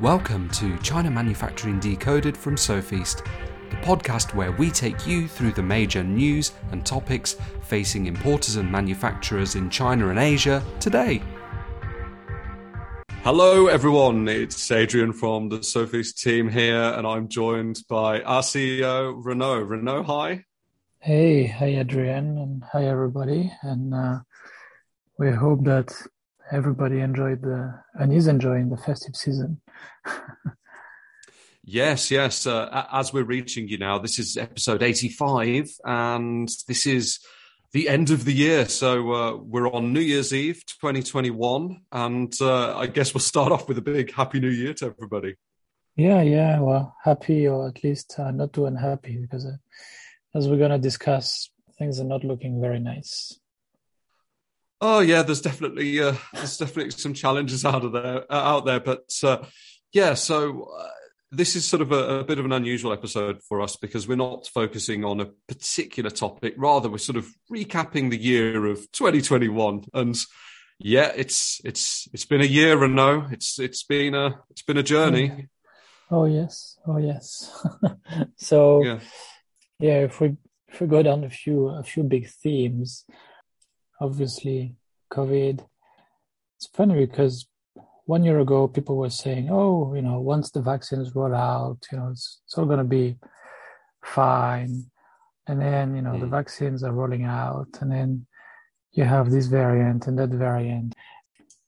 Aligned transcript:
Welcome 0.00 0.48
to 0.52 0.78
China 0.78 1.10
Manufacturing 1.10 1.78
Decoded 1.78 2.34
from 2.34 2.56
Sofeast, 2.56 3.22
the 3.68 3.76
podcast 3.82 4.34
where 4.34 4.50
we 4.50 4.70
take 4.70 5.06
you 5.06 5.28
through 5.28 5.52
the 5.52 5.62
major 5.62 6.02
news 6.02 6.52
and 6.72 6.86
topics 6.86 7.36
facing 7.64 8.06
importers 8.06 8.56
and 8.56 8.72
manufacturers 8.72 9.56
in 9.56 9.68
China 9.68 10.08
and 10.08 10.18
Asia 10.18 10.64
today. 10.80 11.20
Hello, 13.24 13.66
everyone. 13.66 14.26
It's 14.26 14.70
Adrian 14.70 15.12
from 15.12 15.50
the 15.50 15.58
Sofeast 15.58 16.22
team 16.22 16.48
here, 16.48 16.94
and 16.96 17.06
I'm 17.06 17.28
joined 17.28 17.82
by 17.86 18.22
our 18.22 18.40
CEO, 18.40 19.14
Renaud. 19.22 19.64
Renaud, 19.64 20.04
hi. 20.04 20.46
Hey, 21.00 21.46
hi, 21.46 21.78
Adrian, 21.78 22.38
and 22.38 22.64
hi, 22.72 22.86
everybody. 22.86 23.52
And 23.60 23.92
uh, 23.92 24.20
we 25.18 25.30
hope 25.30 25.64
that 25.64 25.92
everybody 26.50 27.00
enjoyed 27.00 27.42
the 27.42 27.82
and 27.94 28.14
is 28.14 28.26
enjoying 28.26 28.70
the 28.70 28.78
festive 28.78 29.14
season. 29.14 29.60
Yes, 31.64 32.10
yes. 32.10 32.46
Uh, 32.46 32.86
as 32.92 33.12
we're 33.12 33.24
reaching 33.24 33.68
you 33.68 33.78
now, 33.78 33.98
this 33.98 34.18
is 34.18 34.36
episode 34.36 34.82
85, 34.82 35.70
and 35.84 36.48
this 36.66 36.86
is 36.86 37.20
the 37.72 37.88
end 37.88 38.10
of 38.10 38.24
the 38.24 38.32
year. 38.32 38.68
So 38.68 39.12
uh, 39.12 39.36
we're 39.36 39.70
on 39.70 39.92
New 39.92 40.00
Year's 40.00 40.32
Eve 40.32 40.64
2021, 40.66 41.82
and 41.92 42.34
uh, 42.40 42.76
I 42.76 42.86
guess 42.86 43.14
we'll 43.14 43.20
start 43.20 43.52
off 43.52 43.68
with 43.68 43.78
a 43.78 43.82
big 43.82 44.12
Happy 44.12 44.40
New 44.40 44.50
Year 44.50 44.74
to 44.74 44.86
everybody. 44.86 45.36
Yeah, 45.96 46.22
yeah. 46.22 46.60
Well, 46.60 46.96
happy 47.02 47.46
or 47.46 47.68
at 47.68 47.84
least 47.84 48.14
uh, 48.18 48.30
not 48.30 48.52
too 48.52 48.66
unhappy 48.66 49.18
because, 49.18 49.44
uh, 49.44 49.56
as 50.34 50.48
we're 50.48 50.56
going 50.58 50.70
to 50.70 50.78
discuss, 50.78 51.50
things 51.78 52.00
are 52.00 52.04
not 52.04 52.24
looking 52.24 52.60
very 52.60 52.80
nice. 52.80 53.38
Oh 54.80 55.00
yeah, 55.00 55.22
there's 55.22 55.42
definitely 55.42 56.00
uh, 56.00 56.14
there's 56.32 56.56
definitely 56.56 56.92
some 56.92 57.12
challenges 57.12 57.66
out 57.66 57.84
of 57.84 57.92
there 57.92 58.32
uh, 58.32 58.34
out 58.34 58.64
there, 58.64 58.80
but 58.80 59.12
uh, 59.22 59.44
yeah. 59.92 60.14
So 60.14 60.70
uh, 60.76 60.88
this 61.30 61.56
is 61.56 61.66
sort 61.66 61.82
of 61.82 61.92
a, 61.92 62.20
a, 62.20 62.24
bit 62.24 62.38
of 62.38 62.44
an 62.44 62.52
unusual 62.52 62.92
episode 62.92 63.42
for 63.42 63.60
us 63.60 63.76
because 63.76 64.08
we're 64.08 64.16
not 64.16 64.46
focusing 64.46 65.04
on 65.04 65.20
a 65.20 65.26
particular 65.48 66.10
topic. 66.10 66.54
Rather, 66.56 66.88
we're 66.88 66.98
sort 66.98 67.16
of 67.16 67.28
recapping 67.52 68.10
the 68.10 68.20
year 68.20 68.66
of 68.66 68.78
2021, 68.92 69.84
and 69.94 70.16
yeah, 70.78 71.12
it's 71.14 71.60
it's 71.64 72.08
it's 72.12 72.24
been 72.24 72.40
a 72.40 72.44
year, 72.44 72.82
and 72.82 72.96
no, 72.96 73.26
it's 73.30 73.58
it's 73.58 73.84
been 73.84 74.14
a 74.14 74.40
it's 74.50 74.62
been 74.62 74.78
a 74.78 74.82
journey. 74.82 75.48
Oh 76.10 76.24
yes, 76.24 76.78
oh 76.86 76.98
yes. 76.98 77.64
so 78.36 78.82
yeah. 78.82 79.00
yeah, 79.78 80.00
if 80.04 80.20
we 80.20 80.36
if 80.68 80.80
we 80.80 80.86
go 80.86 81.02
down 81.02 81.24
a 81.24 81.30
few 81.30 81.68
a 81.68 81.82
few 81.82 82.02
big 82.02 82.28
themes 82.28 83.04
obviously 84.00 84.74
COVID. 85.12 85.64
It's 86.56 86.66
funny 86.66 87.06
because 87.06 87.46
one 88.14 88.24
year 88.24 88.40
ago 88.40 88.66
people 88.66 88.96
were 88.96 89.16
saying, 89.24 89.48
"Oh, 89.50 89.94
you 89.94 90.02
know, 90.02 90.18
once 90.34 90.50
the 90.50 90.62
vaccines 90.72 91.14
roll 91.14 91.34
out, 91.34 91.78
you 91.90 91.98
know, 91.98 92.08
it's, 92.14 92.40
it's 92.44 92.56
all 92.56 92.66
going 92.72 92.84
to 92.86 92.94
be 93.00 93.16
fine." 94.04 94.72
And 95.46 95.60
then 95.60 95.94
you 95.96 96.02
know 96.02 96.14
mm. 96.16 96.20
the 96.20 96.32
vaccines 96.38 96.82
are 96.82 96.98
rolling 97.00 97.24
out, 97.24 97.70
and 97.80 97.90
then 97.90 98.26
you 98.92 99.04
have 99.04 99.30
this 99.30 99.46
variant 99.46 100.06
and 100.06 100.18
that 100.18 100.30
variant, 100.30 100.94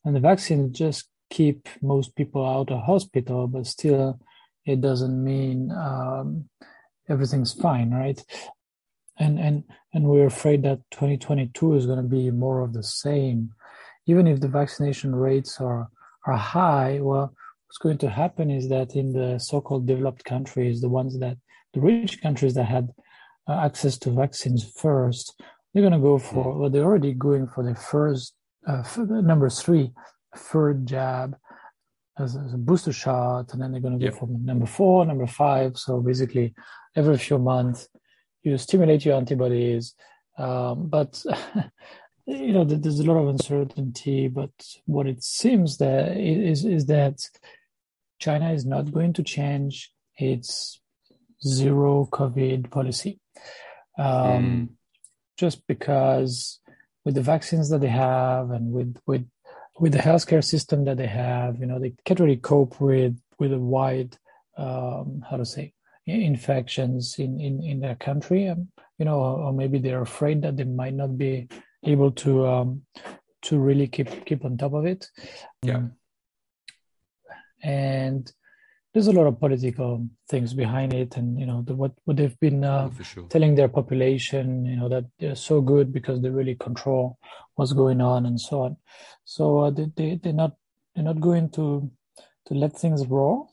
and 0.04 0.16
the 0.16 0.26
vaccines 0.30 0.78
just 0.84 1.08
keep 1.30 1.68
most 1.80 2.16
people 2.16 2.44
out 2.44 2.70
of 2.70 2.82
hospital, 2.82 3.46
but 3.46 3.66
still, 3.66 4.18
it 4.66 4.80
doesn't 4.80 5.18
mean 5.32 5.70
um, 5.72 6.48
everything's 7.08 7.54
fine, 7.54 7.90
right? 8.02 8.20
and 9.18 9.38
and 9.38 9.64
and 9.94 10.04
we're 10.04 10.27
afraid 10.27 10.62
that 10.62 10.80
2022 10.90 11.74
is 11.74 11.86
going 11.86 12.02
to 12.02 12.16
be 12.20 12.30
more 12.30 12.60
of 12.60 12.72
the 12.72 12.82
same 12.82 13.50
even 14.06 14.27
if 14.27 14.40
the 14.40 14.48
vaccination 14.48 15.14
rates 15.14 15.60
are 15.60 15.88
are 16.26 16.36
high 16.36 16.98
well 17.00 17.34
what's 17.66 17.78
going 17.78 17.98
to 17.98 18.08
happen 18.08 18.50
is 18.50 18.68
that 18.68 18.94
in 18.94 19.12
the 19.12 19.38
so-called 19.38 19.86
developed 19.86 20.24
countries 20.24 20.80
the 20.80 20.88
ones 20.88 21.18
that 21.18 21.36
the 21.74 21.80
rich 21.80 22.20
countries 22.20 22.54
that 22.54 22.64
had 22.64 22.90
uh, 23.48 23.60
access 23.64 23.98
to 23.98 24.10
vaccines 24.10 24.64
first 24.77 25.40
they're 25.72 25.82
going 25.82 25.92
to 25.92 25.98
go 25.98 26.18
for 26.18 26.58
well 26.58 26.70
they're 26.70 26.84
already 26.84 27.12
going 27.12 27.46
for 27.46 27.64
the 27.64 27.74
first 27.74 28.34
uh, 28.66 28.82
number 28.98 29.48
three 29.48 29.90
third 30.36 30.86
jab 30.86 31.36
as, 32.18 32.36
as, 32.36 32.52
a 32.55 32.58
booster 32.58 32.92
shot 32.92 33.52
and 33.52 33.61
then 33.61 33.72
they're 33.72 33.80
going 33.80 33.98
to 33.98 34.05
go 34.05 34.12
yep. 34.12 34.18
for 34.18 34.28
number 34.28 34.66
four 34.66 35.05
number 35.05 35.27
five 35.27 35.77
so 35.77 36.00
basically 36.00 36.55
every 36.94 37.16
few 37.18 37.38
months 37.38 37.88
you 38.42 38.58
stimulate 38.58 39.05
your 39.05 39.16
antibodies. 39.16 39.94
Um, 40.38 40.88
but 40.88 41.22
you 42.27 42.52
know, 42.52 42.64
there's 42.64 43.00
a 43.00 43.05
lot 43.05 43.20
of 43.20 43.28
uncertainty. 43.28 44.28
But 44.28 44.50
what 44.86 45.06
it 45.06 45.22
seems 45.22 45.78
that 45.78 46.16
is 46.16 46.64
is 46.64 46.86
that 46.86 47.20
China 48.18 48.52
is 48.52 48.64
not 48.64 48.92
going 48.92 49.12
to 49.14 49.22
change 49.22 49.92
its 50.16 50.80
zero 51.44 52.08
COVID 52.11 52.70
policy, 52.70 53.18
um, 53.98 54.06
mm. 54.06 54.68
just 55.36 55.66
because 55.66 56.61
with 57.05 57.14
the 57.14 57.22
vaccines 57.22 57.70
that 57.70 57.80
they 57.80 57.88
have 57.88 58.50
and 58.50 58.72
with 58.72 58.96
with 59.06 59.27
with 59.80 59.92
the 59.92 59.98
healthcare 59.98 60.44
system 60.44 60.84
that 60.84 60.98
they 60.98 61.06
have, 61.06 61.58
you 61.58 61.66
know, 61.66 61.78
they 61.78 61.94
can't 62.05 62.20
really 62.20 62.36
cope 62.36 62.80
with 62.80 63.18
with 63.38 63.52
a 63.52 63.58
wide 63.58 64.16
um, 64.56 65.24
how 65.28 65.36
to 65.36 65.44
say 65.44 65.72
infections 66.06 67.16
in, 67.18 67.40
in, 67.40 67.62
in 67.62 67.80
their 67.80 67.94
country, 67.94 68.48
um, 68.48 68.68
you 68.98 69.05
know, 69.05 69.20
or 69.20 69.52
maybe 69.52 69.78
they're 69.78 70.02
afraid 70.02 70.42
that 70.42 70.56
they 70.56 70.64
might 70.64 70.94
not 70.94 71.16
be 71.16 71.48
able 71.84 72.10
to 72.10 72.46
um, 72.46 72.82
to 73.42 73.58
really 73.58 73.86
keep 73.86 74.24
keep 74.24 74.44
on 74.44 74.56
top 74.56 74.74
of 74.74 74.86
it. 74.86 75.08
Yeah. 75.62 75.76
Um, 75.76 75.92
and 77.62 78.32
there's 78.92 79.06
a 79.06 79.12
lot 79.12 79.26
of 79.26 79.40
political 79.40 80.06
things 80.28 80.52
behind 80.52 80.92
it, 80.92 81.16
and 81.16 81.38
you 81.38 81.46
know 81.46 81.62
the, 81.62 81.74
what 81.74 81.92
what 82.04 82.16
they've 82.16 82.38
been 82.40 82.64
uh, 82.64 82.90
oh, 82.92 83.02
sure. 83.02 83.24
telling 83.28 83.54
their 83.54 83.68
population, 83.68 84.66
you 84.66 84.76
know 84.76 84.88
that 84.88 85.04
they're 85.18 85.36
so 85.36 85.60
good 85.60 85.92
because 85.92 86.20
they 86.20 86.28
really 86.28 86.54
control 86.56 87.18
what's 87.54 87.72
going 87.72 88.00
on 88.00 88.26
and 88.26 88.40
so 88.40 88.62
on. 88.62 88.76
So 89.24 89.58
uh, 89.60 89.70
they, 89.70 89.90
they 89.96 90.20
they're 90.22 90.32
not 90.32 90.56
they're 90.94 91.04
not 91.04 91.20
going 91.20 91.50
to 91.50 91.90
to 92.46 92.54
let 92.54 92.76
things 92.76 93.06
roll 93.06 93.50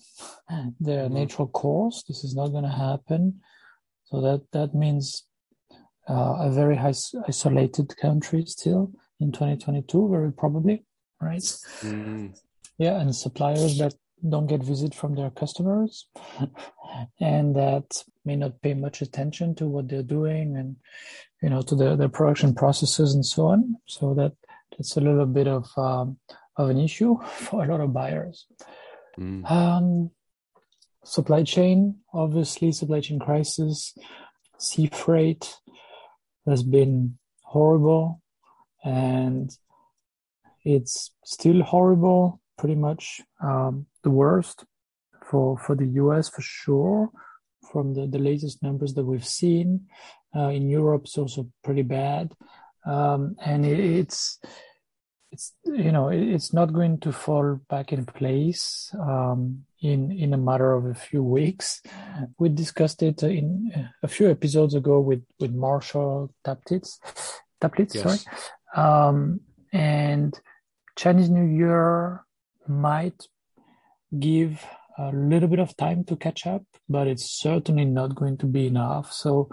their 0.79 1.05
mm-hmm. 1.05 1.13
natural 1.13 1.47
course. 1.47 2.03
This 2.07 2.23
is 2.23 2.35
not 2.35 2.49
going 2.49 2.65
to 2.65 2.69
happen. 2.69 3.41
So 4.05 4.21
that 4.21 4.41
that 4.51 4.75
means 4.75 5.23
uh, 6.09 6.37
a 6.39 6.51
very 6.51 6.75
high, 6.75 6.93
isolated 7.27 7.95
country 7.97 8.45
still 8.45 8.91
in 9.19 9.31
2022, 9.31 10.09
very 10.09 10.33
probably, 10.33 10.83
right? 11.21 11.41
Mm-hmm. 11.41 12.27
Yeah, 12.77 12.99
and 12.99 13.15
suppliers 13.15 13.77
that 13.77 13.93
don't 14.27 14.47
get 14.47 14.63
visit 14.63 14.93
from 14.93 15.15
their 15.15 15.29
customers 15.29 16.07
and 17.21 17.55
that 17.55 18.03
may 18.25 18.35
not 18.35 18.61
pay 18.61 18.73
much 18.73 19.01
attention 19.01 19.55
to 19.55 19.65
what 19.65 19.87
they're 19.87 20.03
doing 20.03 20.57
and 20.57 20.75
you 21.41 21.49
know 21.49 21.61
to 21.61 21.73
their, 21.73 21.95
their 21.95 22.09
production 22.09 22.53
processes 22.53 23.13
and 23.13 23.25
so 23.25 23.45
on 23.45 23.77
so 23.85 24.13
that 24.13 24.33
that's 24.71 24.97
a 24.97 24.99
little 24.99 25.25
bit 25.25 25.47
of 25.47 25.69
um, 25.77 26.17
of 26.57 26.69
an 26.69 26.77
issue 26.77 27.17
for 27.25 27.63
a 27.63 27.67
lot 27.69 27.79
of 27.79 27.93
buyers 27.93 28.45
Mm. 29.19 29.49
Um, 29.49 30.11
supply 31.03 31.43
chain, 31.43 31.95
obviously, 32.13 32.71
supply 32.71 33.01
chain 33.01 33.19
crisis, 33.19 33.97
sea 34.57 34.89
freight 34.91 35.55
has 36.47 36.63
been 36.63 37.17
horrible, 37.43 38.21
and 38.83 39.51
it's 40.63 41.11
still 41.25 41.61
horrible. 41.63 42.41
Pretty 42.57 42.75
much 42.75 43.21
um, 43.41 43.85
the 44.03 44.09
worst 44.09 44.65
for 45.25 45.57
for 45.57 45.75
the 45.75 45.87
U.S. 46.03 46.29
for 46.29 46.41
sure. 46.41 47.09
From 47.71 47.93
the, 47.93 48.07
the 48.07 48.17
latest 48.17 48.63
numbers 48.63 48.95
that 48.95 49.05
we've 49.05 49.25
seen, 49.25 49.85
uh, 50.35 50.47
in 50.47 50.69
Europe, 50.69 51.03
it's 51.03 51.19
also 51.19 51.47
pretty 51.63 51.83
bad, 51.83 52.33
um, 52.85 53.35
and 53.45 53.63
it, 53.63 53.79
it's 53.79 54.39
it's 55.31 55.53
you 55.65 55.91
know 55.91 56.09
it's 56.09 56.53
not 56.53 56.73
going 56.73 56.99
to 56.99 57.11
fall 57.11 57.59
back 57.69 57.93
in 57.93 58.05
place 58.05 58.93
um, 58.99 59.63
in 59.81 60.11
in 60.11 60.33
a 60.33 60.37
matter 60.37 60.73
of 60.73 60.85
a 60.85 60.93
few 60.93 61.23
weeks. 61.23 61.81
We 62.37 62.49
discussed 62.49 63.03
it 63.03 63.21
in 63.23 63.89
a 64.01 64.07
few 64.07 64.29
episodes 64.29 64.75
ago 64.75 64.99
with 64.99 65.23
with 65.39 65.53
Marshall 65.53 66.33
Taplitz, 66.43 66.99
Taplitz, 67.61 67.95
yes. 67.95 68.03
sorry, 68.03 68.19
um, 68.75 69.41
and 69.71 70.39
Chinese 70.95 71.29
New 71.29 71.45
Year 71.45 72.23
might 72.67 73.27
give 74.17 74.65
a 74.97 75.11
little 75.11 75.47
bit 75.47 75.59
of 75.59 75.77
time 75.77 76.03
to 76.05 76.15
catch 76.15 76.45
up, 76.45 76.63
but 76.89 77.07
it's 77.07 77.39
certainly 77.39 77.85
not 77.85 78.15
going 78.15 78.37
to 78.37 78.45
be 78.45 78.67
enough. 78.67 79.13
So 79.13 79.49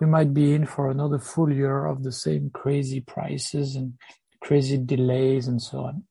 we 0.00 0.06
might 0.06 0.32
be 0.32 0.54
in 0.54 0.66
for 0.66 0.90
another 0.90 1.18
full 1.18 1.52
year 1.52 1.86
of 1.86 2.02
the 2.02 2.12
same 2.12 2.50
crazy 2.50 3.00
prices 3.00 3.76
and 3.76 3.94
crazy 4.40 4.78
delays 4.78 5.48
and 5.48 5.60
so 5.60 5.80
on? 5.80 6.04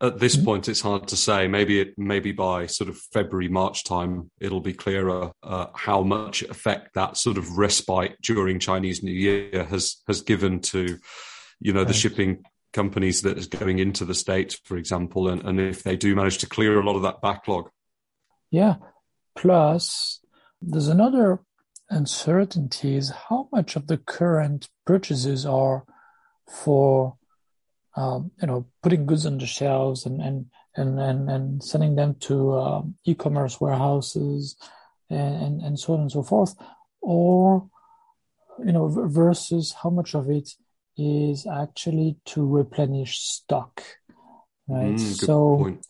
At 0.00 0.18
this 0.18 0.34
mm-hmm. 0.34 0.44
point, 0.44 0.68
it's 0.68 0.80
hard 0.80 1.06
to 1.08 1.16
say. 1.16 1.46
Maybe 1.46 1.80
it, 1.80 1.94
maybe 1.96 2.32
by 2.32 2.66
sort 2.66 2.90
of 2.90 2.98
February, 3.12 3.48
March 3.48 3.84
time, 3.84 4.30
it'll 4.40 4.60
be 4.60 4.72
clearer 4.72 5.30
uh, 5.42 5.66
how 5.74 6.02
much 6.02 6.42
effect 6.42 6.94
that 6.94 7.16
sort 7.16 7.38
of 7.38 7.56
respite 7.56 8.16
during 8.20 8.58
Chinese 8.58 9.02
New 9.02 9.12
Year 9.12 9.64
has 9.64 10.02
has 10.08 10.22
given 10.22 10.60
to, 10.60 10.98
you 11.60 11.72
know, 11.72 11.80
right. 11.80 11.88
the 11.88 11.94
shipping 11.94 12.44
companies 12.72 13.22
that 13.22 13.38
is 13.38 13.46
going 13.46 13.78
into 13.78 14.04
the 14.04 14.14
states, 14.14 14.58
for 14.64 14.76
example, 14.76 15.28
and, 15.28 15.42
and 15.44 15.60
if 15.60 15.84
they 15.84 15.96
do 15.96 16.16
manage 16.16 16.38
to 16.38 16.48
clear 16.48 16.80
a 16.80 16.84
lot 16.84 16.96
of 16.96 17.02
that 17.02 17.20
backlog. 17.20 17.68
Yeah. 18.50 18.76
Plus, 19.36 20.20
there's 20.60 20.88
another 20.88 21.40
uncertainty 21.90 22.96
is 22.96 23.10
how 23.28 23.48
much 23.52 23.76
of 23.76 23.86
the 23.86 23.98
current 23.98 24.68
purchases 24.86 25.44
are 25.46 25.84
for 26.48 27.16
um, 27.96 28.30
you 28.40 28.46
know 28.46 28.66
putting 28.82 29.06
goods 29.06 29.26
on 29.26 29.38
the 29.38 29.46
shelves 29.46 30.06
and 30.06 30.20
and 30.20 30.46
and 30.76 30.98
and, 30.98 31.30
and 31.30 31.62
sending 31.62 31.94
them 31.94 32.14
to 32.20 32.54
um, 32.54 32.94
e-commerce 33.04 33.60
warehouses 33.60 34.56
and, 35.10 35.42
and 35.42 35.62
and 35.62 35.78
so 35.78 35.94
on 35.94 36.00
and 36.00 36.12
so 36.12 36.22
forth, 36.22 36.54
or 37.00 37.68
you 38.64 38.72
know 38.72 38.88
versus 38.88 39.74
how 39.82 39.90
much 39.90 40.14
of 40.14 40.30
it 40.30 40.50
is 40.96 41.46
actually 41.46 42.16
to 42.24 42.46
replenish 42.46 43.18
stock, 43.18 43.82
right? 44.68 44.94
Mm, 44.94 44.98
so. 44.98 45.56
Point. 45.56 45.86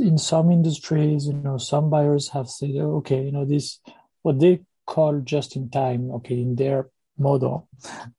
In 0.00 0.18
some 0.18 0.50
industries, 0.50 1.26
you 1.26 1.32
know, 1.32 1.56
some 1.56 1.88
buyers 1.88 2.28
have 2.30 2.50
said, 2.50 2.74
okay, 2.76 3.22
you 3.22 3.32
know, 3.32 3.46
this, 3.46 3.78
what 4.20 4.38
they 4.38 4.60
call 4.84 5.20
just 5.20 5.56
in 5.56 5.70
time, 5.70 6.10
okay, 6.10 6.34
in 6.34 6.56
their 6.56 6.90
model, 7.18 7.68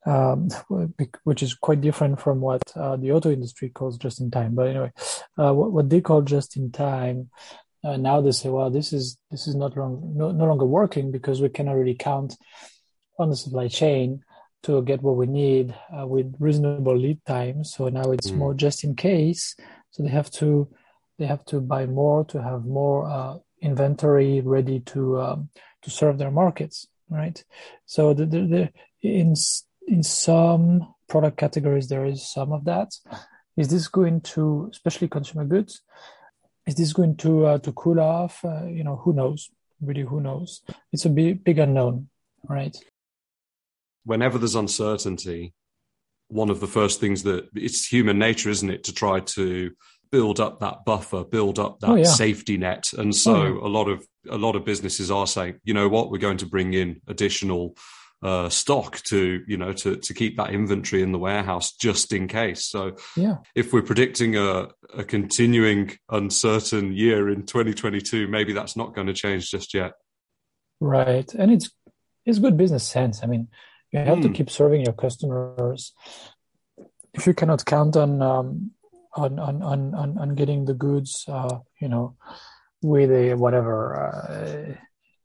um, 0.05 0.49
which 1.23 1.43
is 1.43 1.53
quite 1.53 1.81
different 1.81 2.19
from 2.19 2.39
what 2.39 2.61
uh, 2.75 2.95
the 2.97 3.11
auto 3.11 3.31
industry 3.31 3.69
calls 3.69 3.97
just 3.97 4.21
in 4.21 4.31
time. 4.31 4.55
But 4.55 4.67
anyway, 4.67 4.91
uh, 5.37 5.53
what, 5.53 5.71
what, 5.71 5.89
they 5.89 6.01
call 6.01 6.21
just 6.21 6.57
in 6.57 6.71
time, 6.71 7.29
uh, 7.83 7.97
now 7.97 8.21
they 8.21 8.31
say, 8.31 8.49
well, 8.49 8.69
this 8.69 8.93
is 8.93 9.17
this 9.31 9.47
is 9.47 9.55
not 9.55 9.75
long, 9.75 10.13
no, 10.15 10.31
no 10.31 10.45
longer 10.45 10.65
working 10.65 11.11
because 11.11 11.41
we 11.41 11.49
cannot 11.49 11.73
really 11.73 11.95
count 11.95 12.35
on 13.17 13.29
the 13.29 13.35
supply 13.35 13.67
chain 13.67 14.23
to 14.63 14.81
get 14.83 15.01
what 15.01 15.15
we 15.15 15.25
need 15.25 15.73
uh, 15.97 16.05
with 16.05 16.35
reasonable 16.39 16.95
lead 16.95 17.19
time. 17.25 17.63
So 17.63 17.89
now 17.89 18.11
it's 18.11 18.29
mm. 18.29 18.37
more 18.37 18.53
just 18.53 18.83
in 18.83 18.95
case. 18.95 19.55
So 19.91 20.03
they 20.03 20.09
have 20.09 20.29
to 20.31 20.69
they 21.17 21.25
have 21.25 21.43
to 21.45 21.59
buy 21.59 21.85
more 21.85 22.25
to 22.25 22.41
have 22.41 22.65
more 22.65 23.09
uh, 23.09 23.37
inventory 23.61 24.41
ready 24.41 24.79
to 24.79 25.21
um, 25.21 25.49
to 25.83 25.89
serve 25.89 26.17
their 26.17 26.31
markets, 26.31 26.87
right? 27.11 27.43
So 27.85 28.13
the, 28.13 28.25
the, 28.25 28.39
the, 28.47 28.69
in 29.03 29.35
in 29.87 30.03
some 30.03 30.93
product 31.07 31.37
categories 31.37 31.89
there 31.89 32.05
is 32.05 32.27
some 32.27 32.51
of 32.51 32.63
that. 32.65 32.93
Is 33.57 33.67
this 33.67 33.87
going 33.87 34.21
to, 34.21 34.69
especially 34.71 35.09
consumer 35.09 35.43
goods, 35.45 35.81
is 36.65 36.75
this 36.75 36.93
going 36.93 37.17
to 37.17 37.45
uh, 37.45 37.57
to 37.59 37.71
cool 37.73 37.99
off? 37.99 38.43
Uh, 38.45 38.65
you 38.65 38.83
know, 38.83 38.95
who 38.95 39.13
knows? 39.13 39.49
Really, 39.81 40.01
who 40.03 40.21
knows? 40.21 40.61
It's 40.93 41.05
a 41.05 41.09
big 41.09 41.43
big 41.43 41.59
unknown, 41.59 42.07
right? 42.47 42.75
Whenever 44.05 44.37
there's 44.37 44.55
uncertainty, 44.55 45.53
one 46.29 46.49
of 46.49 46.59
the 46.59 46.67
first 46.67 46.99
things 46.99 47.23
that 47.23 47.49
it's 47.53 47.85
human 47.85 48.17
nature, 48.17 48.49
isn't 48.49 48.69
it, 48.69 48.85
to 48.85 48.93
try 48.93 49.19
to 49.19 49.71
build 50.11 50.39
up 50.39 50.59
that 50.59 50.85
buffer, 50.85 51.23
build 51.23 51.57
up 51.59 51.79
that 51.79 51.89
oh, 51.89 51.95
yeah. 51.95 52.03
safety 52.03 52.57
net. 52.57 52.91
And 52.97 53.15
so 53.15 53.35
oh, 53.35 53.43
yeah. 53.43 53.67
a 53.67 53.69
lot 53.69 53.87
of 53.87 54.05
a 54.29 54.37
lot 54.37 54.55
of 54.55 54.65
businesses 54.65 55.09
are 55.09 55.27
saying, 55.27 55.59
you 55.63 55.73
know 55.73 55.89
what, 55.89 56.11
we're 56.11 56.17
going 56.17 56.37
to 56.37 56.45
bring 56.45 56.73
in 56.73 57.01
additional 57.07 57.75
uh, 58.23 58.49
stock 58.49 59.01
to 59.01 59.43
you 59.47 59.57
know 59.57 59.73
to 59.73 59.95
to 59.95 60.13
keep 60.13 60.37
that 60.37 60.51
inventory 60.51 61.01
in 61.01 61.11
the 61.11 61.17
warehouse 61.17 61.73
just 61.73 62.13
in 62.13 62.27
case. 62.27 62.65
So 62.65 62.95
yeah, 63.15 63.37
if 63.55 63.73
we're 63.73 63.81
predicting 63.81 64.37
a, 64.37 64.67
a 64.95 65.03
continuing 65.03 65.97
uncertain 66.09 66.93
year 66.93 67.29
in 67.29 67.45
2022, 67.45 68.27
maybe 68.27 68.53
that's 68.53 68.77
not 68.77 68.93
going 68.93 69.07
to 69.07 69.13
change 69.13 69.49
just 69.49 69.73
yet. 69.73 69.93
Right, 70.79 71.31
and 71.33 71.51
it's 71.51 71.71
it's 72.25 72.39
good 72.39 72.57
business 72.57 72.87
sense. 72.87 73.23
I 73.23 73.27
mean, 73.27 73.47
you 73.91 73.99
have 73.99 74.19
mm. 74.19 74.23
to 74.23 74.27
hmm. 74.27 74.33
keep 74.33 74.49
serving 74.51 74.81
your 74.85 74.93
customers. 74.93 75.93
If 77.13 77.25
you 77.25 77.33
cannot 77.33 77.65
count 77.65 77.97
on 77.97 78.21
um, 78.21 78.71
on 79.13 79.39
on 79.39 79.61
on 79.61 80.17
on, 80.17 80.35
getting 80.35 80.65
the 80.65 80.73
goods, 80.73 81.25
uh, 81.27 81.59
you 81.79 81.89
know, 81.89 82.15
with 82.81 83.11
a 83.11 83.33
whatever 83.33 83.99
uh, 83.99 84.75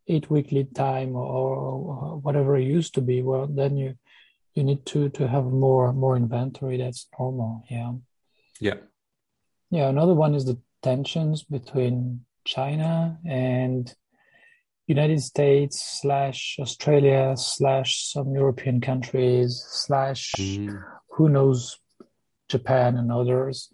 eight 0.08 0.30
week 0.30 0.52
lead 0.52 0.74
time 0.74 1.14
or, 1.14 1.24
or, 1.24 2.16
whatever 2.18 2.56
it 2.56 2.64
used 2.64 2.94
to 2.94 3.00
be. 3.00 3.22
Well, 3.22 3.46
then 3.46 3.76
you 3.76 3.94
you 4.54 4.64
need 4.64 4.86
to 4.86 5.08
to 5.10 5.28
have 5.28 5.44
more 5.44 5.92
more 5.92 6.16
inventory. 6.16 6.78
That's 6.78 7.08
normal. 7.18 7.64
Yeah. 7.70 7.92
Yeah. 8.60 8.74
Yeah. 9.70 9.88
Another 9.88 10.14
one 10.14 10.34
is 10.34 10.44
the 10.44 10.58
tensions 10.82 11.42
between 11.42 12.24
China 12.44 13.18
and 13.26 13.94
United 14.86 15.20
States 15.20 15.98
slash 16.00 16.56
Australia 16.60 17.34
slash 17.36 18.04
some 18.12 18.34
European 18.34 18.80
countries 18.80 19.64
slash 19.68 20.32
mm. 20.38 20.80
who 21.10 21.28
knows 21.28 21.78
Japan 22.48 22.96
and 22.96 23.10
others 23.10 23.68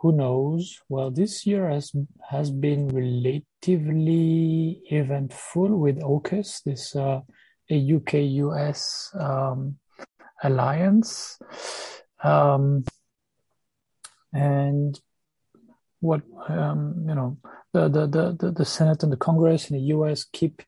who 0.00 0.12
knows? 0.12 0.80
Well, 0.88 1.10
this 1.10 1.44
year 1.44 1.68
has 1.68 1.92
has 2.30 2.50
been 2.52 2.88
relatively 2.88 4.80
eventful 4.90 5.76
with 5.76 5.98
AUKUS, 6.00 6.62
this 6.62 6.94
uh, 6.94 7.22
a 7.68 7.94
UK 7.94 8.14
US 8.46 9.10
um, 9.18 9.78
alliance, 10.42 11.40
um, 12.22 12.84
and 14.32 15.00
what 15.98 16.22
um, 16.48 17.04
you 17.08 17.14
know 17.16 17.38
the, 17.72 17.88
the 17.88 18.06
the 18.06 18.52
the 18.52 18.64
Senate 18.64 19.02
and 19.02 19.12
the 19.12 19.16
Congress 19.16 19.68
in 19.68 19.76
the 19.78 19.82
US 19.94 20.24
keep 20.32 20.62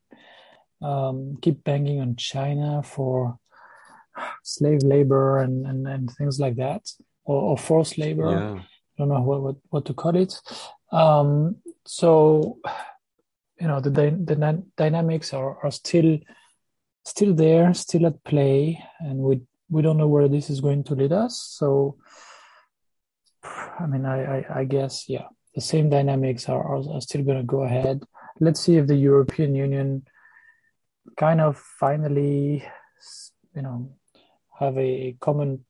um, 0.83 1.37
keep 1.41 1.63
banging 1.63 2.01
on 2.01 2.17
China 2.17 2.83
for 2.83 3.39
slave 4.43 4.83
labor 4.83 5.39
and, 5.39 5.65
and, 5.67 5.87
and 5.87 6.11
things 6.11 6.41
like 6.41 6.57
that 6.57 6.83
or, 7.25 7.41
or 7.41 7.57
forced 7.57 7.97
labor. 7.97 8.33
Yeah 8.33 8.63
don't 9.01 9.09
know 9.09 9.23
what, 9.23 9.43
what, 9.43 9.57
what 9.71 9.85
to 9.87 9.95
call 9.95 10.15
it. 10.17 10.33
Um, 10.93 11.57
so, 11.87 12.59
you 13.61 13.67
know, 13.67 13.81
the, 13.81 13.91
the 13.91 14.65
dynamics 14.77 15.33
are, 15.35 15.59
are 15.65 15.71
still 15.73 16.19
still 17.05 17.35
there, 17.35 17.73
still 17.75 18.07
at 18.07 18.23
play, 18.25 18.83
and 19.01 19.19
we 19.19 19.41
we 19.69 19.83
don't 19.83 19.97
know 19.97 20.09
where 20.09 20.29
this 20.29 20.51
is 20.51 20.61
going 20.61 20.85
to 20.85 20.95
lead 20.95 21.13
us. 21.13 21.35
So, 21.59 21.97
I 23.43 23.87
mean, 23.87 24.05
I 24.05 24.19
I, 24.37 24.61
I 24.61 24.65
guess 24.65 25.09
yeah, 25.09 25.29
the 25.55 25.61
same 25.61 25.89
dynamics 25.91 26.49
are, 26.49 26.63
are, 26.63 26.83
are 26.95 27.01
still 27.01 27.25
going 27.25 27.39
to 27.39 27.45
go 27.45 27.63
ahead. 27.63 28.03
Let's 28.39 28.61
see 28.61 28.77
if 28.77 28.87
the 28.87 28.97
European 28.97 29.55
Union 29.55 30.05
kind 31.17 31.41
of 31.41 31.57
finally, 31.59 32.65
you 33.55 33.63
know, 33.63 33.93
have 34.59 34.77
a 34.79 35.17
common 35.21 35.65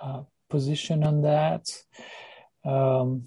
uh, 0.00 0.22
position 0.48 1.04
on 1.04 1.22
that. 1.22 1.64
Um, 2.64 3.24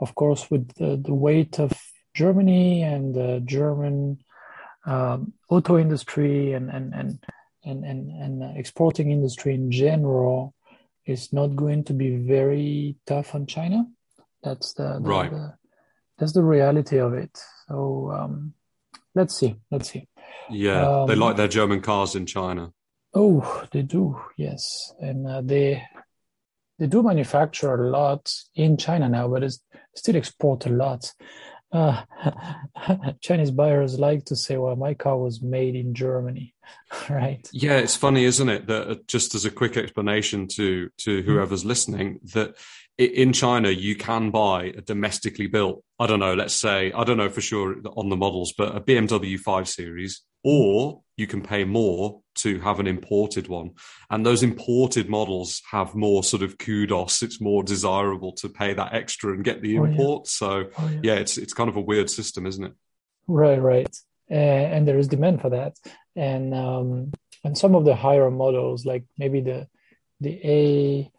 of 0.00 0.14
course, 0.14 0.50
with 0.50 0.74
the, 0.74 0.96
the, 0.96 1.14
weight 1.14 1.58
of 1.58 1.72
Germany 2.14 2.82
and 2.82 3.14
the 3.14 3.40
German 3.44 4.18
um, 4.84 5.32
auto 5.48 5.78
industry 5.78 6.52
and 6.52 6.70
and 6.70 6.92
and 6.92 7.24
and 7.64 7.84
and, 7.84 8.10
and 8.10 8.58
exporting 8.58 9.10
industry 9.10 9.54
in 9.54 9.70
general 9.70 10.54
is 11.06 11.32
not 11.32 11.56
going 11.56 11.84
to 11.84 11.92
be 11.92 12.16
very 12.16 12.96
tough 13.06 13.34
on 13.34 13.46
China. 13.46 13.86
That's 14.42 14.74
the, 14.74 14.94
the 14.94 15.00
right. 15.00 15.30
The, 15.30 15.54
that's 16.18 16.32
the 16.32 16.42
reality 16.42 16.98
of 16.98 17.14
it. 17.14 17.38
So 17.68 18.12
um, 18.12 18.54
let's 19.14 19.34
see. 19.36 19.56
Let's 19.70 19.90
see. 19.90 20.08
Yeah, 20.50 21.04
they 21.06 21.14
um, 21.14 21.20
like 21.20 21.36
their 21.36 21.48
German 21.48 21.80
cars 21.80 22.14
in 22.14 22.26
China. 22.26 22.72
Oh, 23.14 23.64
they 23.72 23.82
do. 23.82 24.20
Yes, 24.36 24.92
and 25.00 25.26
uh, 25.26 25.40
they 25.42 25.82
they 26.82 26.88
do 26.88 27.00
manufacture 27.00 27.72
a 27.72 27.90
lot 27.90 28.34
in 28.56 28.76
China 28.76 29.08
now, 29.08 29.28
but 29.28 29.44
it's 29.44 29.60
still 29.94 30.16
export 30.16 30.66
a 30.66 30.68
lot. 30.68 31.12
Uh, 31.70 32.02
Chinese 33.20 33.52
buyers 33.52 34.00
like 34.00 34.24
to 34.24 34.34
say, 34.34 34.56
"Well, 34.56 34.74
my 34.74 34.94
car 34.94 35.16
was 35.16 35.40
made 35.40 35.76
in 35.76 35.94
Germany," 35.94 36.54
right? 37.08 37.48
Yeah, 37.52 37.78
it's 37.78 37.94
funny, 37.94 38.24
isn't 38.24 38.48
it? 38.48 38.66
That 38.66 38.90
uh, 38.90 38.96
just 39.06 39.36
as 39.36 39.44
a 39.44 39.50
quick 39.50 39.76
explanation 39.76 40.48
to 40.56 40.90
to 40.98 41.22
whoever's 41.22 41.64
listening, 41.64 42.18
that 42.34 42.56
in 42.98 43.32
China 43.32 43.70
you 43.70 43.94
can 43.94 44.32
buy 44.32 44.72
a 44.76 44.80
domestically 44.80 45.46
built. 45.46 45.84
I 46.00 46.08
don't 46.08 46.18
know. 46.18 46.34
Let's 46.34 46.54
say 46.54 46.90
I 46.90 47.04
don't 47.04 47.16
know 47.16 47.30
for 47.30 47.40
sure 47.40 47.76
on 47.96 48.08
the 48.08 48.16
models, 48.16 48.54
but 48.58 48.74
a 48.74 48.80
BMW 48.80 49.38
5 49.38 49.68
Series 49.68 50.22
or 50.42 51.02
you 51.16 51.28
can 51.28 51.42
pay 51.42 51.62
more 51.62 52.21
to 52.34 52.60
have 52.60 52.80
an 52.80 52.86
imported 52.86 53.48
one. 53.48 53.72
And 54.10 54.24
those 54.24 54.42
imported 54.42 55.08
models 55.08 55.62
have 55.70 55.94
more 55.94 56.22
sort 56.22 56.42
of 56.42 56.58
kudos. 56.58 57.22
It's 57.22 57.40
more 57.40 57.62
desirable 57.62 58.32
to 58.34 58.48
pay 58.48 58.74
that 58.74 58.94
extra 58.94 59.32
and 59.32 59.44
get 59.44 59.62
the 59.62 59.76
import. 59.76 59.98
Oh, 60.00 60.46
yeah. 60.46 60.68
So 60.68 60.70
oh, 60.78 60.88
yeah. 60.88 61.00
yeah. 61.02 61.14
it's 61.14 61.38
it's 61.38 61.54
kind 61.54 61.68
of 61.68 61.76
a 61.76 61.80
weird 61.80 62.10
system, 62.10 62.46
isn't 62.46 62.64
it? 62.64 62.72
Right, 63.26 63.60
right. 63.60 63.96
Uh, 64.30 64.34
and 64.34 64.88
there 64.88 64.98
is 64.98 65.08
demand 65.08 65.40
for 65.40 65.50
that. 65.50 65.76
And 66.16 66.54
um, 66.54 67.12
and 67.44 67.56
some 67.56 67.74
of 67.74 67.84
the 67.84 67.94
higher 67.94 68.30
models, 68.30 68.84
like 68.84 69.04
maybe 69.18 69.40
the 69.40 69.68
the 70.20 70.40
A 70.44 71.10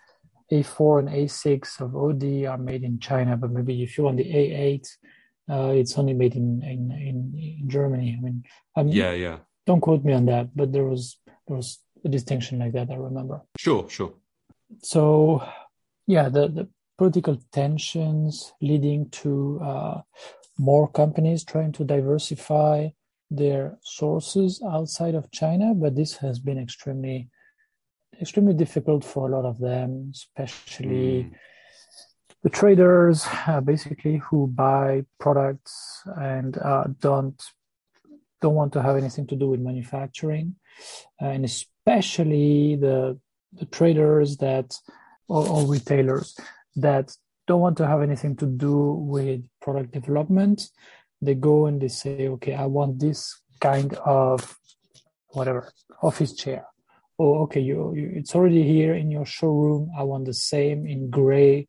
A4 0.51 0.99
and 0.99 1.09
A6 1.09 1.81
of 1.81 1.95
Audi 1.95 2.45
are 2.45 2.57
made 2.57 2.83
in 2.83 2.99
China, 2.99 3.37
but 3.37 3.51
maybe 3.51 3.81
if 3.83 3.97
you 3.97 4.03
want 4.03 4.17
the 4.17 4.25
A8 4.25 4.87
uh, 5.49 5.71
it's 5.75 5.97
only 5.97 6.13
made 6.13 6.35
in, 6.35 6.61
in, 6.63 6.91
in 6.91 7.59
in 7.59 7.69
Germany. 7.69 8.15
I 8.17 8.21
mean, 8.21 8.43
I 8.75 8.83
mean, 8.83 8.93
yeah, 8.93 9.11
yeah. 9.11 9.37
Don't 9.65 9.81
quote 9.81 10.03
me 10.03 10.13
on 10.13 10.25
that, 10.25 10.55
but 10.55 10.71
there 10.71 10.85
was 10.85 11.17
there 11.47 11.57
was 11.57 11.79
a 12.03 12.09
distinction 12.09 12.59
like 12.59 12.73
that. 12.73 12.89
I 12.91 12.95
remember. 12.95 13.41
Sure, 13.57 13.89
sure. 13.89 14.13
So, 14.81 15.43
yeah, 16.07 16.29
the 16.29 16.47
the 16.47 16.67
political 16.97 17.37
tensions 17.51 18.53
leading 18.61 19.09
to 19.09 19.59
uh, 19.63 20.01
more 20.57 20.87
companies 20.87 21.43
trying 21.43 21.71
to 21.73 21.83
diversify 21.83 22.89
their 23.31 23.77
sources 23.81 24.61
outside 24.69 25.15
of 25.15 25.31
China, 25.31 25.73
but 25.73 25.95
this 25.95 26.17
has 26.17 26.39
been 26.39 26.59
extremely 26.59 27.29
extremely 28.21 28.53
difficult 28.53 29.03
for 29.03 29.27
a 29.27 29.31
lot 29.31 29.45
of 29.45 29.59
them, 29.59 30.11
especially 30.13 31.23
mm. 31.23 31.31
the 32.43 32.49
traders, 32.49 33.25
uh, 33.47 33.59
basically 33.59 34.17
who 34.17 34.47
buy 34.47 35.03
products 35.19 36.03
and 36.17 36.57
uh, 36.59 36.85
don't 36.99 37.41
don't 38.43 38.59
want 38.61 38.73
to 38.73 38.81
have 38.81 38.97
anything 38.97 39.25
to 39.27 39.35
do 39.35 39.47
with 39.47 39.61
manufacturing, 39.61 40.55
and 41.19 41.45
especially 41.45 42.75
the 42.75 43.17
the 43.59 43.65
traders 43.77 44.37
that 44.37 44.75
or, 45.27 45.47
or 45.47 45.61
retailers 45.65 46.35
that 46.75 47.15
don't 47.47 47.61
want 47.61 47.77
to 47.77 47.87
have 47.87 48.01
anything 48.01 48.35
to 48.37 48.45
do 48.45 48.77
with 49.15 49.41
product 49.61 49.91
development. 49.91 50.69
They 51.21 51.35
go 51.35 51.67
and 51.67 51.81
they 51.81 51.87
say, 51.87 52.27
okay, 52.35 52.53
I 52.53 52.65
want 52.65 52.99
this 52.99 53.19
kind 53.61 53.93
of 53.93 54.57
whatever 55.29 55.71
office 56.01 56.33
chair. 56.33 56.65
Oh, 57.19 57.43
okay, 57.43 57.61
you, 57.61 57.93
you 57.95 58.11
it's 58.15 58.35
already 58.35 58.63
here 58.63 58.93
in 58.95 59.11
your 59.11 59.25
showroom. 59.25 59.91
I 59.97 60.03
want 60.03 60.25
the 60.25 60.33
same 60.33 60.85
in 60.87 61.09
gray, 61.09 61.67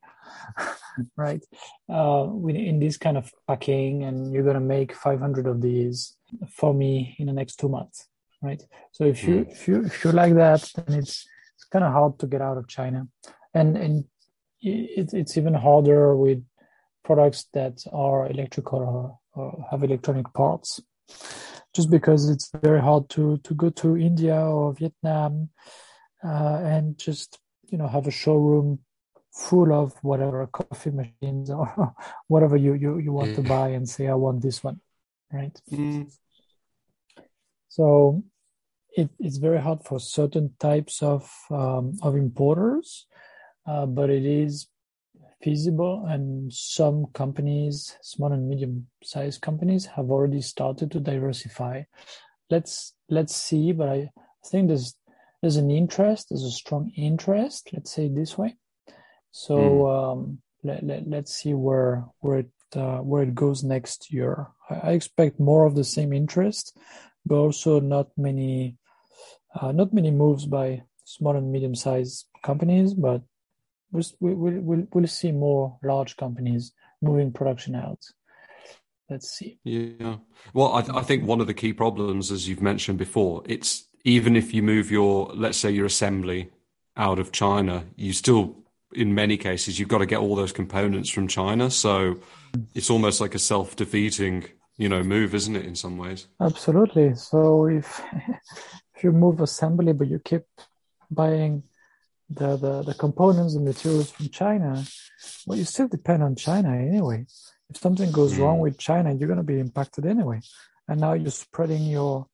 right? 1.15 1.43
Uh, 1.87 2.27
in 2.47 2.79
this 2.79 2.97
kind 2.97 3.15
of 3.15 3.31
packing, 3.47 4.03
and 4.03 4.33
you're 4.33 4.43
gonna 4.43 4.59
make 4.59 4.93
500 4.93 5.45
of 5.45 5.61
these 5.61 6.17
for 6.49 6.73
me 6.73 7.15
in 7.19 7.27
the 7.27 7.33
next 7.33 7.57
two 7.57 7.69
months, 7.69 8.07
right? 8.41 8.61
So 8.91 9.05
if 9.05 9.23
you 9.23 9.45
mm. 9.45 9.51
if 9.51 9.67
you 9.67 9.85
if 9.85 10.03
you 10.03 10.11
like 10.11 10.33
that, 10.35 10.69
then 10.75 10.99
it's 10.99 11.27
it's 11.55 11.65
kind 11.71 11.85
of 11.85 11.91
hard 11.91 12.19
to 12.19 12.27
get 12.27 12.41
out 12.41 12.57
of 12.57 12.67
China, 12.67 13.07
and 13.53 13.77
and 13.77 14.05
it, 14.61 15.13
it's 15.13 15.37
even 15.37 15.53
harder 15.53 16.15
with 16.15 16.43
products 17.03 17.45
that 17.53 17.83
are 17.93 18.27
electrical 18.29 18.79
or, 18.79 19.19
or, 19.33 19.67
have 19.69 19.83
electronic 19.83 20.33
parts 20.33 20.81
just 21.73 21.91
because 21.91 22.29
it's 22.29 22.49
very 22.63 22.81
hard 22.81 23.07
to 23.09 23.37
to 23.43 23.53
go 23.53 23.69
to 23.69 23.95
india 23.95 24.35
or 24.35 24.73
vietnam 24.73 25.49
uh, 26.23 26.59
and 26.63 26.97
just 26.97 27.37
you 27.69 27.77
know 27.77 27.87
have 27.87 28.07
a 28.07 28.11
showroom 28.11 28.79
full 29.31 29.71
of 29.73 29.93
whatever 30.01 30.47
coffee 30.47 30.91
machines 30.91 31.49
or 31.49 31.93
whatever 32.27 32.57
you 32.57 32.73
you, 32.73 32.97
you 32.97 33.11
want 33.11 33.35
to 33.35 33.41
buy 33.41 33.69
and 33.69 33.87
say 33.87 34.07
i 34.07 34.13
want 34.13 34.41
this 34.41 34.63
one 34.63 34.79
right 35.31 35.61
mm. 35.71 36.11
So 37.75 38.23
it, 38.95 39.09
it's 39.19 39.37
very 39.37 39.59
hard 39.59 39.79
for 39.83 39.99
certain 39.99 40.47
types 40.59 41.03
of 41.03 41.21
um, 41.51 41.85
of 42.01 42.15
importers 42.15 43.07
uh, 43.67 43.85
but 43.85 44.09
it 44.09 44.25
is 44.25 44.67
feasible 45.45 46.05
and 46.07 46.51
some 46.51 47.05
companies, 47.13 47.97
small 48.01 48.31
and 48.31 48.47
medium 48.47 48.87
sized 49.03 49.41
companies 49.41 49.85
have 49.85 50.09
already 50.09 50.41
started 50.41 50.91
to 50.91 50.99
diversify. 50.99 51.83
Let's, 52.49 52.93
let's 53.09 53.35
see, 53.35 53.71
but 53.71 53.89
I 53.89 54.09
think 54.45 54.67
there's, 54.67 54.95
there's 55.41 55.57
an 55.57 55.71
interest, 55.71 56.29
there's 56.29 56.43
a 56.43 56.51
strong 56.51 56.91
interest, 56.95 57.69
let's 57.73 57.91
say 57.91 58.07
this 58.07 58.37
way. 58.37 58.55
So, 59.31 59.55
mm. 59.55 60.11
um, 60.11 60.39
let, 60.63 60.83
let, 60.83 61.07
let's 61.07 61.35
see 61.35 61.53
where, 61.53 62.05
where 62.19 62.39
it, 62.39 62.51
uh, 62.75 62.99
where 62.99 63.23
it 63.23 63.35
goes 63.35 63.63
next 63.63 64.11
year. 64.11 64.47
I, 64.69 64.75
I 64.75 64.91
expect 64.91 65.39
more 65.39 65.65
of 65.65 65.75
the 65.75 65.83
same 65.83 66.13
interest, 66.13 66.75
but 67.25 67.35
also 67.35 67.79
not 67.79 68.09
many, 68.17 68.77
uh, 69.59 69.71
not 69.71 69.93
many 69.93 70.11
moves 70.11 70.45
by 70.45 70.83
small 71.03 71.35
and 71.35 71.51
medium 71.51 71.75
sized 71.75 72.27
companies, 72.43 72.93
but 72.93 73.21
we'll, 73.91 74.03
we'll, 74.19 74.87
we'll 74.93 75.07
see 75.07 75.31
more 75.31 75.77
large 75.83 76.17
companies 76.17 76.73
moving 77.01 77.31
production 77.31 77.75
out. 77.75 77.99
Let's 79.09 79.29
see. 79.29 79.59
Yeah. 79.63 80.17
Well, 80.53 80.73
I, 80.73 80.99
I 80.99 81.01
think 81.03 81.25
one 81.25 81.41
of 81.41 81.47
the 81.47 81.53
key 81.53 81.73
problems, 81.73 82.31
as 82.31 82.47
you've 82.47 82.61
mentioned 82.61 82.97
before, 82.97 83.43
it's 83.45 83.87
even 84.03 84.35
if 84.35 84.53
you 84.53 84.63
move 84.63 84.91
your, 84.91 85.31
let's 85.33 85.57
say, 85.57 85.71
your 85.71 85.85
assembly 85.85 86.49
out 86.97 87.19
of 87.19 87.31
China, 87.31 87.85
you 87.95 88.13
still, 88.13 88.55
in 88.93 89.13
many 89.13 89.37
cases, 89.37 89.77
you've 89.77 89.89
got 89.89 89.99
to 89.99 90.05
get 90.05 90.19
all 90.19 90.35
those 90.35 90.51
components 90.51 91.09
from 91.09 91.27
China. 91.27 91.69
So 91.69 92.19
it's 92.73 92.89
almost 92.89 93.21
like 93.21 93.35
a 93.35 93.39
self 93.39 93.75
defeating, 93.75 94.45
you 94.77 94.89
know, 94.89 95.03
move, 95.03 95.33
isn't 95.33 95.55
it, 95.55 95.65
in 95.65 95.75
some 95.75 95.97
ways? 95.97 96.27
Absolutely. 96.39 97.15
So 97.15 97.67
if, 97.67 98.01
if 98.95 99.03
you 99.03 99.11
move 99.11 99.41
assembly, 99.41 99.93
but 99.93 100.07
you 100.07 100.19
keep 100.19 100.43
buying 101.09 101.63
the, 102.29 102.57
the, 102.57 102.81
the 102.83 102.93
components 102.93 103.55
and 103.55 103.65
materials 103.65 104.11
from 104.11 104.29
China, 104.29 104.83
well, 105.45 105.57
you 105.57 105.65
still 105.65 105.87
depend 105.87 106.23
on 106.23 106.35
China 106.35 106.75
anyway. 106.75 107.25
If 107.69 107.77
something 107.77 108.11
goes 108.11 108.33
mm. 108.33 108.39
wrong 108.39 108.59
with 108.59 108.77
China, 108.77 109.13
you're 109.13 109.27
going 109.27 109.37
to 109.37 109.43
be 109.43 109.59
impacted 109.59 110.05
anyway. 110.05 110.41
And 110.87 111.01
now 111.01 111.13
you're 111.13 111.31
spreading 111.31 111.83
your, 111.83 112.27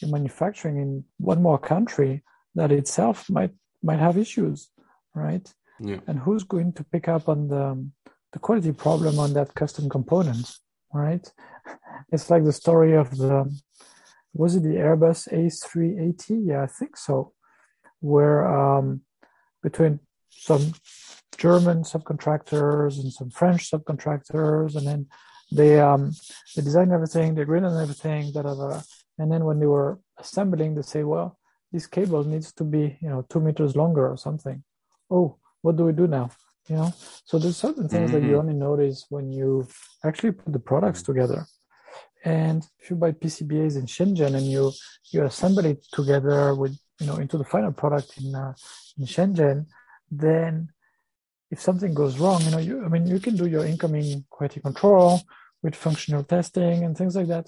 your 0.00 0.10
manufacturing 0.10 0.76
in 0.76 1.04
one 1.18 1.42
more 1.42 1.58
country 1.58 2.22
that 2.54 2.72
itself 2.72 3.30
might 3.30 3.52
might 3.82 3.98
have 3.98 4.18
issues, 4.18 4.68
right? 5.14 5.46
Yeah. 5.78 6.00
And 6.06 6.18
who's 6.18 6.42
going 6.44 6.72
to 6.74 6.84
pick 6.84 7.06
up 7.08 7.28
on 7.28 7.48
the 7.48 7.88
the 8.32 8.38
quality 8.38 8.72
problem 8.72 9.18
on 9.18 9.32
that 9.34 9.54
custom 9.54 9.88
component, 9.88 10.58
right? 10.92 11.26
It's 12.12 12.30
like 12.30 12.44
the 12.44 12.52
story 12.52 12.94
of 12.94 13.10
the 13.16 13.50
was 14.32 14.54
it 14.54 14.62
the 14.62 14.76
Airbus 14.76 15.32
A380? 15.32 16.46
Yeah, 16.46 16.62
I 16.62 16.66
think 16.66 16.96
so. 16.96 17.32
Where 18.00 18.46
um, 18.46 19.00
between 19.62 20.00
some 20.30 20.74
German 21.38 21.82
subcontractors 21.82 23.00
and 23.00 23.12
some 23.12 23.30
French 23.30 23.70
subcontractors, 23.70 24.76
and 24.76 24.86
then 24.86 25.06
they 25.50 25.80
um, 25.80 26.12
they 26.54 26.62
designed 26.62 26.92
everything, 26.92 27.34
they 27.34 27.42
agreed 27.42 27.64
on 27.64 27.80
everything, 27.80 28.32
da, 28.32 28.42
da, 28.42 28.54
da. 28.54 28.80
and 29.18 29.30
then 29.32 29.44
when 29.44 29.58
they 29.58 29.66
were 29.66 29.98
assembling, 30.18 30.74
they 30.74 30.82
say, 30.82 31.02
well, 31.04 31.38
this 31.72 31.86
cable 31.86 32.24
needs 32.24 32.52
to 32.52 32.64
be 32.64 32.98
you 33.00 33.08
know 33.08 33.24
two 33.28 33.40
meters 33.40 33.76
longer 33.76 34.08
or 34.08 34.16
something. 34.16 34.62
Oh, 35.10 35.38
what 35.62 35.76
do 35.76 35.84
we 35.84 35.92
do 35.92 36.06
now? 36.06 36.30
You 36.68 36.76
know, 36.76 36.94
so 37.24 37.38
there's 37.38 37.56
certain 37.56 37.88
things 37.88 38.10
mm-hmm. 38.10 38.20
that 38.20 38.26
you 38.26 38.34
mm-hmm. 38.36 38.48
only 38.48 38.54
notice 38.54 39.06
when 39.08 39.30
you 39.30 39.68
actually 40.04 40.32
put 40.32 40.52
the 40.52 40.58
products 40.58 41.02
together. 41.02 41.46
And 42.26 42.66
if 42.80 42.90
you 42.90 42.96
buy 42.96 43.12
PCBAs 43.12 43.76
in 43.76 43.86
Shenzhen 43.86 44.34
and 44.34 44.46
you 44.46 44.72
you 45.12 45.22
assemble 45.22 45.64
it 45.64 45.84
together 45.92 46.56
with 46.56 46.76
you 46.98 47.06
know 47.06 47.18
into 47.18 47.38
the 47.38 47.44
final 47.44 47.72
product 47.72 48.18
in 48.20 48.34
uh, 48.34 48.52
in 48.98 49.06
Shenzhen, 49.06 49.66
then 50.10 50.70
if 51.52 51.60
something 51.60 51.94
goes 51.94 52.18
wrong, 52.18 52.42
you 52.42 52.50
know, 52.50 52.58
you, 52.58 52.84
I 52.84 52.88
mean, 52.88 53.06
you 53.06 53.20
can 53.20 53.36
do 53.36 53.46
your 53.46 53.64
incoming 53.64 54.24
quality 54.28 54.58
control 54.60 55.20
with 55.62 55.76
functional 55.76 56.24
testing 56.24 56.82
and 56.82 56.98
things 56.98 57.14
like 57.14 57.28
that. 57.28 57.46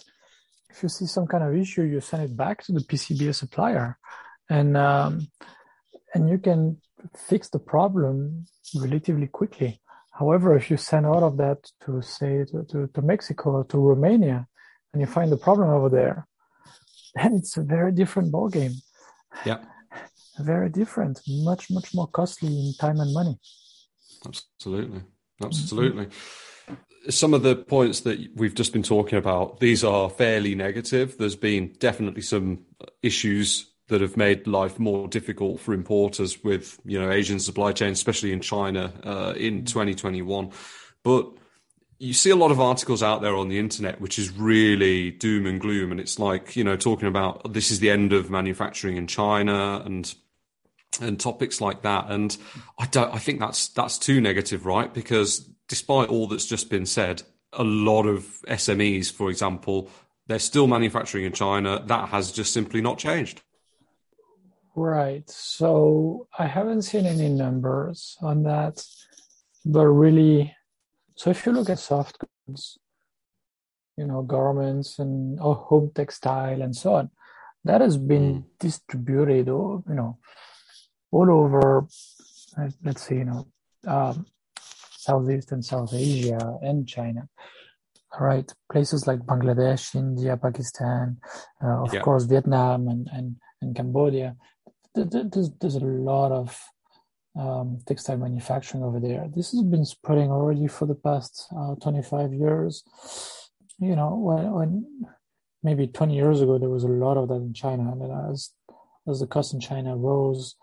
If 0.71 0.85
you 0.85 0.89
see 0.89 1.07
some 1.07 1.27
kind 1.27 1.43
of 1.43 1.57
issue, 1.57 1.83
you 1.83 2.01
send 2.01 2.23
it 2.23 2.37
back 2.37 2.63
to 2.65 2.73
the 2.73 2.81
PCBA 2.81 3.35
supplier, 3.35 3.99
and 4.49 4.77
um, 4.77 5.27
and 6.15 6.31
you 6.31 6.39
can 6.39 6.81
fix 7.17 7.49
the 7.49 7.59
problem 7.59 8.47
relatively 8.77 9.27
quickly. 9.27 9.81
However, 10.13 10.57
if 10.57 10.71
you 10.71 10.77
send 10.77 11.05
all 11.05 11.25
of 11.25 11.37
that 11.39 11.69
to 11.85 12.01
say 12.01 12.45
to, 12.51 12.65
to, 12.71 12.87
to 12.95 13.03
Mexico 13.03 13.51
or 13.59 13.65
to 13.65 13.79
Romania, 13.79 14.47
and 14.93 15.01
you 15.01 15.07
find 15.07 15.31
the 15.31 15.37
problem 15.37 15.71
over 15.71 15.89
there, 15.89 16.27
then 17.15 17.35
it's 17.35 17.57
a 17.57 17.63
very 17.63 17.93
different 17.93 18.33
ballgame. 18.33 18.75
Yeah 19.45 19.59
very 20.39 20.69
different, 20.69 21.21
much, 21.27 21.71
much 21.71 21.95
more 21.95 22.07
costly 22.07 22.49
in 22.49 22.73
time 22.79 23.01
and 23.01 23.13
money. 23.13 23.39
Absolutely. 24.27 25.03
Absolutely. 25.43 26.07
Mm-hmm. 26.07 27.11
Some 27.11 27.33
of 27.33 27.43
the 27.43 27.57
points 27.57 28.01
that 28.01 28.19
we've 28.35 28.55
just 28.55 28.73
been 28.73 28.83
talking 28.83 29.19
about, 29.19 29.61
these 29.61 29.85
are 29.85 30.11
fairly 30.11 30.55
negative. 30.55 31.17
There's 31.17 31.37
been 31.37 31.75
definitely 31.79 32.23
some 32.23 32.67
issues 33.03 33.73
that 33.89 34.01
have 34.03 34.17
made 34.17 34.47
life 34.47 34.79
more 34.79 35.09
difficult 35.09 35.61
for 35.61 35.73
importers 35.73 36.45
with, 36.45 36.79
you 36.85 37.01
know, 37.01 37.11
Asian 37.11 37.41
supply 37.41 37.73
chains, 37.73 37.99
especially 37.99 38.33
in 38.33 38.41
China 38.41 38.93
uh, 39.05 39.33
in 39.37 39.65
2021. 39.65 40.51
But 41.03 41.31
you 41.99 42.13
see 42.13 42.31
a 42.31 42.37
lot 42.37 42.51
of 42.51 42.61
articles 42.61 43.03
out 43.03 43.23
there 43.23 43.35
on 43.35 43.49
the 43.49 43.59
internet 43.59 44.01
which 44.01 44.19
is 44.19 44.31
really 44.31 45.11
doom 45.11 45.47
and 45.47 45.61
gloom 45.61 45.91
and 45.91 46.01
it's 46.01 46.19
like 46.19 46.55
you 46.57 46.63
know 46.63 46.77
talking 46.77 47.09
about 47.09 47.53
this 47.53 47.71
is 47.71 47.81
the 47.81 47.91
end 47.91 48.13
of 48.13 48.31
manufacturing 48.31 48.97
in 48.97 49.07
china 49.07 49.83
and 49.85 50.15
and 51.01 51.19
topics 51.21 51.61
like 51.61 51.83
that. 51.83 52.11
And 52.11 52.37
I 52.79 52.87
don't, 52.87 53.15
I 53.15 53.19
think 53.19 53.41
that's, 53.41 53.69
that's 53.69 53.99
too 53.99 54.21
negative, 54.21 54.67
right? 54.67 54.93
Because 54.93 55.49
despite 55.69 56.09
all 56.09 56.27
that's 56.27 56.47
just 56.47 56.71
been 56.71 56.87
said, 56.87 57.23
a 57.53 57.65
lot 57.65 58.07
of 58.07 58.25
SMEs, 58.49 59.13
for 59.13 59.31
example, 59.31 59.91
they're 60.27 60.39
still 60.39 60.67
manufacturing 60.67 61.25
in 61.25 61.33
China. 61.33 61.83
That 61.87 62.09
has 62.11 62.33
just 62.33 62.53
simply 62.53 62.81
not 62.81 62.99
changed. 62.99 63.43
Right. 64.75 65.29
So 65.29 66.29
I 66.39 66.47
haven't 66.47 66.83
seen 66.83 67.07
any 67.07 67.29
numbers 67.29 68.17
on 68.21 68.45
that, 68.45 68.85
but 69.65 69.87
really, 69.87 70.55
so 71.19 71.31
if 71.31 71.45
you 71.45 71.51
look 71.51 71.69
at 71.69 71.81
soft 71.81 72.17
goods, 72.21 72.79
you 73.97 74.07
know, 74.07 74.23
garments 74.23 75.01
and 75.01 75.41
or 75.41 75.57
home 75.57 75.91
textile 75.93 76.63
and 76.63 76.77
so 76.77 76.95
on, 76.95 77.11
that 77.65 77.81
has 77.81 77.97
been 77.97 78.35
mm. 78.35 78.45
distributed, 78.61 79.49
you 79.49 79.83
know, 79.89 80.19
all 81.11 81.29
over, 81.29 81.89
let's 82.85 83.03
say, 83.03 83.17
you 83.17 83.25
know, 83.25 83.49
um, 83.85 84.27
Southeast 84.61 85.51
and 85.51 85.65
South 85.65 85.93
Asia 85.93 86.59
and 86.63 86.87
China. 86.87 87.29
All 88.13 88.25
right, 88.25 88.49
places 88.71 89.09
like 89.09 89.19
Bangladesh, 89.19 89.97
India, 89.97 90.37
Pakistan, 90.37 91.17
uh, 91.61 91.83
of 91.83 91.93
yeah. 91.93 92.01
course 92.01 92.27
Vietnam 92.27 92.87
and, 92.87 93.09
and, 93.13 93.37
and 93.61 93.75
Cambodia. 93.75 94.37
There's, 94.95 95.51
there's 95.61 95.75
a 95.75 95.81
lot 95.81 96.31
of 96.31 96.57
um, 97.39 97.79
textile 97.87 98.17
manufacturing 98.17 98.83
over 98.83 98.99
there. 98.99 99.29
This 99.35 99.53
has 99.53 99.63
been 99.63 99.85
spreading 99.85 100.31
already 100.31 100.67
for 100.67 100.87
the 100.87 100.95
past 100.95 101.47
uh, 101.57 101.77
25 101.77 102.33
years. 102.35 102.83
You 103.79 103.95
know, 103.95 104.17
when, 104.17 104.53
when 104.53 104.87
maybe 105.63 105.87
20 105.87 106.15
years 106.15 106.41
ago 106.41 106.59
there 106.59 106.69
was 106.69 106.85
a 106.85 106.89
lot 106.89 107.17
of 107.17 107.29
that 107.29 107.37
in 107.37 107.55
China, 107.55 107.93
and 107.93 108.03
then 108.03 108.11
as 108.31 108.51
as 109.07 109.21
the 109.21 109.27
cost 109.27 109.55
in 109.55 109.61
China 109.61 109.97
rose, 109.97 110.57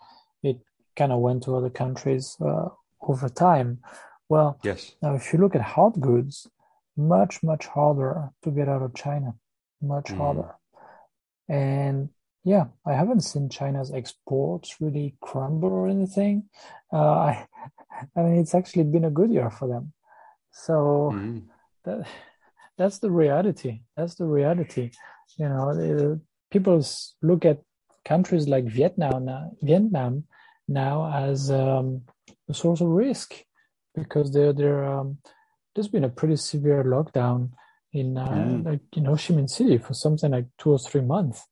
it 0.43 0.59
kind 0.95 1.11
of 1.11 1.19
went 1.19 1.43
to 1.43 1.55
other 1.55 1.69
countries 1.69 2.37
uh, 2.41 2.69
over 3.01 3.29
time. 3.29 3.79
Well, 4.29 4.59
yes. 4.63 4.95
Now, 5.01 5.15
if 5.15 5.33
you 5.33 5.39
look 5.39 5.55
at 5.55 5.61
hard 5.61 5.99
goods, 5.99 6.47
much 6.97 7.41
much 7.41 7.67
harder 7.67 8.29
to 8.43 8.51
get 8.51 8.67
out 8.67 8.81
of 8.81 8.93
China, 8.93 9.35
much 9.81 10.05
mm. 10.05 10.17
harder. 10.17 10.55
And 11.47 12.09
yeah, 12.45 12.65
I 12.85 12.93
haven't 12.93 13.21
seen 13.21 13.49
China's 13.49 13.91
exports 13.91 14.75
really 14.79 15.15
crumble 15.19 15.73
or 15.73 15.89
anything. 15.89 16.43
Uh, 16.93 17.09
I, 17.09 17.47
I 18.15 18.21
mean, 18.21 18.39
it's 18.39 18.53
actually 18.53 18.83
been 18.83 19.03
a 19.03 19.09
good 19.09 19.31
year 19.31 19.49
for 19.49 19.67
them. 19.67 19.93
So 20.51 21.11
mm. 21.13 21.43
that, 21.85 22.07
that's 22.77 22.99
the 22.99 23.09
reality. 23.09 23.81
That's 23.97 24.13
the 24.15 24.25
reality. 24.25 24.91
You 25.37 25.49
know, 25.49 26.21
people 26.51 26.85
look 27.23 27.45
at 27.45 27.61
countries 28.05 28.47
like 28.47 28.65
Vietnam 28.65 29.25
now, 29.25 29.51
Vietnam 29.63 30.25
now 30.67 31.11
as 31.11 31.49
um, 31.49 32.03
a 32.47 32.53
source 32.53 32.79
of 32.79 32.87
risk 32.87 33.33
because 33.95 34.31
they're, 34.31 34.53
they're 34.53 34.85
um, 34.85 35.17
there's 35.73 35.87
been 35.87 36.03
a 36.03 36.09
pretty 36.09 36.35
severe 36.35 36.83
lockdown 36.83 37.49
in 37.95 38.17
uh, 38.17 38.27
mm. 38.27 38.65
like 38.65 38.81
in 38.97 39.05
Ho 39.05 39.13
Chi 39.13 39.33
Minh 39.33 39.49
City 39.49 39.77
for 39.77 39.93
something 39.93 40.31
like 40.31 40.47
two 40.57 40.71
or 40.71 40.79
three 40.79 41.01
months, 41.01 41.47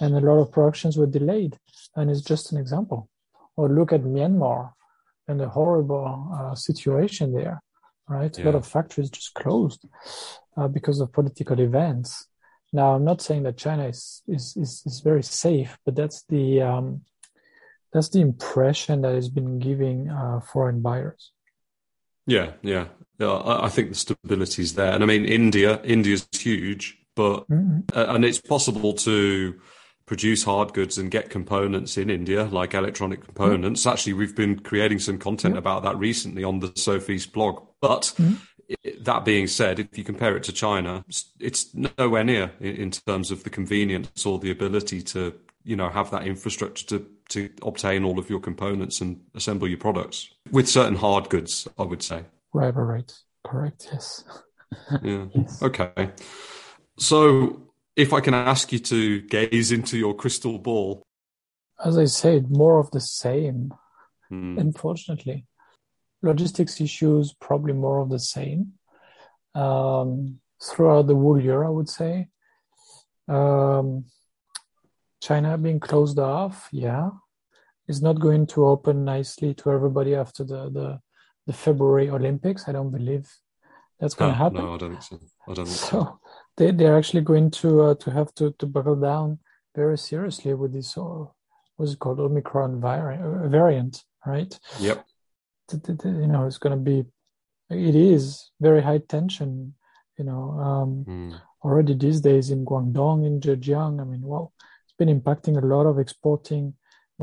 and 0.00 0.14
a 0.14 0.20
lot 0.20 0.40
of 0.40 0.50
productions 0.50 0.96
were 0.96 1.06
delayed. 1.18 1.58
And 1.94 2.10
it's 2.10 2.22
just 2.22 2.52
an 2.52 2.58
example. 2.58 3.08
Or 3.56 3.68
look 3.68 3.92
at 3.92 4.02
Myanmar 4.02 4.72
and 5.28 5.38
the 5.38 5.48
horrible 5.48 6.06
uh, 6.34 6.54
situation 6.54 7.34
there, 7.34 7.62
right? 8.08 8.36
Yeah. 8.36 8.44
A 8.44 8.46
lot 8.46 8.54
of 8.54 8.66
factories 8.66 9.10
just 9.10 9.34
closed 9.34 9.84
uh, 10.56 10.68
because 10.68 11.00
of 11.00 11.12
political 11.12 11.60
events. 11.60 12.26
Now, 12.72 12.94
I'm 12.94 13.04
not 13.04 13.20
saying 13.20 13.42
that 13.42 13.58
China 13.58 13.86
is 13.88 14.22
is 14.26 14.56
is, 14.56 14.82
is 14.86 15.00
very 15.00 15.22
safe, 15.22 15.76
but 15.84 15.94
that's 15.94 16.24
the 16.30 16.62
um, 16.62 17.02
that's 17.92 18.08
the 18.08 18.20
impression 18.20 19.02
that 19.02 19.14
has 19.14 19.28
been 19.28 19.58
giving 19.58 20.08
uh, 20.08 20.40
foreign 20.40 20.80
buyers. 20.80 21.32
Yeah, 22.26 22.52
yeah, 22.62 22.86
yeah. 23.18 23.28
I, 23.28 23.66
I 23.66 23.68
think 23.68 23.90
the 23.90 23.94
stability 23.94 24.62
is 24.62 24.74
there, 24.74 24.92
and 24.92 25.02
I 25.02 25.06
mean, 25.06 25.24
India, 25.24 25.80
India's 25.82 26.28
huge, 26.32 26.98
but 27.14 27.48
mm-hmm. 27.48 27.80
uh, 27.94 28.06
and 28.14 28.24
it's 28.24 28.40
possible 28.40 28.94
to 28.94 29.60
produce 30.06 30.44
hard 30.44 30.74
goods 30.74 30.98
and 30.98 31.10
get 31.10 31.30
components 31.30 31.96
in 31.96 32.10
India, 32.10 32.44
like 32.44 32.74
electronic 32.74 33.24
components. 33.24 33.80
Mm-hmm. 33.80 33.90
Actually, 33.90 34.12
we've 34.14 34.36
been 34.36 34.58
creating 34.58 34.98
some 34.98 35.18
content 35.18 35.56
about 35.56 35.84
that 35.84 35.96
recently 35.96 36.44
on 36.44 36.60
the 36.60 36.68
Sofeast 36.68 37.32
blog. 37.32 37.66
But 37.80 38.12
mm-hmm. 38.18 39.04
that 39.04 39.24
being 39.24 39.46
said, 39.46 39.78
if 39.78 39.96
you 39.96 40.04
compare 40.04 40.36
it 40.36 40.42
to 40.44 40.52
China, 40.52 41.04
it's 41.40 41.74
nowhere 41.74 42.24
near 42.24 42.52
in 42.60 42.90
terms 42.90 43.30
of 43.30 43.44
the 43.44 43.50
convenience 43.50 44.26
or 44.26 44.38
the 44.38 44.50
ability 44.50 45.02
to, 45.02 45.34
you 45.64 45.76
know, 45.76 45.88
have 45.88 46.10
that 46.10 46.26
infrastructure 46.26 46.86
to 46.86 47.06
to 47.32 47.50
obtain 47.62 48.04
all 48.04 48.18
of 48.18 48.28
your 48.30 48.40
components 48.40 49.00
and 49.00 49.20
assemble 49.34 49.68
your 49.68 49.78
products 49.78 50.30
with 50.50 50.68
certain 50.68 50.96
hard 50.96 51.28
goods, 51.28 51.68
I 51.78 51.82
would 51.82 52.02
say. 52.02 52.24
Right, 52.52 52.74
right, 52.74 53.12
correct. 53.44 53.88
Yes. 53.92 54.24
yeah. 55.02 55.26
Yes. 55.34 55.62
Okay. 55.62 56.10
So, 56.98 57.68
if 57.96 58.12
I 58.12 58.20
can 58.20 58.34
ask 58.34 58.72
you 58.72 58.78
to 58.78 59.20
gaze 59.22 59.72
into 59.72 59.98
your 59.98 60.14
crystal 60.14 60.58
ball, 60.58 61.02
as 61.84 61.98
I 61.98 62.04
said, 62.04 62.50
more 62.50 62.78
of 62.78 62.90
the 62.90 63.00
same. 63.00 63.72
Hmm. 64.28 64.58
Unfortunately, 64.58 65.46
logistics 66.22 66.80
issues 66.80 67.34
probably 67.34 67.72
more 67.72 68.00
of 68.00 68.08
the 68.08 68.18
same 68.18 68.74
um, 69.54 70.40
throughout 70.62 71.06
the 71.06 71.14
whole 71.14 71.40
year. 71.40 71.64
I 71.64 71.68
would 71.68 71.88
say. 71.88 72.28
Um, 73.28 74.04
China 75.22 75.56
being 75.56 75.78
closed 75.78 76.18
off, 76.18 76.68
yeah, 76.72 77.10
is 77.88 78.02
not 78.02 78.20
going 78.20 78.46
to 78.48 78.66
open 78.66 79.04
nicely 79.04 79.54
to 79.54 79.70
everybody 79.70 80.14
after 80.14 80.44
the 80.44 80.70
the, 80.70 81.00
the 81.46 81.52
February 81.52 82.10
Olympics. 82.10 82.68
I 82.68 82.72
don't 82.72 82.90
believe 82.90 83.28
that's 84.00 84.14
going 84.14 84.32
to 84.32 84.36
happen. 84.36 84.64
No, 84.64 84.74
I 84.74 84.78
don't 84.78 84.90
think 84.90 85.02
so. 85.02 85.20
I 85.48 85.54
don't 85.54 85.66
so. 85.66 85.88
so 85.90 86.20
they 86.56 86.70
they're 86.70 86.98
actually 86.98 87.22
going 87.22 87.50
to 87.62 87.82
uh, 87.82 87.94
to 87.96 88.10
have 88.10 88.34
to 88.34 88.52
to 88.58 88.66
buckle 88.66 88.96
down 88.96 89.38
very 89.74 89.98
seriously 89.98 90.54
with 90.54 90.72
this 90.72 90.96
uh, 90.96 91.24
what's 91.76 91.92
it 91.92 91.98
called 91.98 92.20
Omicron 92.20 92.80
variant, 92.80 93.22
uh, 93.24 93.48
variant 93.48 94.04
right? 94.26 94.58
Yep. 94.80 95.04
You 96.04 96.26
know, 96.26 96.46
it's 96.46 96.58
going 96.58 96.76
to 96.76 96.82
be. 96.82 97.04
It 97.70 97.94
is 97.94 98.50
very 98.60 98.82
high 98.82 98.98
tension. 98.98 99.74
You 100.18 100.24
know, 100.24 100.50
um, 100.60 101.04
mm. 101.08 101.40
already 101.64 101.94
these 101.94 102.20
days 102.20 102.50
in 102.50 102.66
Guangdong, 102.66 103.26
in 103.26 103.40
Zhejiang. 103.40 104.00
I 104.00 104.04
mean, 104.04 104.22
well, 104.22 104.52
it's 104.84 104.94
been 104.98 105.08
impacting 105.08 105.56
a 105.56 105.66
lot 105.66 105.86
of 105.86 105.98
exporting 105.98 106.74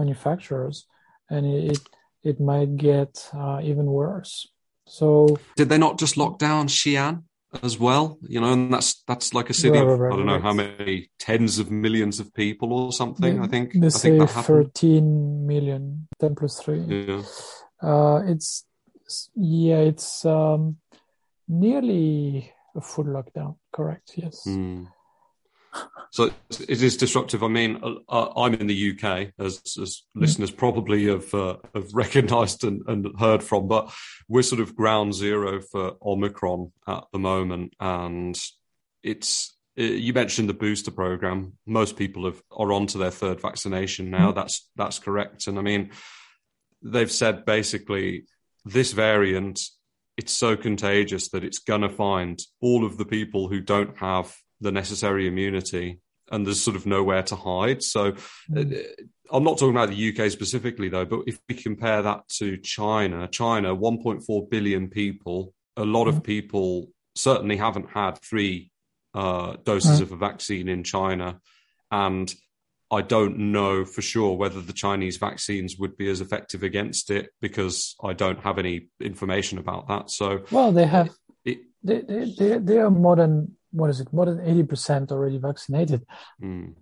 manufacturers, 0.01 0.77
and 1.29 1.43
it 1.45 1.83
it 2.23 2.37
might 2.39 2.71
get 2.89 3.11
uh, 3.33 3.59
even 3.63 3.85
worse. 3.85 4.33
So, 4.85 5.37
did 5.55 5.69
they 5.69 5.77
not 5.77 5.99
just 5.99 6.17
lock 6.17 6.39
down 6.39 6.67
Xi'an 6.67 7.23
as 7.61 7.77
well? 7.77 8.17
You 8.27 8.41
know, 8.41 8.51
and 8.53 8.73
that's 8.73 9.03
that's 9.07 9.33
like 9.33 9.49
a 9.49 9.53
city 9.53 9.77
right, 9.77 9.87
of 9.87 9.99
right, 9.99 10.13
I 10.13 10.15
don't 10.17 10.25
know 10.25 10.39
how 10.47 10.53
many 10.53 11.11
tens 11.19 11.59
of 11.59 11.69
millions 11.69 12.19
of 12.19 12.33
people 12.33 12.73
or 12.73 12.91
something. 12.91 13.37
They, 13.37 13.45
I 13.45 13.47
think 13.47 13.73
they 13.73 13.87
I 13.87 13.89
say 13.89 14.17
think 14.17 14.29
13 14.29 15.47
million, 15.47 16.07
10 16.19 16.35
plus 16.35 16.59
three. 16.59 16.79
Yeah. 16.79 17.21
Uh, 17.81 18.21
it's 18.25 18.65
yeah, 19.35 19.79
it's 19.91 20.25
um, 20.25 20.77
nearly 21.47 22.51
a 22.75 22.81
full 22.81 23.05
lockdown. 23.05 23.55
Correct. 23.71 24.13
Yes. 24.15 24.43
Mm. 24.47 24.87
So 26.11 26.31
it 26.49 26.81
is 26.81 26.97
disruptive. 26.97 27.43
I 27.43 27.47
mean, 27.47 27.81
uh, 28.09 28.29
I'm 28.35 28.55
in 28.55 28.67
the 28.67 28.91
UK, 28.91 29.31
as, 29.37 29.61
as 29.79 30.01
mm. 30.17 30.21
listeners 30.21 30.49
probably 30.49 31.05
have 31.05 31.31
uh, 31.33 31.57
have 31.75 31.93
recognised 31.93 32.63
and, 32.63 32.81
and, 32.87 33.07
heard 33.19 33.43
from, 33.43 33.67
but 33.67 33.93
we're 34.27 34.41
sort 34.41 34.61
of 34.61 34.75
ground 34.75 35.13
zero 35.13 35.61
for 35.61 35.97
Omicron 36.01 36.71
at 36.87 37.05
the 37.11 37.19
moment, 37.19 37.73
and 37.79 38.39
it's. 39.03 39.55
You 39.75 40.11
mentioned 40.11 40.49
the 40.49 40.53
booster 40.53 40.91
program. 40.91 41.53
Most 41.65 41.95
people 41.95 42.25
have, 42.25 42.41
are 42.51 42.73
on 42.73 42.87
to 42.87 42.97
their 42.97 43.11
third 43.11 43.39
vaccination 43.39 44.09
now. 44.09 44.31
Mm. 44.31 44.35
That's 44.35 44.69
that's 44.75 44.99
correct, 44.99 45.47
and 45.47 45.57
I 45.57 45.61
mean, 45.61 45.91
they've 46.81 47.11
said 47.11 47.45
basically 47.45 48.25
this 48.65 48.91
variant 48.91 49.59
it's 50.17 50.33
so 50.33 50.57
contagious 50.57 51.29
that 51.29 51.45
it's 51.45 51.59
going 51.59 51.79
to 51.79 51.87
find 51.87 52.41
all 52.59 52.83
of 52.83 52.97
the 52.97 53.05
people 53.05 53.47
who 53.47 53.61
don't 53.61 53.97
have 53.99 54.35
the 54.61 54.71
necessary 54.71 55.27
immunity 55.27 55.99
and 56.31 56.45
there's 56.45 56.61
sort 56.61 56.75
of 56.75 56.85
nowhere 56.85 57.23
to 57.23 57.35
hide. 57.35 57.83
So 57.83 58.13
mm. 58.51 58.77
uh, 58.77 59.03
I'm 59.31 59.43
not 59.43 59.57
talking 59.57 59.75
about 59.75 59.89
the 59.89 60.17
UK 60.17 60.31
specifically 60.31 60.89
though, 60.89 61.05
but 61.05 61.21
if 61.27 61.39
we 61.47 61.55
compare 61.55 62.01
that 62.01 62.27
to 62.37 62.57
China, 62.57 63.27
China, 63.27 63.75
1.4 63.75 64.49
billion 64.49 64.89
people, 64.89 65.53
a 65.77 65.85
lot 65.85 66.07
of 66.07 66.23
people 66.23 66.87
certainly 67.15 67.57
haven't 67.57 67.89
had 67.89 68.19
three 68.19 68.71
uh, 69.13 69.55
doses 69.63 69.99
mm. 69.99 70.03
of 70.03 70.11
a 70.11 70.17
vaccine 70.17 70.67
in 70.67 70.83
China. 70.83 71.39
And 71.91 72.33
I 72.91 73.01
don't 73.01 73.37
know 73.51 73.85
for 73.85 74.01
sure 74.01 74.35
whether 74.35 74.61
the 74.61 74.73
Chinese 74.73 75.17
vaccines 75.17 75.77
would 75.77 75.95
be 75.95 76.09
as 76.09 76.21
effective 76.21 76.63
against 76.63 77.11
it 77.11 77.29
because 77.39 77.95
I 78.03 78.13
don't 78.13 78.39
have 78.39 78.57
any 78.57 78.89
information 78.99 79.59
about 79.59 79.87
that. 79.89 80.09
So, 80.09 80.43
well, 80.49 80.71
they 80.71 80.87
have, 80.87 81.09
it, 81.45 81.59
they, 81.83 82.01
they, 82.01 82.57
they 82.57 82.77
are 82.77 82.89
more 82.89 83.15
than 83.15 83.55
what 83.71 83.89
is 83.89 83.99
it? 83.99 84.11
More 84.11 84.25
than 84.25 84.39
80% 84.39 85.11
already 85.11 85.37
vaccinated 85.37 86.05
mm. 86.41 86.73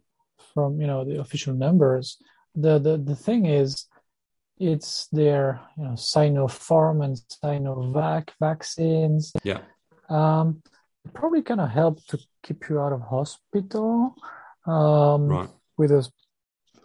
from 0.54 0.80
you 0.82 0.88
know 0.88 1.04
the 1.04 1.20
official 1.20 1.54
numbers. 1.54 2.18
The, 2.56 2.80
the 2.80 2.98
the 2.98 3.16
thing 3.16 3.46
is 3.46 3.86
it's 4.60 5.08
their 5.12 5.62
you 5.78 5.84
know 5.84 5.92
sinopharm 5.92 7.04
and 7.04 7.18
sinovac 7.44 8.30
vaccines. 8.40 9.34
Yeah. 9.44 9.62
Um 10.10 10.62
probably 11.14 11.42
gonna 11.42 11.68
help 11.68 12.06
to 12.08 12.20
keep 12.44 12.68
you 12.70 12.80
out 12.82 12.92
of 12.92 13.02
hospital 13.02 14.14
um 14.66 15.28
right. 15.28 15.50
with 15.78 15.92
a, 15.92 16.06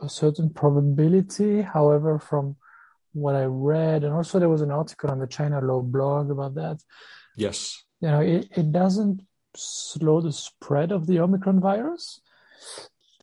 a 0.01 0.09
certain 0.09 0.51
probability. 0.51 1.63
However 1.63 2.19
from 2.19 2.57
what 3.15 3.35
i 3.35 3.45
read 3.45 4.05
and 4.05 4.15
also 4.15 4.39
there 4.39 4.49
was 4.49 4.63
an 4.63 4.71
article 4.71 5.11
on 5.11 5.19
the 5.19 5.27
china 5.27 5.61
law 5.61 5.81
blog 5.81 6.31
about 6.31 6.55
that. 6.55 6.79
Yes. 7.37 7.83
You 8.01 8.09
know 8.09 8.21
it, 8.21 8.49
it 8.57 8.73
doesn't 8.73 9.23
slow 9.57 10.21
the 10.21 10.33
spread 10.33 10.93
of 10.93 11.07
the 11.07 11.21
Omicron 11.21 11.61
virus. 11.61 12.21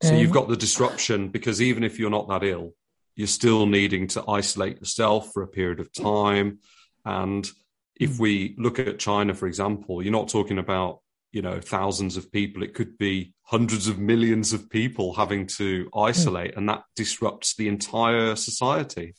So 0.02 0.10
and... 0.10 0.20
you've 0.20 0.32
got 0.32 0.48
the 0.48 0.58
disruption 0.58 1.30
because 1.30 1.62
even 1.62 1.84
if 1.84 2.00
you're 2.00 2.10
not 2.10 2.30
that 2.30 2.44
ill, 2.44 2.74
you're 3.16 3.28
still 3.28 3.66
needing 3.66 4.08
to 4.08 4.30
isolate 4.30 4.80
yourself 4.80 5.32
for 5.34 5.44
a 5.44 5.48
period 5.48 5.80
of 5.80 5.92
time. 5.92 6.60
And 7.04 7.50
if 7.96 8.18
we 8.20 8.56
look 8.58 8.80
at 8.80 9.00
China, 9.00 9.34
for 9.34 9.48
example, 9.48 10.02
you're 10.02 10.12
not 10.12 10.30
talking 10.30 10.58
about 10.58 11.02
you 11.32 11.42
know 11.42 11.60
thousands 11.60 12.18
of 12.18 12.32
people 12.32 12.64
it 12.64 12.74
could 12.74 12.98
be 12.98 13.34
hundreds 13.44 13.88
of 13.88 14.00
millions 14.00 14.54
of 14.54 14.70
people 14.70 15.14
having 15.14 15.46
to 15.46 15.90
isolate 15.96 16.54
mm. 16.54 16.58
and 16.58 16.70
that 16.70 16.84
disrupts 16.96 17.56
the 17.56 17.68
entire 17.68 18.36
society 18.36 19.14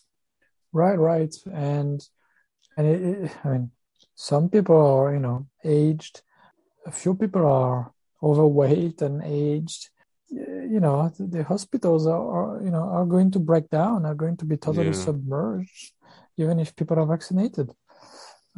right 0.73 0.99
right 0.99 1.35
and 1.53 2.09
and 2.77 2.87
it, 2.87 3.03
it, 3.03 3.37
i 3.45 3.49
mean 3.49 3.71
some 4.15 4.49
people 4.49 4.77
are 4.77 5.13
you 5.13 5.21
know 5.21 5.47
aged 5.65 6.23
a 6.87 6.91
few 6.91 7.15
people 7.15 7.47
are 7.47 7.93
overweight 8.23 9.03
and 9.03 9.23
aged 9.25 9.89
you 10.29 10.79
know 10.79 11.11
the 11.19 11.43
hospitals 11.43 12.07
are, 12.07 12.31
are 12.37 12.63
you 12.63 12.71
know 12.71 12.83
are 12.83 13.07
going 13.07 13.31
to 13.31 13.39
break 13.39 13.69
down 13.71 14.07
are 14.07 14.15
going 14.15 14.37
to 14.37 14.45
be 14.45 14.57
totally 14.57 14.87
yeah. 14.87 14.93
submerged 14.93 15.93
even 16.37 16.61
if 16.61 16.77
people 16.77 16.99
are 16.99 17.07
vaccinated 17.07 17.71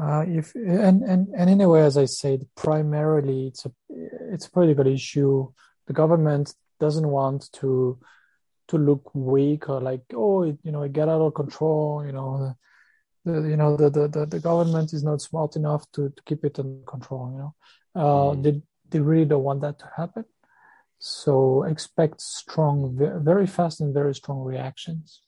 uh, 0.00 0.24
if 0.26 0.54
and, 0.54 1.02
and 1.02 1.28
and 1.37 1.50
anyway, 1.50 1.82
as 1.82 1.98
I 1.98 2.06
said, 2.06 2.46
primarily 2.56 3.48
it's 3.48 3.66
a 3.66 3.72
it's 4.32 4.46
a 4.46 4.50
political 4.50 4.87
issue. 4.87 5.52
The 5.87 5.92
government 5.92 6.54
doesn't 6.80 7.06
want 7.06 7.52
to 7.54 7.98
to 8.68 8.78
look 8.78 9.14
weak 9.14 9.68
or 9.68 9.80
like 9.80 10.02
oh 10.14 10.44
it, 10.44 10.58
you 10.62 10.72
know 10.72 10.82
it 10.82 10.92
got 10.92 11.08
out 11.08 11.20
of 11.20 11.35
control. 11.35 12.04
You 12.06 12.12
know, 12.12 12.56
the, 13.24 13.32
the 13.32 13.48
you 13.50 13.56
know 13.56 13.76
the, 13.76 13.90
the 13.90 14.08
the 14.08 14.38
very 14.38 14.85
is 14.94 15.04
not 15.04 15.20
smart 15.20 15.56
enough 15.56 15.85
to, 15.92 16.08
to 16.08 16.22
keep 16.24 16.44
it 16.44 16.58
under 16.58 16.85
control. 16.85 17.30
You 17.32 17.38
know, 17.38 17.54
uh, 17.94 18.33
mm. 18.33 18.42
they 18.42 18.62
they 18.90 19.00
really 19.00 19.24
don't 19.24 19.44
want 19.44 19.61
that 19.62 19.78
to 19.78 19.90
happen. 19.96 20.24
So 20.98 21.64
expect 21.64 22.20
strong, 22.20 22.96
very 23.24 23.46
fast 23.46 23.81
and 23.81 23.92
very 23.92 24.14
strong 24.14 24.44
reactions. 24.44 25.20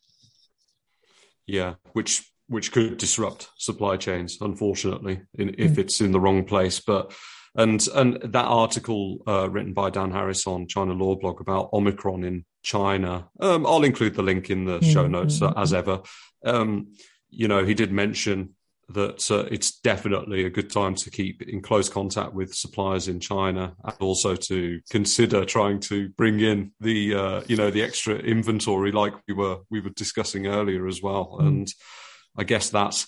Yeah, 1.47 1.75
which 1.93 2.31
which 2.47 2.73
could 2.73 2.99
disrupt 2.99 3.51
supply 3.57 3.97
chains, 3.97 4.39
unfortunately, 4.41 5.23
in, 5.35 5.55
if 5.59 5.73
mm. 5.73 5.79
it's 5.79 6.01
in 6.01 6.13
the 6.13 6.21
wrong 6.21 6.45
place. 6.45 6.81
But 6.81 7.13
and 7.57 7.87
and 7.95 8.21
that 8.23 8.45
article 8.45 9.19
uh, 9.27 9.49
written 9.51 9.73
by 9.73 9.91
Dan 9.91 10.11
Harris 10.11 10.47
on 10.47 10.67
China 10.69 10.93
Law 10.93 11.17
Blog 11.17 11.41
about 11.41 11.73
Omicron 11.73 12.25
in 12.25 12.45
China, 12.63 13.29
um, 13.41 13.67
I'll 13.67 13.85
include 13.85 14.15
the 14.15 14.23
link 14.23 14.51
in 14.51 14.65
the 14.65 14.81
show 14.83 15.07
mm, 15.07 15.11
notes 15.11 15.43
uh, 15.43 15.53
as 15.57 15.73
ever. 15.73 16.03
Um, 16.45 16.95
you 17.31 17.49
know, 17.49 17.65
he 17.65 17.75
did 17.75 17.93
mention 17.93 18.55
that 18.91 19.31
uh, 19.31 19.47
it's 19.51 19.79
definitely 19.81 20.45
a 20.45 20.51
good 20.51 20.71
time 20.71 20.95
to 20.95 21.11
keep 21.11 21.43
in 21.43 21.63
close 21.63 21.89
contact 21.89 22.35
with 22.35 22.55
suppliers 22.55 23.09
in 23.09 23.21
China 23.21 23.75
and 23.85 23.97
also 24.01 24.37
to 24.37 24.81
consider 24.91 25.45
trying 25.45 25.81
to 25.81 26.09
bring 26.11 26.41
in 26.41 26.73
the 26.81 27.15
uh, 27.15 27.43
you 27.47 27.57
know 27.57 27.71
the 27.71 27.83
extra 27.83 28.17
inventory 28.17 28.93
like 28.93 29.15
we 29.27 29.35
were 29.35 29.59
we 29.71 29.81
were 29.81 29.91
discussing 29.91 30.47
earlier 30.47 30.87
as 30.87 31.03
well. 31.03 31.39
Mm. 31.41 31.47
and 31.47 31.75
I 32.37 32.45
guess 32.45 32.71
that's 32.71 33.07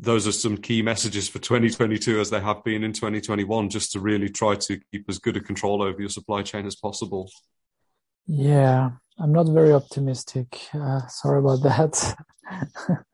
those 0.00 0.28
are 0.28 0.32
some 0.32 0.56
key 0.56 0.82
messages 0.82 1.28
for 1.28 1.40
2022 1.40 2.20
as 2.20 2.30
they 2.30 2.40
have 2.40 2.62
been 2.62 2.84
in 2.84 2.92
2021 2.92 3.68
just 3.68 3.92
to 3.92 4.00
really 4.00 4.28
try 4.28 4.54
to 4.54 4.80
keep 4.92 5.04
as 5.08 5.18
good 5.18 5.36
a 5.36 5.40
control 5.40 5.82
over 5.82 6.00
your 6.00 6.08
supply 6.08 6.42
chain 6.42 6.66
as 6.66 6.76
possible. 6.76 7.28
Yeah 8.26 8.90
i'm 9.20 9.32
not 9.32 9.48
very 9.48 9.72
optimistic. 9.72 10.60
Uh, 10.72 11.06
sorry 11.08 11.40
about 11.40 11.62
that 11.62 12.16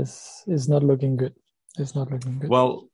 this 0.00 0.42
is 0.46 0.68
not 0.68 0.82
looking 0.82 1.16
good 1.16 1.34
it's 1.78 1.94
not 1.94 2.10
looking 2.10 2.38
good 2.38 2.50
well 2.50 2.88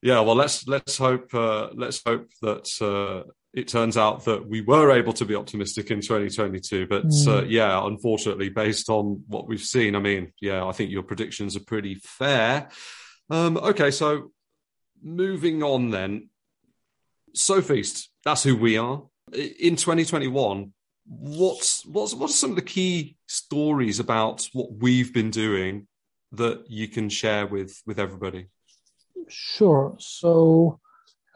yeah 0.00 0.20
well 0.20 0.36
let's 0.36 0.66
let's 0.66 0.96
hope 0.96 1.32
uh, 1.34 1.68
let's 1.74 2.00
hope 2.04 2.28
that 2.40 2.66
uh, 2.80 3.28
it 3.54 3.68
turns 3.68 3.96
out 3.96 4.24
that 4.24 4.48
we 4.48 4.62
were 4.62 4.90
able 4.92 5.12
to 5.12 5.24
be 5.26 5.34
optimistic 5.34 5.90
in 5.90 6.00
2022. 6.00 6.86
But 6.86 7.06
mm. 7.06 7.28
uh, 7.28 7.44
yeah, 7.44 7.86
unfortunately, 7.86 8.48
based 8.48 8.88
on 8.88 9.24
what 9.26 9.46
we've 9.46 9.60
seen, 9.60 9.94
I 9.94 9.98
mean, 9.98 10.32
yeah, 10.40 10.64
I 10.64 10.72
think 10.72 10.90
your 10.90 11.02
predictions 11.02 11.54
are 11.54 11.64
pretty 11.64 11.96
fair. 11.96 12.70
Um, 13.28 13.58
okay, 13.58 13.90
so 13.90 14.32
moving 15.02 15.62
on 15.62 15.90
then. 15.90 16.30
SoFeast, 17.36 18.08
that's 18.24 18.42
who 18.42 18.56
we 18.56 18.78
are. 18.78 19.02
In 19.32 19.76
2021, 19.76 20.72
what's 21.06 21.84
what's 21.86 22.14
what 22.14 22.30
are 22.30 22.32
some 22.32 22.50
of 22.50 22.56
the 22.56 22.62
key 22.62 23.16
stories 23.26 24.00
about 24.00 24.46
what 24.52 24.72
we've 24.72 25.12
been 25.12 25.30
doing 25.30 25.86
that 26.32 26.64
you 26.68 26.88
can 26.88 27.08
share 27.08 27.46
with 27.46 27.82
with 27.86 27.98
everybody? 27.98 28.48
Sure. 29.28 29.96
So 29.98 30.80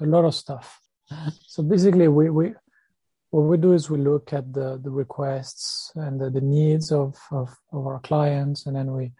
a 0.01 0.07
lot 0.07 0.25
of 0.25 0.35
stuff 0.35 0.81
so 1.47 1.63
basically 1.63 2.09
we, 2.09 2.31
we 2.31 2.53
what 3.31 3.43
we 3.43 3.57
do 3.57 3.73
is 3.73 3.91
we 3.91 3.99
look 3.99 4.33
at 4.33 4.53
the, 4.53 4.81
the 4.83 4.91
requests 4.91 5.93
and 5.95 6.21
the, 6.21 6.31
the 6.31 6.41
needs 6.41 6.93
of, 6.93 7.17
of, 7.31 7.55
of, 7.73 7.87
our 7.87 8.01
clients 8.01 8.67
and 8.67 8.77
then 8.77 8.93
we 8.93 9.13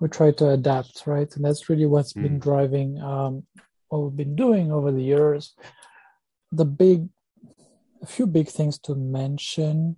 we 0.00 0.08
try 0.08 0.30
to 0.32 0.50
adapt 0.50 1.06
right 1.06 1.34
and 1.36 1.44
that's 1.44 1.68
really 1.68 1.86
what's 1.86 2.12
mm. 2.12 2.22
been 2.22 2.38
driving 2.38 3.00
um, 3.00 3.44
what 3.88 4.00
we've 4.00 4.16
been 4.16 4.36
doing 4.36 4.72
over 4.72 4.90
the 4.90 5.02
years 5.02 5.54
the 6.50 6.64
big 6.64 7.08
a 8.02 8.06
few 8.06 8.26
big 8.26 8.48
things 8.48 8.78
to 8.78 8.94
mention 8.94 9.96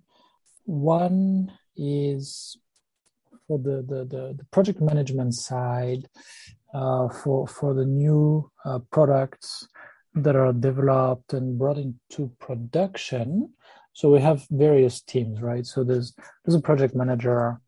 one 0.65 1.51
is 1.75 2.57
for 3.47 3.57
the 3.59 3.83
the, 3.87 4.05
the, 4.05 4.35
the 4.37 4.45
project 4.51 4.81
management 4.81 5.33
side 5.33 6.07
uh, 6.73 7.07
for 7.09 7.47
for 7.47 7.73
the 7.73 7.85
new 7.85 8.49
uh, 8.65 8.79
products 8.91 9.67
that 10.15 10.35
are 10.35 10.53
developed 10.53 11.33
and 11.33 11.57
brought 11.59 11.77
into 11.77 12.31
production. 12.39 13.49
So 13.93 14.11
we 14.11 14.19
have 14.21 14.45
various 14.51 15.01
teams, 15.01 15.41
right? 15.41 15.65
So 15.65 15.83
there's 15.83 16.13
there's 16.43 16.55
a 16.55 16.61
project 16.61 16.95
manager, 16.95 17.61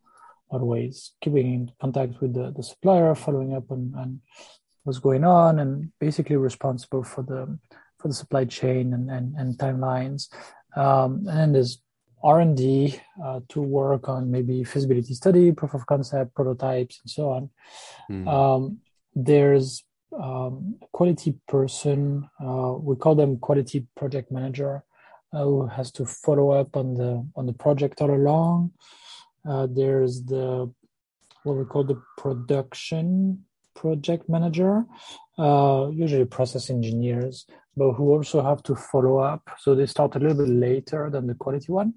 always 0.49 1.13
keeping 1.21 1.53
in 1.53 1.71
contact 1.79 2.21
with 2.21 2.33
the, 2.33 2.51
the 2.55 2.63
supplier, 2.63 3.15
following 3.15 3.53
up 3.55 3.71
on, 3.71 3.93
on 3.97 4.21
what's 4.83 4.99
going 4.99 5.23
on, 5.23 5.59
and 5.59 5.91
basically 5.99 6.37
responsible 6.37 7.03
for 7.03 7.21
the 7.21 7.57
for 7.99 8.07
the 8.07 8.13
supply 8.13 8.45
chain 8.45 8.93
and 8.93 9.09
and, 9.09 9.35
and 9.35 9.57
timelines. 9.57 10.27
Um, 10.75 11.25
and 11.29 11.55
there's 11.55 11.81
R 12.27 12.41
and 12.41 12.57
D 12.57 12.99
uh, 13.23 13.39
to 13.49 13.61
work 13.61 14.09
on 14.09 14.29
maybe 14.29 14.65
feasibility 14.65 15.13
study, 15.13 15.53
proof 15.53 15.73
of 15.73 15.85
concept, 15.85 16.35
prototypes, 16.35 16.99
and 17.01 17.09
so 17.09 17.23
on. 17.31 17.49
Mm. 18.11 18.27
Um, 18.27 18.79
there's 19.15 19.85
um, 20.11 20.75
quality 20.91 21.35
person. 21.47 22.29
Uh, 22.43 22.73
we 22.87 22.97
call 22.97 23.15
them 23.15 23.37
quality 23.37 23.87
project 23.95 24.29
manager, 24.29 24.83
uh, 25.33 25.43
who 25.43 25.67
has 25.67 25.89
to 25.93 26.05
follow 26.05 26.51
up 26.51 26.75
on 26.75 26.95
the 26.95 27.25
on 27.37 27.45
the 27.45 27.53
project 27.53 28.01
all 28.01 28.11
along. 28.11 28.71
Uh, 29.49 29.65
there's 29.71 30.23
the 30.25 30.69
what 31.43 31.55
we 31.55 31.63
call 31.63 31.85
the 31.85 32.01
production 32.17 33.45
project 33.79 34.27
manager, 34.27 34.85
uh, 35.37 35.87
usually 35.93 36.25
process 36.25 36.69
engineers, 36.69 37.45
but 37.75 37.93
who 37.93 38.11
also 38.11 38.41
have 38.41 38.61
to 38.63 38.75
follow 38.75 39.19
up. 39.19 39.49
So 39.59 39.75
they 39.75 39.85
start 39.85 40.15
a 40.15 40.19
little 40.19 40.45
bit 40.45 40.49
later 40.49 41.09
than 41.09 41.27
the 41.27 41.35
quality 41.35 41.71
one, 41.71 41.93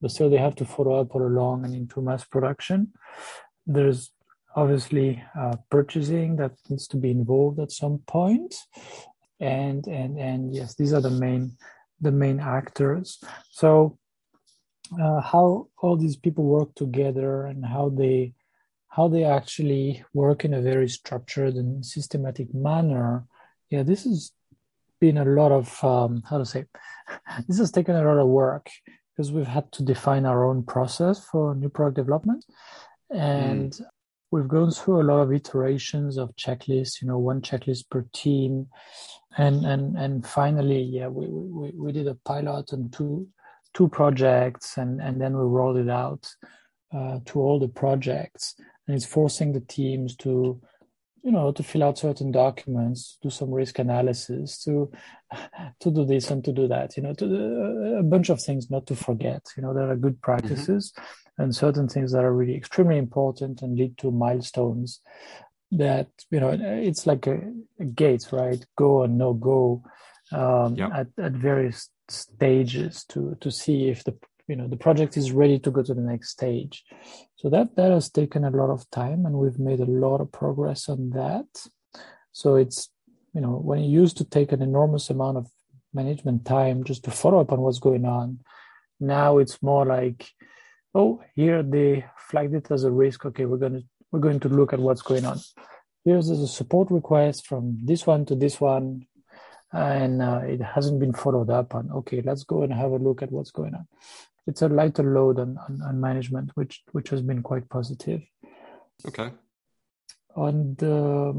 but 0.00 0.10
still 0.10 0.30
they 0.30 0.38
have 0.38 0.56
to 0.56 0.64
follow 0.64 1.00
up 1.00 1.14
all 1.14 1.26
along 1.26 1.64
and 1.64 1.74
into 1.74 2.02
mass 2.02 2.24
production. 2.24 2.92
There's 3.66 4.10
obviously 4.56 5.22
uh, 5.38 5.56
purchasing 5.70 6.36
that 6.36 6.52
needs 6.68 6.88
to 6.88 6.96
be 6.96 7.10
involved 7.10 7.60
at 7.60 7.70
some 7.70 7.98
point 8.06 8.54
and 9.40 9.86
and 9.86 10.18
and 10.18 10.52
yes 10.54 10.74
these 10.74 10.92
are 10.92 11.00
the 11.00 11.10
main 11.10 11.56
the 12.00 12.12
main 12.12 12.40
actors 12.40 13.18
so 13.50 13.98
uh, 15.00 15.20
how 15.20 15.68
all 15.80 15.96
these 15.96 16.16
people 16.16 16.44
work 16.44 16.74
together 16.74 17.46
and 17.46 17.64
how 17.64 17.88
they 17.88 18.34
how 18.90 19.08
they 19.08 19.24
actually 19.24 20.04
work 20.12 20.44
in 20.44 20.54
a 20.54 20.60
very 20.60 20.88
structured 20.88 21.54
and 21.54 21.84
systematic 21.84 22.52
manner. 22.54 23.24
Yeah 23.70 23.82
this 23.82 24.04
has 24.04 24.32
been 25.00 25.18
a 25.18 25.24
lot 25.24 25.52
of 25.52 25.82
um, 25.82 26.22
how 26.28 26.38
to 26.38 26.44
say 26.44 26.64
this 27.48 27.58
has 27.58 27.70
taken 27.70 27.96
a 27.96 28.04
lot 28.04 28.18
of 28.18 28.28
work 28.28 28.68
because 29.16 29.32
we've 29.32 29.46
had 29.46 29.70
to 29.72 29.82
define 29.82 30.26
our 30.26 30.44
own 30.44 30.62
process 30.62 31.24
for 31.24 31.54
new 31.54 31.68
product 31.68 31.96
development. 31.96 32.44
And 33.10 33.72
mm 33.72 33.86
we've 34.32 34.46
gone 34.46 34.70
through 34.70 35.02
a 35.02 35.08
lot 35.10 35.18
of 35.18 35.32
iterations 35.32 36.16
of 36.16 36.34
checklists 36.36 37.02
you 37.02 37.08
know 37.08 37.18
one 37.18 37.40
checklist 37.40 37.90
per 37.90 38.06
team. 38.12 38.68
And 39.36 39.64
and 39.64 39.96
and 39.96 40.26
finally 40.26 40.82
yeah 40.82 41.08
we 41.08 41.26
we, 41.26 41.72
we 41.74 41.92
did 41.92 42.06
a 42.06 42.14
pilot 42.24 42.72
on 42.72 42.90
two 42.90 43.28
two 43.74 43.88
projects 43.88 44.76
and 44.78 45.00
and 45.00 45.20
then 45.20 45.36
we 45.36 45.42
rolled 45.42 45.78
it 45.78 45.90
out 45.90 46.28
uh, 46.94 47.18
to 47.26 47.40
all 47.40 47.58
the 47.58 47.68
projects 47.68 48.54
and 48.90 48.96
it's 48.96 49.06
forcing 49.06 49.52
the 49.52 49.60
teams 49.60 50.16
to 50.16 50.60
you 51.22 51.30
know 51.30 51.52
to 51.52 51.62
fill 51.62 51.84
out 51.84 51.98
certain 51.98 52.30
documents 52.32 53.18
do 53.22 53.30
some 53.30 53.50
risk 53.50 53.78
analysis 53.78 54.62
to 54.64 54.90
to 55.80 55.90
do 55.90 56.04
this 56.04 56.30
and 56.30 56.42
to 56.44 56.52
do 56.52 56.66
that 56.66 56.96
you 56.96 57.02
know 57.02 57.14
to 57.14 57.24
uh, 57.26 58.00
a 58.00 58.02
bunch 58.02 58.30
of 58.30 58.42
things 58.42 58.70
not 58.70 58.86
to 58.86 58.96
forget 58.96 59.42
you 59.56 59.62
know 59.62 59.74
there 59.74 59.90
are 59.90 59.96
good 59.96 60.14
mm-hmm. 60.14 60.32
practices 60.32 60.92
mm-hmm 60.92 61.04
and 61.40 61.56
certain 61.56 61.88
things 61.88 62.12
that 62.12 62.24
are 62.24 62.32
really 62.32 62.54
extremely 62.54 62.98
important 62.98 63.62
and 63.62 63.76
lead 63.76 63.96
to 63.98 64.10
milestones 64.10 65.00
that 65.72 66.08
you 66.30 66.40
know 66.40 66.50
it's 66.50 67.06
like 67.06 67.26
a, 67.26 67.40
a 67.78 67.84
gate 67.84 68.26
right 68.32 68.64
go 68.76 69.02
and 69.02 69.16
no 69.16 69.32
go 69.32 69.82
um, 70.32 70.76
yep. 70.76 70.90
at, 70.92 71.06
at 71.18 71.32
various 71.32 71.88
stages 72.08 73.04
to 73.04 73.36
to 73.40 73.50
see 73.50 73.88
if 73.88 74.04
the 74.04 74.16
you 74.50 74.56
know 74.56 74.68
the 74.68 74.82
project 74.86 75.16
is 75.16 75.32
ready 75.42 75.58
to 75.60 75.70
go 75.70 75.82
to 75.82 75.94
the 75.94 76.08
next 76.12 76.28
stage 76.30 76.76
so 77.40 77.48
that 77.54 77.68
that 77.76 77.90
has 77.96 78.10
taken 78.10 78.44
a 78.44 78.56
lot 78.60 78.70
of 78.76 78.88
time 78.90 79.20
and 79.26 79.34
we've 79.40 79.60
made 79.70 79.80
a 79.80 79.92
lot 80.06 80.20
of 80.20 80.32
progress 80.32 80.88
on 80.88 81.10
that 81.10 81.46
So 82.32 82.56
it's, 82.56 82.90
you 83.34 83.40
know, 83.40 83.56
when 83.56 83.80
it 83.80 83.86
used 83.88 84.16
to 84.18 84.24
take 84.24 84.52
an 84.52 84.62
enormous 84.62 85.10
amount 85.10 85.38
of 85.38 85.48
management 85.92 86.44
time 86.44 86.84
just 86.84 87.04
to 87.04 87.10
follow 87.10 87.40
up 87.40 87.52
on 87.52 87.60
what's 87.60 87.78
going 87.78 88.04
on, 88.04 88.40
now 88.98 89.38
it's 89.38 89.62
more 89.62 89.84
like, 89.84 90.28
oh, 90.94 91.22
here 91.34 91.62
they 91.62 92.04
flagged 92.16 92.54
it 92.54 92.70
as 92.70 92.84
a 92.84 92.90
risk. 92.90 93.26
Okay, 93.26 93.44
we're 93.46 93.56
going 93.56 93.74
to 93.74 93.84
we're 94.12 94.20
going 94.20 94.40
to 94.40 94.48
look 94.48 94.72
at 94.72 94.80
what's 94.80 95.02
going 95.02 95.24
on. 95.24 95.38
Here's 96.04 96.28
a 96.30 96.46
support 96.48 96.90
request 96.90 97.46
from 97.46 97.78
this 97.84 98.06
one 98.06 98.24
to 98.26 98.34
this 98.34 98.60
one, 98.60 99.06
and 99.72 100.20
uh, 100.20 100.40
it 100.44 100.60
hasn't 100.60 100.98
been 100.98 101.12
followed 101.12 101.50
up 101.50 101.74
on. 101.74 101.90
Okay, 101.92 102.20
let's 102.22 102.42
go 102.42 102.62
and 102.62 102.72
have 102.72 102.90
a 102.90 102.96
look 102.96 103.22
at 103.22 103.30
what's 103.30 103.52
going 103.52 103.74
on. 103.74 103.86
It's 104.46 104.62
a 104.62 104.68
lighter 104.68 105.02
load 105.02 105.38
on, 105.38 105.58
on, 105.68 105.80
on 105.82 106.00
management, 106.00 106.50
which 106.54 106.82
which 106.92 107.10
has 107.10 107.22
been 107.22 107.42
quite 107.42 107.68
positive. 107.68 108.22
Okay. 109.06 109.30
On 110.36 110.74
the 110.78 111.34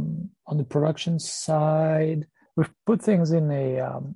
on 0.48 0.58
the 0.58 0.64
production 0.64 1.20
side, 1.20 2.28
we've 2.56 2.72
put 2.86 3.02
things 3.02 3.32
in 3.32 3.52
a 3.52 3.80
um, 3.80 4.16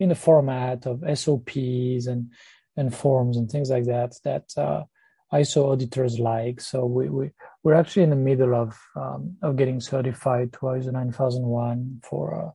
in 0.00 0.10
a 0.10 0.14
format 0.14 0.86
of 0.86 1.04
SOPs 1.18 2.06
and 2.06 2.32
and 2.76 2.94
forms 2.94 3.36
and 3.36 3.50
things 3.50 3.70
like 3.70 3.84
that 3.84 4.14
that 4.24 4.44
uh, 4.56 4.84
ISO 5.32 5.72
auditors 5.72 6.18
like. 6.18 6.60
So 6.60 6.84
we, 6.84 7.08
we 7.08 7.30
we're 7.62 7.74
actually 7.74 8.04
in 8.04 8.10
the 8.10 8.16
middle 8.16 8.54
of 8.54 8.78
um, 8.94 9.36
of 9.42 9.56
getting 9.56 9.80
certified 9.80 10.52
to 10.54 10.58
ISO 10.58 10.92
9001 10.92 12.00
for 12.02 12.34
uh, 12.34 12.50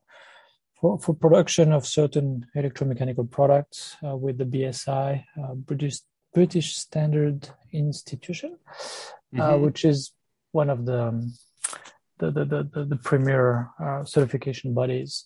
for 0.82 0.98
for 0.98 1.14
production 1.14 1.72
of 1.72 1.86
certain 1.86 2.44
electromechanical 2.56 3.30
products 3.30 3.96
uh, 4.06 4.16
with 4.16 4.36
the 4.36 4.44
BSI 4.44 5.24
uh, 5.42 5.54
British 5.54 6.00
British 6.34 6.76
Standard 6.76 7.48
Institution, 7.72 8.58
uh, 9.38 9.52
mm-hmm. 9.52 9.64
which 9.64 9.84
is 9.84 10.12
one 10.50 10.68
of 10.68 10.84
the 10.84 11.02
um, 11.08 11.32
the, 12.18 12.30
the, 12.30 12.44
the, 12.44 12.84
the, 12.84 12.96
premier 12.96 13.70
uh, 13.82 14.04
certification 14.04 14.74
bodies. 14.74 15.24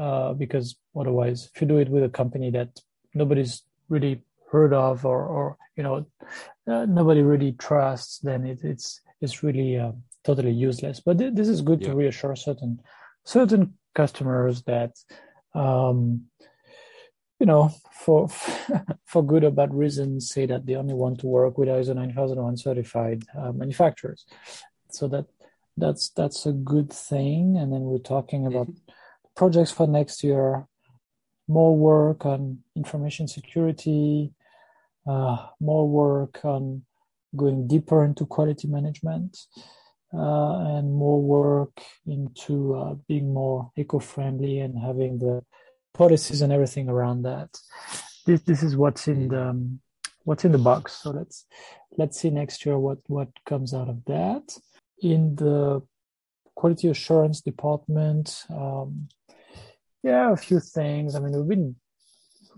Uh, 0.00 0.32
because 0.32 0.76
otherwise, 0.96 1.50
if 1.52 1.60
you 1.60 1.66
do 1.66 1.78
it 1.78 1.88
with 1.88 2.04
a 2.04 2.08
company 2.08 2.50
that 2.50 2.70
nobody's 3.12 3.62
really 3.88 4.22
heard 4.50 4.72
of 4.72 5.04
or, 5.04 5.26
or 5.26 5.56
you 5.76 5.82
know 5.82 6.06
uh, 6.66 6.86
nobody 6.86 7.22
really 7.22 7.52
trusts, 7.52 8.18
then 8.18 8.46
it, 8.46 8.60
it's 8.62 9.00
it's 9.20 9.42
really 9.42 9.78
uh, 9.78 9.92
totally 10.24 10.52
useless. 10.52 11.00
But 11.00 11.18
th- 11.18 11.34
this 11.34 11.48
is 11.48 11.60
good 11.60 11.82
yeah. 11.82 11.88
to 11.88 11.94
reassure 11.94 12.34
certain 12.36 12.80
certain 13.24 13.74
customers 13.94 14.62
that 14.62 14.92
um, 15.54 16.26
you 17.38 17.46
know 17.46 17.70
for 17.92 18.28
for 19.06 19.24
good 19.24 19.44
or 19.44 19.50
bad 19.50 19.74
reasons 19.74 20.30
say 20.30 20.46
that 20.46 20.66
they 20.66 20.74
only 20.74 20.94
want 20.94 21.20
to 21.20 21.26
work 21.26 21.58
with 21.58 21.68
ISO 21.68 21.94
9001 21.94 22.56
certified 22.56 23.22
uh, 23.36 23.52
manufacturers. 23.52 24.26
So 24.90 25.08
that 25.08 25.26
that's 25.76 26.10
that's 26.10 26.46
a 26.46 26.52
good 26.52 26.92
thing. 26.92 27.56
And 27.56 27.72
then 27.72 27.82
we're 27.82 27.98
talking 27.98 28.46
about 28.46 28.68
mm-hmm. 28.68 28.92
projects 29.34 29.70
for 29.70 29.86
next 29.86 30.22
year 30.22 30.66
more 31.48 31.76
work 31.76 32.24
on 32.24 32.58
information 32.76 33.28
security, 33.28 34.32
uh, 35.06 35.36
more 35.60 35.88
work 35.88 36.44
on 36.44 36.82
going 37.36 37.66
deeper 37.66 38.04
into 38.04 38.26
quality 38.26 38.68
management, 38.68 39.36
and 40.12 40.92
more 40.92 41.20
work 41.20 41.82
into 42.06 42.74
uh, 42.74 42.94
being 43.08 43.32
more 43.32 43.70
eco-friendly 43.76 44.58
and 44.60 44.78
having 44.78 45.18
the 45.18 45.42
policies 45.94 46.42
and 46.42 46.52
everything 46.52 46.88
around 46.88 47.22
that. 47.22 47.48
This 48.26 48.42
this 48.42 48.62
is 48.62 48.76
what's 48.76 49.08
in 49.08 49.28
the 49.28 49.48
um, 49.50 49.80
what's 50.24 50.44
in 50.44 50.52
the 50.52 50.58
box. 50.58 50.92
So 50.92 51.10
let's 51.10 51.46
let's 51.98 52.20
see 52.20 52.30
next 52.30 52.64
year 52.64 52.78
what 52.78 52.98
what 53.06 53.28
comes 53.46 53.74
out 53.74 53.88
of 53.88 54.04
that. 54.04 54.56
In 55.00 55.34
the 55.34 55.82
quality 56.54 56.88
assurance 56.88 57.40
department, 57.40 58.44
um, 58.50 59.08
yeah, 60.02 60.32
a 60.32 60.36
few 60.36 60.60
things. 60.60 61.14
I 61.14 61.20
mean, 61.20 61.32
we've 61.32 61.48
been 61.48 61.76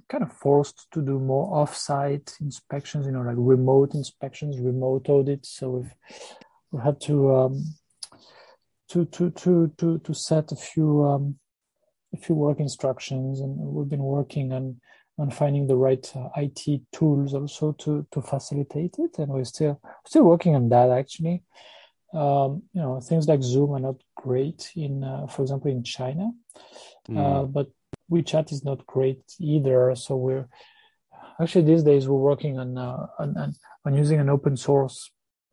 kind 0.09 0.23
of 0.23 0.33
forced 0.33 0.87
to 0.93 1.01
do 1.01 1.19
more 1.19 1.55
off-site 1.55 2.37
inspections, 2.40 3.07
you 3.07 3.12
know, 3.12 3.23
like 3.23 3.37
remote 3.38 3.95
inspections, 3.95 4.61
remote 4.61 5.09
audits. 5.09 5.49
So 5.49 5.71
we've 5.71 5.95
we 6.74 6.82
had 6.82 7.00
to 7.02 7.37
um, 7.37 7.64
to 8.88 9.04
to 9.04 9.30
to 9.30 9.72
to 9.78 9.98
to 10.00 10.12
set 10.12 10.50
a 10.50 10.56
few 10.56 11.04
um, 11.04 11.38
a 12.12 12.16
few 12.16 12.34
work 12.34 12.58
instructions, 12.58 13.40
and 13.40 13.56
we've 13.56 13.88
been 13.88 14.02
working 14.02 14.52
on 14.52 14.80
on 15.16 15.30
finding 15.30 15.68
the 15.68 15.76
right 15.76 16.04
uh, 16.16 16.28
IT 16.37 16.82
tools 16.92 17.32
also 17.32 17.72
to 17.78 18.04
to 18.10 18.20
facilitate 18.20 18.96
it, 18.98 19.18
and 19.18 19.28
we're 19.28 19.44
still 19.44 19.80
still 20.04 20.24
working 20.24 20.56
on 20.56 20.68
that 20.70 20.90
actually. 20.90 21.44
Um, 22.12 22.62
you 22.72 22.82
know, 22.82 23.00
things 23.00 23.28
like 23.28 23.42
Zoom 23.42 23.72
are 23.72 23.80
not 23.80 23.96
great 24.16 24.70
in, 24.76 25.02
uh, 25.02 25.26
for 25.26 25.42
example, 25.42 25.68
in 25.72 25.82
China, 25.82 26.30
mm. 27.08 27.18
uh, 27.18 27.42
but 27.42 27.68
WeChat 28.08 28.52
is 28.52 28.64
not 28.64 28.87
great 28.87 29.22
either. 29.40 29.92
So 29.96 30.16
we're 30.16 30.48
actually 31.40 31.64
these 31.64 31.82
days 31.84 32.08
we're 32.08 32.28
working 32.30 32.58
on 32.58 32.78
uh, 32.78 33.06
on, 33.20 33.54
on 33.84 33.94
using 33.94 34.18
an 34.18 34.28
open 34.28 34.56
source 34.56 35.10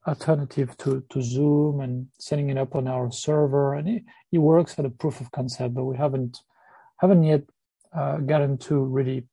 alternative 0.08 0.76
to 0.78 1.04
to 1.10 1.22
Zoom 1.22 1.82
and 1.82 2.08
setting 2.20 2.50
it 2.50 2.58
up 2.58 2.76
on 2.76 2.88
our 2.88 3.12
server, 3.12 3.76
and 3.76 3.88
it, 3.88 4.04
it 4.32 4.40
works 4.40 4.74
for 4.74 4.84
the 4.84 4.90
proof 4.90 5.22
of 5.22 5.32
concept, 5.32 5.74
but 5.74 5.86
we 5.86 5.98
haven't 5.98 6.40
haven't 6.98 7.24
yet 7.24 7.44
uh, 7.94 8.18
gotten 8.18 8.58
to 8.58 8.84
really 8.84 9.28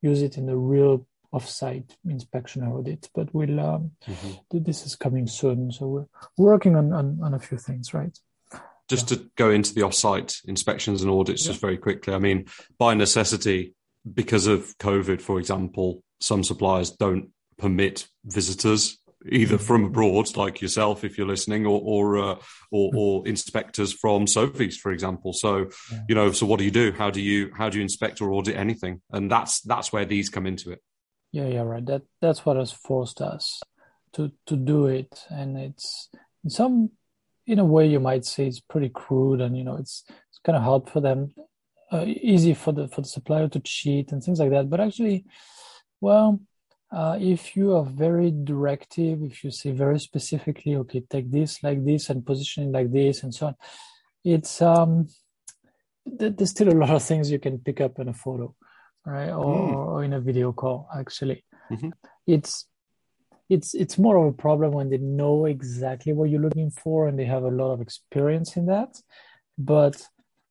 use 0.00 0.22
it 0.22 0.36
in 0.36 0.46
the 0.46 0.56
real 0.56 1.06
off-site 1.32 1.96
inspection 2.08 2.62
audit. 2.62 3.08
But 3.14 3.34
we'll 3.34 3.60
um, 3.60 3.92
mm-hmm. 4.06 4.62
this 4.62 4.84
is 4.86 4.96
coming 4.96 5.26
soon, 5.26 5.72
so 5.72 5.86
we're 5.86 6.06
working 6.36 6.76
on, 6.76 6.92
on 6.92 7.18
on 7.22 7.34
a 7.34 7.38
few 7.38 7.58
things, 7.58 7.94
right? 7.94 8.16
just 8.88 9.08
to 9.08 9.30
go 9.36 9.50
into 9.50 9.72
the 9.72 9.82
off-site 9.82 10.36
inspections 10.44 11.00
and 11.00 11.10
audits 11.10 11.44
yeah. 11.44 11.52
just 11.52 11.60
very 11.62 11.78
quickly. 11.78 12.12
I 12.12 12.18
mean, 12.18 12.44
by 12.78 12.92
necessity, 12.92 13.74
because 14.12 14.46
of 14.46 14.76
COVID, 14.78 15.22
for 15.22 15.38
example, 15.38 16.02
some 16.20 16.44
suppliers 16.44 16.90
don't 16.90 17.30
permit 17.56 18.06
visitors 18.24 18.98
either 19.26 19.58
from 19.58 19.84
abroad, 19.84 20.36
like 20.36 20.60
yourself, 20.60 21.04
if 21.04 21.16
you're 21.16 21.26
listening, 21.26 21.66
or 21.66 21.80
or 21.82 22.18
uh, 22.18 22.36
or, 22.70 22.90
or, 22.94 23.28
inspectors 23.28 23.92
from 23.92 24.26
Sofeast, 24.26 24.78
for 24.78 24.92
example. 24.92 25.32
So, 25.32 25.68
yeah. 25.90 25.98
you 26.08 26.14
know, 26.14 26.32
so 26.32 26.46
what 26.46 26.58
do 26.58 26.64
you 26.64 26.70
do? 26.70 26.92
How 26.92 27.10
do 27.10 27.20
you 27.20 27.52
how 27.56 27.68
do 27.68 27.78
you 27.78 27.82
inspect 27.82 28.20
or 28.20 28.32
audit 28.32 28.56
anything? 28.56 29.02
And 29.10 29.30
that's 29.30 29.60
that's 29.60 29.92
where 29.92 30.04
these 30.04 30.28
come 30.28 30.46
into 30.46 30.70
it. 30.70 30.80
Yeah, 31.32 31.46
yeah, 31.46 31.62
right. 31.62 31.84
That 31.84 32.02
that's 32.20 32.44
what 32.44 32.56
has 32.56 32.72
forced 32.72 33.20
us 33.20 33.62
to 34.14 34.32
to 34.46 34.56
do 34.56 34.86
it, 34.86 35.24
and 35.30 35.58
it's 35.58 36.08
in 36.44 36.50
some 36.50 36.90
in 37.46 37.58
a 37.58 37.64
way 37.64 37.86
you 37.86 38.00
might 38.00 38.24
say 38.24 38.46
it's 38.46 38.60
pretty 38.60 38.88
crude 38.88 39.40
and 39.40 39.56
you 39.56 39.64
know 39.64 39.76
it's 39.76 40.04
it's 40.08 40.40
kind 40.44 40.56
of 40.56 40.62
hard 40.62 40.88
for 40.88 41.00
them 41.00 41.34
uh, 41.92 42.04
easy 42.06 42.54
for 42.54 42.72
the 42.72 42.88
for 42.88 43.00
the 43.00 43.08
supplier 43.08 43.48
to 43.48 43.60
cheat 43.60 44.12
and 44.12 44.22
things 44.22 44.38
like 44.38 44.50
that 44.50 44.70
but 44.70 44.80
actually 44.80 45.24
well 46.00 46.40
uh, 46.92 47.16
if 47.20 47.56
you 47.56 47.74
are 47.74 47.84
very 47.84 48.30
directive 48.30 49.22
if 49.22 49.42
you 49.42 49.50
say 49.50 49.70
very 49.70 49.98
specifically 49.98 50.76
okay 50.76 51.02
take 51.08 51.30
this 51.30 51.62
like 51.62 51.84
this 51.84 52.10
and 52.10 52.26
position 52.26 52.64
it 52.64 52.72
like 52.72 52.92
this 52.92 53.22
and 53.22 53.34
so 53.34 53.46
on 53.46 53.54
it's 54.24 54.60
um 54.60 55.06
th- 56.18 56.34
there's 56.36 56.50
still 56.50 56.68
a 56.68 56.80
lot 56.82 56.90
of 56.90 57.02
things 57.02 57.30
you 57.30 57.38
can 57.38 57.58
pick 57.58 57.80
up 57.80 57.98
in 57.98 58.08
a 58.08 58.14
photo 58.14 58.54
right 59.06 59.30
or, 59.30 59.68
mm. 59.68 59.74
or 59.74 60.04
in 60.04 60.12
a 60.12 60.20
video 60.20 60.52
call 60.52 60.88
actually 60.96 61.44
mm-hmm. 61.70 61.90
it's 62.26 62.66
it's 63.48 63.74
it's 63.74 63.98
more 63.98 64.16
of 64.16 64.26
a 64.26 64.36
problem 64.36 64.72
when 64.72 64.88
they 64.90 64.98
know 64.98 65.46
exactly 65.46 66.12
what 66.12 66.30
you're 66.30 66.40
looking 66.40 66.70
for 66.70 67.08
and 67.08 67.18
they 67.18 67.24
have 67.24 67.42
a 67.42 67.48
lot 67.50 67.72
of 67.72 67.80
experience 67.80 68.56
in 68.56 68.66
that 68.66 69.00
but 69.58 70.06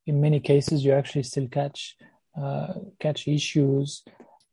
in 0.07 0.21
many 0.21 0.39
cases 0.39 0.83
you 0.83 0.91
actually 0.91 1.23
still 1.23 1.47
catch 1.47 1.95
uh, 2.39 2.73
catch 2.99 3.27
issues 3.27 4.03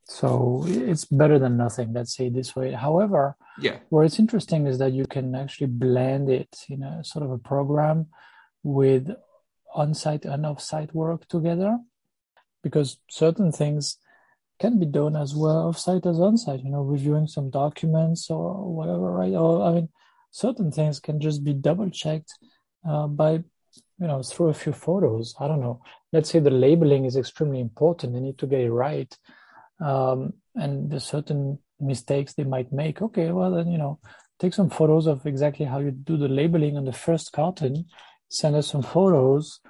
so 0.08 0.64
it's 0.66 1.04
better 1.04 1.38
than 1.38 1.56
nothing 1.56 1.92
let's 1.92 2.16
say 2.16 2.28
this 2.28 2.56
way 2.56 2.72
however 2.72 3.36
yeah 3.60 3.76
where 3.90 4.04
it's 4.04 4.18
interesting 4.18 4.66
is 4.66 4.78
that 4.78 4.92
you 4.92 5.04
can 5.04 5.34
actually 5.34 5.66
blend 5.66 6.30
it 6.30 6.64
in 6.68 6.82
a 6.82 7.04
sort 7.04 7.24
of 7.24 7.30
a 7.30 7.38
program 7.38 8.06
with 8.62 9.10
on-site 9.74 10.24
and 10.24 10.46
off-site 10.46 10.94
work 10.94 11.28
together 11.28 11.78
because 12.62 12.98
certain 13.08 13.52
things 13.52 13.98
can 14.58 14.78
be 14.78 14.86
done 14.86 15.16
as 15.16 15.34
well 15.34 15.68
off-site 15.68 16.06
as 16.06 16.18
on-site. 16.18 16.64
you 16.64 16.70
know, 16.70 16.82
reviewing 16.82 17.26
some 17.26 17.50
documents 17.50 18.28
or 18.30 18.74
whatever, 18.74 19.12
right? 19.12 19.34
Or, 19.34 19.62
I 19.62 19.72
mean, 19.72 19.88
certain 20.30 20.72
things 20.72 20.98
can 20.98 21.20
just 21.20 21.44
be 21.44 21.54
double 21.54 21.90
checked 21.90 22.32
uh, 22.88 23.06
by, 23.06 23.32
you 23.32 24.06
know, 24.06 24.22
through 24.22 24.48
a 24.48 24.54
few 24.54 24.72
photos. 24.72 25.34
I 25.38 25.46
don't 25.46 25.60
know. 25.60 25.80
Let's 26.12 26.30
say 26.30 26.40
the 26.40 26.50
labeling 26.50 27.04
is 27.04 27.16
extremely 27.16 27.60
important. 27.60 28.14
They 28.14 28.20
need 28.20 28.38
to 28.38 28.46
get 28.46 28.60
it 28.60 28.72
right. 28.72 29.16
Um, 29.80 30.34
and 30.54 30.90
the 30.90 31.00
certain 31.00 31.58
mistakes 31.80 32.34
they 32.34 32.44
might 32.44 32.72
make. 32.72 33.00
Okay, 33.00 33.30
well, 33.30 33.52
then, 33.52 33.70
you 33.70 33.78
know, 33.78 34.00
take 34.40 34.54
some 34.54 34.70
photos 34.70 35.06
of 35.06 35.24
exactly 35.26 35.66
how 35.66 35.78
you 35.78 35.92
do 35.92 36.16
the 36.16 36.28
labeling 36.28 36.76
on 36.76 36.84
the 36.84 36.92
first 36.92 37.32
carton, 37.32 37.86
send 38.28 38.56
us 38.56 38.66
some 38.68 38.82
photos, 38.82 39.60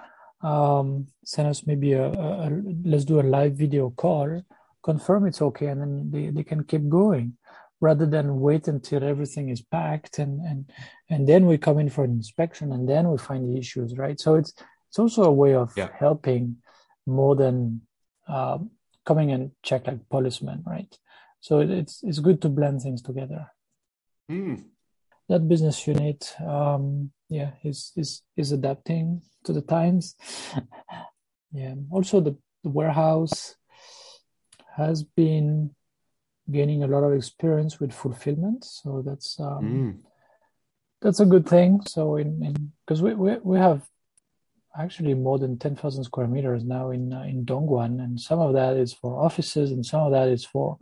um, 0.43 1.09
send 1.25 1.49
us 1.49 1.67
maybe 1.67 1.93
a, 1.93 2.07
a, 2.07 2.49
a 2.49 2.63
let's 2.85 3.05
do 3.05 3.21
a 3.21 3.23
live 3.23 3.55
video 3.55 3.91
call 3.91 4.43
confirm 4.83 5.27
it's 5.27 5.43
okay 5.43 5.67
and 5.67 5.81
then 5.81 6.11
they, 6.11 6.31
they 6.31 6.43
can 6.43 6.65
keep 6.65 6.89
going 6.89 7.37
rather 7.81 8.07
than 8.07 8.41
wait 8.41 8.69
until 8.69 9.05
everything 9.05 9.49
is 9.49 9.61
packed 9.61 10.19
and 10.19 10.41
and 10.41 10.71
and 11.11 11.29
then 11.29 11.47
we 11.47 11.59
come 11.59 11.79
in 11.79 11.91
for 11.91 12.05
an 12.05 12.11
inspection 12.11 12.73
and 12.73 12.89
then 12.89 13.11
we 13.11 13.19
find 13.19 13.43
the 13.49 13.59
issues 13.59 13.97
right 13.97 14.19
so 14.21 14.35
it's 14.37 14.53
it's 14.89 14.99
also 14.99 15.25
a 15.25 15.33
way 15.33 15.55
of 15.55 15.73
yeah. 15.77 15.91
helping 15.99 16.57
more 17.07 17.37
than 17.37 17.81
uh, 18.29 18.59
coming 19.09 19.33
and 19.33 19.51
check 19.63 19.87
like 19.87 20.07
policemen, 20.11 20.63
right? 20.67 20.93
So 21.41 21.61
it's 21.61 22.03
it's 22.03 22.19
good 22.21 22.43
to 22.43 22.49
blend 22.49 22.83
things 22.83 23.01
together. 23.01 23.47
Mm. 24.31 24.65
That 25.29 25.49
business 25.49 25.87
unit, 25.87 26.35
um, 26.45 27.11
yeah, 27.31 27.53
is 27.65 27.93
is 27.97 28.23
is 28.37 28.53
adapting 28.53 29.23
to 29.45 29.53
the 29.53 29.63
times. 29.63 30.15
yeah. 31.53 31.75
Also, 31.91 32.21
the, 32.21 32.37
the 32.63 32.71
warehouse 32.71 33.57
has 34.77 35.03
been 35.03 35.71
gaining 36.51 36.83
a 36.83 36.87
lot 36.87 37.05
of 37.05 37.13
experience 37.15 37.81
with 37.81 37.93
fulfillment, 37.93 38.65
so 38.65 39.03
that's 39.07 39.41
um, 39.41 39.65
mm. 39.65 39.95
that's 41.01 41.21
a 41.21 41.31
good 41.33 41.47
thing. 41.49 41.81
So 41.87 42.17
in 42.17 42.73
because 42.85 43.01
we, 43.01 43.15
we 43.15 43.37
we 43.43 43.59
have 43.59 43.89
actually 44.79 45.15
more 45.15 45.39
than 45.39 45.59
10,000 45.59 46.05
square 46.05 46.27
meters 46.27 46.65
now 46.65 46.91
in 46.91 47.13
uh, 47.13 47.23
in 47.23 47.45
Dongguan, 47.45 48.03
and 48.03 48.21
some 48.21 48.39
of 48.41 48.55
that 48.55 48.77
is 48.77 48.93
for 48.93 49.25
offices, 49.25 49.71
and 49.73 49.85
some 49.85 50.03
of 50.03 50.13
that 50.13 50.29
is 50.29 50.45
for 50.45 50.79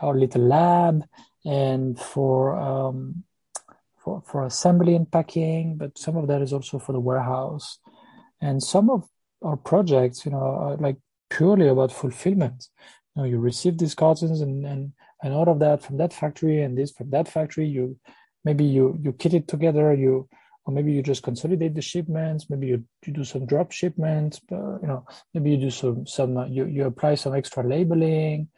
our 0.00 0.14
little 0.14 0.42
lab 0.42 1.04
and 1.44 1.98
for 1.98 2.58
um, 2.58 3.24
for 3.98 4.22
for 4.22 4.44
assembly 4.44 4.94
and 4.94 5.10
packing. 5.10 5.76
But 5.76 5.98
some 5.98 6.16
of 6.16 6.28
that 6.28 6.42
is 6.42 6.52
also 6.52 6.78
for 6.78 6.92
the 6.92 7.00
warehouse, 7.00 7.78
and 8.40 8.62
some 8.62 8.90
of 8.90 9.08
our 9.42 9.56
projects, 9.56 10.24
you 10.24 10.32
know, 10.32 10.38
are 10.38 10.76
like 10.76 10.96
purely 11.30 11.68
about 11.68 11.92
fulfillment. 11.92 12.68
You 13.14 13.22
know, 13.22 13.28
you 13.28 13.38
receive 13.38 13.78
these 13.78 13.94
cartons, 13.94 14.40
and 14.40 14.64
and 14.66 14.92
and 15.22 15.34
out 15.34 15.48
of 15.48 15.58
that 15.60 15.82
from 15.82 15.98
that 15.98 16.12
factory, 16.12 16.62
and 16.62 16.76
this 16.76 16.92
from 16.92 17.10
that 17.10 17.28
factory, 17.28 17.66
you 17.66 17.98
maybe 18.44 18.64
you 18.64 18.98
you 19.02 19.12
kit 19.12 19.34
it 19.34 19.48
together, 19.48 19.94
you 19.94 20.28
or 20.66 20.74
maybe 20.74 20.92
you 20.92 21.02
just 21.02 21.22
consolidate 21.22 21.74
the 21.74 21.82
shipments 21.82 22.50
maybe 22.50 22.66
you, 22.66 22.84
you 23.06 23.12
do 23.12 23.24
some 23.24 23.46
drop 23.46 23.72
shipments 23.72 24.40
but, 24.48 24.78
you 24.82 24.88
know 24.88 25.04
maybe 25.32 25.50
you 25.50 25.56
do 25.56 25.70
some 25.70 26.06
some 26.06 26.36
uh, 26.36 26.46
you, 26.46 26.66
you 26.66 26.84
apply 26.84 27.14
some 27.14 27.34
extra 27.34 27.66
labeling 27.66 28.48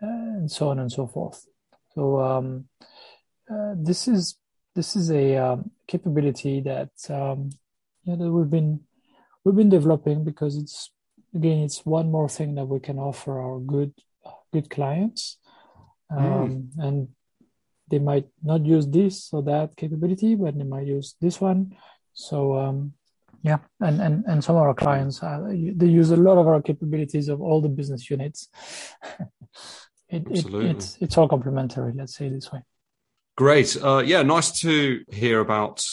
and 0.00 0.50
so 0.50 0.68
on 0.68 0.78
and 0.78 0.90
so 0.90 1.06
forth 1.06 1.46
so 1.94 2.20
um, 2.20 2.64
uh, 3.50 3.74
this 3.76 4.08
is 4.08 4.36
this 4.74 4.94
is 4.94 5.10
a 5.10 5.36
um, 5.36 5.70
capability 5.86 6.60
that 6.60 6.90
um, 7.10 7.50
yeah, 8.04 8.14
that 8.14 8.30
we've 8.30 8.50
been 8.50 8.80
we've 9.44 9.56
been 9.56 9.68
developing 9.68 10.24
because 10.24 10.56
it's 10.56 10.90
again 11.34 11.58
it's 11.58 11.84
one 11.84 12.10
more 12.10 12.28
thing 12.28 12.54
that 12.54 12.66
we 12.66 12.78
can 12.78 12.98
offer 12.98 13.40
our 13.40 13.58
good 13.58 13.92
good 14.52 14.70
clients 14.70 15.38
mm. 16.12 16.18
um, 16.18 16.70
mm. 16.76 16.84
and 16.84 17.08
they 17.90 17.98
might 17.98 18.26
not 18.42 18.64
use 18.64 18.86
this 18.86 19.30
or 19.32 19.42
that 19.44 19.76
capability, 19.76 20.34
but 20.34 20.56
they 20.56 20.64
might 20.64 20.86
use 20.86 21.14
this 21.20 21.40
one. 21.40 21.76
So 22.12 22.58
um, 22.58 22.92
yeah, 23.42 23.58
and 23.80 24.00
and 24.00 24.24
and 24.26 24.42
some 24.42 24.56
of 24.56 24.62
our 24.62 24.74
clients 24.74 25.22
uh, 25.22 25.40
they 25.48 25.86
use 25.86 26.10
a 26.10 26.16
lot 26.16 26.38
of 26.38 26.46
our 26.46 26.60
capabilities 26.60 27.28
of 27.28 27.40
all 27.40 27.60
the 27.60 27.68
business 27.68 28.10
units. 28.10 28.48
it, 30.08 30.26
Absolutely. 30.30 30.70
It, 30.70 30.76
it's 30.76 30.98
it's 31.00 31.18
all 31.18 31.28
complementary. 31.28 31.92
Let's 31.94 32.14
say 32.14 32.28
this 32.28 32.52
way. 32.52 32.62
Great. 33.36 33.76
Uh, 33.80 34.02
yeah, 34.04 34.22
nice 34.22 34.60
to 34.62 35.04
hear 35.10 35.40
about 35.40 35.84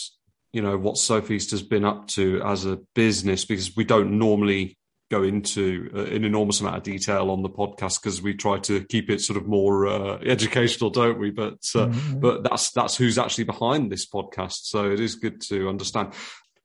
you 0.51 0.61
know 0.61 0.77
what 0.77 0.95
Sofeast 0.95 1.51
has 1.51 1.61
been 1.61 1.85
up 1.85 2.07
to 2.09 2.41
as 2.43 2.65
a 2.65 2.79
business 2.95 3.45
because 3.45 3.75
we 3.75 3.83
don't 3.83 4.17
normally 4.17 4.77
go 5.11 5.23
into 5.23 5.89
uh, 5.95 6.05
an 6.05 6.23
enormous 6.23 6.59
amount 6.59 6.77
of 6.77 6.83
detail 6.83 7.29
on 7.29 7.43
the 7.43 7.49
podcast 7.49 8.01
because 8.01 8.21
we 8.21 8.33
try 8.33 8.59
to 8.59 8.83
keep 8.85 9.09
it 9.09 9.21
sort 9.21 9.37
of 9.37 9.47
more 9.47 9.87
uh, 9.87 10.17
educational, 10.19 10.89
don't 10.89 11.19
we? 11.19 11.31
But 11.31 11.59
uh, 11.75 11.87
mm-hmm. 11.87 12.19
but 12.19 12.43
that's 12.43 12.71
that's 12.71 12.95
who's 12.95 13.17
actually 13.17 13.43
behind 13.45 13.91
this 13.91 14.05
podcast, 14.05 14.65
so 14.65 14.91
it 14.91 14.99
is 14.99 15.15
good 15.15 15.41
to 15.41 15.69
understand. 15.69 16.13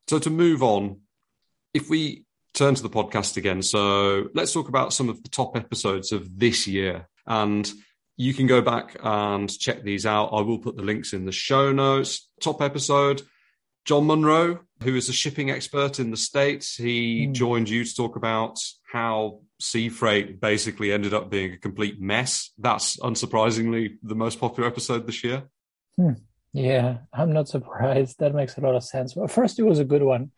So 0.08 0.18
to 0.18 0.30
move 0.30 0.62
on, 0.62 1.00
if 1.74 1.90
we 1.90 2.24
turn 2.54 2.74
to 2.74 2.82
the 2.82 2.90
podcast 2.90 3.36
again, 3.36 3.62
so 3.62 4.28
let's 4.34 4.52
talk 4.52 4.68
about 4.68 4.92
some 4.92 5.08
of 5.08 5.22
the 5.22 5.28
top 5.28 5.56
episodes 5.56 6.12
of 6.12 6.38
this 6.38 6.66
year, 6.66 7.08
and 7.26 7.70
you 8.16 8.34
can 8.34 8.46
go 8.46 8.60
back 8.60 8.96
and 9.02 9.50
check 9.58 9.82
these 9.82 10.06
out. 10.06 10.30
I 10.32 10.40
will 10.40 10.58
put 10.58 10.76
the 10.76 10.82
links 10.82 11.12
in 11.12 11.24
the 11.26 11.32
show 11.32 11.72
notes. 11.72 12.28
Top 12.40 12.60
episode 12.62 13.22
Jon 13.84 14.06
Monroe, 14.06 14.60
who 14.82 14.96
is 14.96 15.08
a 15.08 15.12
shipping 15.12 15.50
expert 15.50 15.98
in 15.98 16.10
the 16.10 16.16
States, 16.16 16.76
he 16.76 17.26
mm. 17.26 17.32
joined 17.32 17.68
you 17.68 17.84
to 17.84 17.94
talk 17.94 18.16
about 18.16 18.58
how 18.90 19.40
sea 19.60 19.88
freight 19.88 20.40
basically 20.40 20.92
ended 20.92 21.14
up 21.14 21.30
being 21.30 21.52
a 21.52 21.58
complete 21.58 22.00
mess. 22.00 22.52
That's 22.58 22.96
unsurprisingly 22.98 23.98
the 24.02 24.14
most 24.14 24.40
popular 24.40 24.68
episode 24.68 25.06
this 25.06 25.22
year. 25.22 25.44
Hmm. 25.96 26.12
Yeah, 26.52 26.98
I'm 27.12 27.32
not 27.32 27.48
surprised. 27.48 28.18
That 28.18 28.34
makes 28.34 28.56
a 28.56 28.60
lot 28.60 28.74
of 28.74 28.82
sense. 28.82 29.14
Well, 29.14 29.28
first, 29.28 29.58
it 29.58 29.64
was 29.64 29.78
a 29.78 29.84
good 29.84 30.02
one, 30.02 30.32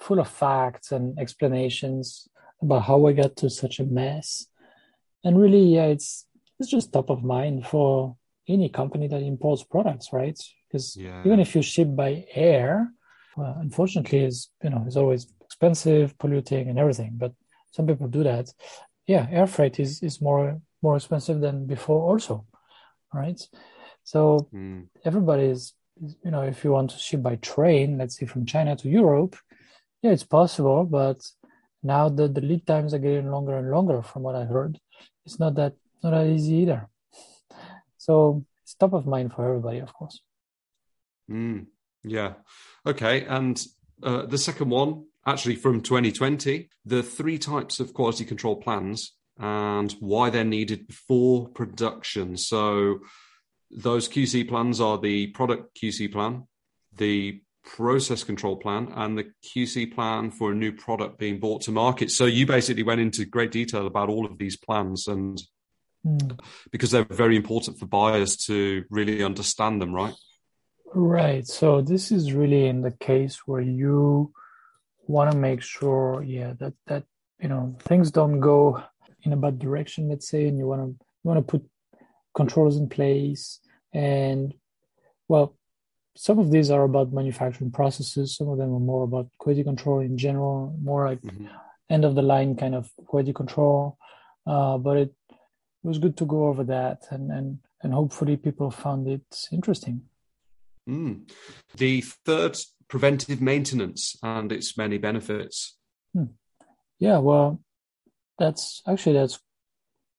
full 0.00 0.18
of 0.18 0.28
facts 0.28 0.92
and 0.92 1.18
explanations 1.18 2.28
about 2.60 2.82
how 2.82 2.98
we 2.98 3.14
got 3.14 3.36
to 3.36 3.48
such 3.48 3.80
a 3.80 3.84
mess. 3.84 4.46
And 5.24 5.40
really, 5.40 5.62
yeah, 5.62 5.86
it's 5.86 6.26
it's 6.58 6.70
just 6.70 6.92
top 6.92 7.08
of 7.08 7.24
mind 7.24 7.66
for 7.66 8.16
any 8.46 8.68
company 8.68 9.08
that 9.08 9.22
imports 9.22 9.62
products, 9.64 10.12
right? 10.12 10.38
because 10.70 10.96
yeah. 10.96 11.22
even 11.24 11.40
if 11.40 11.54
you 11.54 11.62
ship 11.62 11.88
by 11.94 12.24
air, 12.32 12.92
well, 13.40 13.56
unfortunately, 13.58 14.24
is 14.24 14.50
you 14.62 14.70
know, 14.70 14.84
is 14.86 14.96
always 14.96 15.26
expensive, 15.46 16.16
polluting, 16.18 16.68
and 16.68 16.78
everything. 16.78 17.12
But 17.14 17.32
some 17.72 17.86
people 17.86 18.08
do 18.08 18.22
that. 18.24 18.46
Yeah, 19.06 19.26
air 19.30 19.46
freight 19.46 19.80
is 19.80 20.02
is 20.02 20.20
more 20.20 20.60
more 20.82 20.96
expensive 20.96 21.40
than 21.40 21.66
before, 21.66 22.02
also, 22.10 22.46
right? 23.14 23.40
So 24.04 24.48
mm. 24.54 24.88
everybody 25.04 25.44
is, 25.44 25.72
you 26.24 26.30
know, 26.30 26.42
if 26.42 26.64
you 26.64 26.72
want 26.72 26.90
to 26.90 26.98
ship 26.98 27.22
by 27.22 27.36
train, 27.36 27.98
let's 27.98 28.18
say 28.18 28.26
from 28.26 28.46
China 28.46 28.76
to 28.76 28.88
Europe, 28.88 29.36
yeah, 30.02 30.12
it's 30.12 30.24
possible, 30.24 30.84
but 30.84 31.18
now 31.82 32.08
the, 32.08 32.28
the 32.28 32.40
lead 32.40 32.66
times 32.66 32.92
are 32.92 32.98
getting 32.98 33.30
longer 33.30 33.56
and 33.56 33.70
longer 33.70 34.02
from 34.02 34.22
what 34.22 34.34
I 34.34 34.44
heard. 34.44 34.78
It's 35.24 35.38
not 35.38 35.54
that 35.54 35.74
not 36.02 36.10
that 36.10 36.26
easy 36.26 36.54
either. 36.62 36.88
So 37.96 38.44
it's 38.62 38.74
top 38.74 38.92
of 38.92 39.06
mind 39.06 39.32
for 39.32 39.46
everybody, 39.48 39.78
of 39.78 39.92
course. 39.92 40.20
Mm, 41.30 41.66
yeah. 42.04 42.34
Okay. 42.86 43.24
And 43.24 43.62
uh, 44.02 44.26
the 44.26 44.38
second 44.38 44.70
one, 44.70 45.04
actually 45.26 45.56
from 45.56 45.80
2020, 45.80 46.68
the 46.84 47.02
three 47.02 47.38
types 47.38 47.80
of 47.80 47.92
quality 47.92 48.24
control 48.24 48.56
plans 48.56 49.14
and 49.38 49.92
why 50.00 50.30
they're 50.30 50.44
needed 50.44 50.86
before 50.86 51.48
production. 51.48 52.36
So 52.36 53.00
those 53.70 54.08
QC 54.08 54.48
plans 54.48 54.80
are 54.80 54.98
the 54.98 55.28
product 55.28 55.78
QC 55.80 56.12
plan, 56.12 56.46
the 56.96 57.40
process 57.64 58.24
control 58.24 58.56
plan, 58.56 58.92
and 58.94 59.16
the 59.16 59.30
QC 59.44 59.94
plan 59.94 60.30
for 60.30 60.52
a 60.52 60.54
new 60.54 60.72
product 60.72 61.18
being 61.18 61.38
brought 61.38 61.62
to 61.62 61.70
market. 61.70 62.10
So 62.10 62.26
you 62.26 62.46
basically 62.46 62.82
went 62.82 63.00
into 63.00 63.24
great 63.24 63.52
detail 63.52 63.86
about 63.86 64.08
all 64.08 64.26
of 64.26 64.38
these 64.38 64.56
plans 64.56 65.06
and 65.06 65.40
mm. 66.06 66.38
because 66.70 66.90
they're 66.90 67.04
very 67.04 67.36
important 67.36 67.78
for 67.78 67.86
buyers 67.86 68.36
to 68.46 68.84
really 68.90 69.22
understand 69.22 69.80
them, 69.80 69.94
right? 69.94 70.14
Right. 70.92 71.46
So 71.46 71.80
this 71.80 72.10
is 72.10 72.32
really 72.32 72.66
in 72.66 72.80
the 72.80 72.90
case 72.90 73.42
where 73.46 73.60
you 73.60 74.32
want 75.06 75.30
to 75.30 75.38
make 75.38 75.62
sure, 75.62 76.22
yeah, 76.26 76.54
that 76.58 76.74
that 76.86 77.04
you 77.40 77.48
know 77.48 77.76
things 77.80 78.10
don't 78.10 78.40
go 78.40 78.82
in 79.22 79.32
a 79.32 79.36
bad 79.36 79.58
direction. 79.58 80.08
Let's 80.08 80.28
say, 80.28 80.46
and 80.46 80.58
you 80.58 80.66
want 80.66 80.82
to 80.82 80.88
you 80.88 81.28
want 81.28 81.38
to 81.38 81.50
put 81.50 81.64
controls 82.34 82.76
in 82.76 82.88
place, 82.88 83.60
and 83.92 84.52
well, 85.28 85.56
some 86.16 86.40
of 86.40 86.50
these 86.50 86.70
are 86.70 86.82
about 86.82 87.12
manufacturing 87.12 87.70
processes. 87.70 88.36
Some 88.36 88.48
of 88.48 88.58
them 88.58 88.74
are 88.74 88.80
more 88.80 89.04
about 89.04 89.28
quality 89.38 89.62
control 89.62 90.00
in 90.00 90.18
general, 90.18 90.76
more 90.82 91.06
like 91.06 91.22
mm-hmm. 91.22 91.46
end 91.88 92.04
of 92.04 92.16
the 92.16 92.22
line 92.22 92.56
kind 92.56 92.74
of 92.74 92.90
quality 93.06 93.32
control. 93.32 93.96
Uh, 94.44 94.76
but 94.76 94.96
it, 94.96 95.14
it 95.30 95.36
was 95.86 95.98
good 95.98 96.16
to 96.16 96.24
go 96.24 96.46
over 96.46 96.64
that, 96.64 97.04
and 97.10 97.30
and 97.30 97.58
and 97.82 97.94
hopefully 97.94 98.36
people 98.36 98.72
found 98.72 99.06
it 99.06 99.46
interesting. 99.52 100.02
Mm. 100.88 101.30
The 101.76 102.00
third, 102.00 102.56
preventive 102.88 103.40
maintenance 103.40 104.16
and 104.22 104.50
its 104.52 104.76
many 104.76 104.98
benefits. 104.98 105.76
Hmm. 106.14 106.24
Yeah, 106.98 107.18
well, 107.18 107.62
that's 108.38 108.82
actually 108.86 109.14
that's 109.14 109.38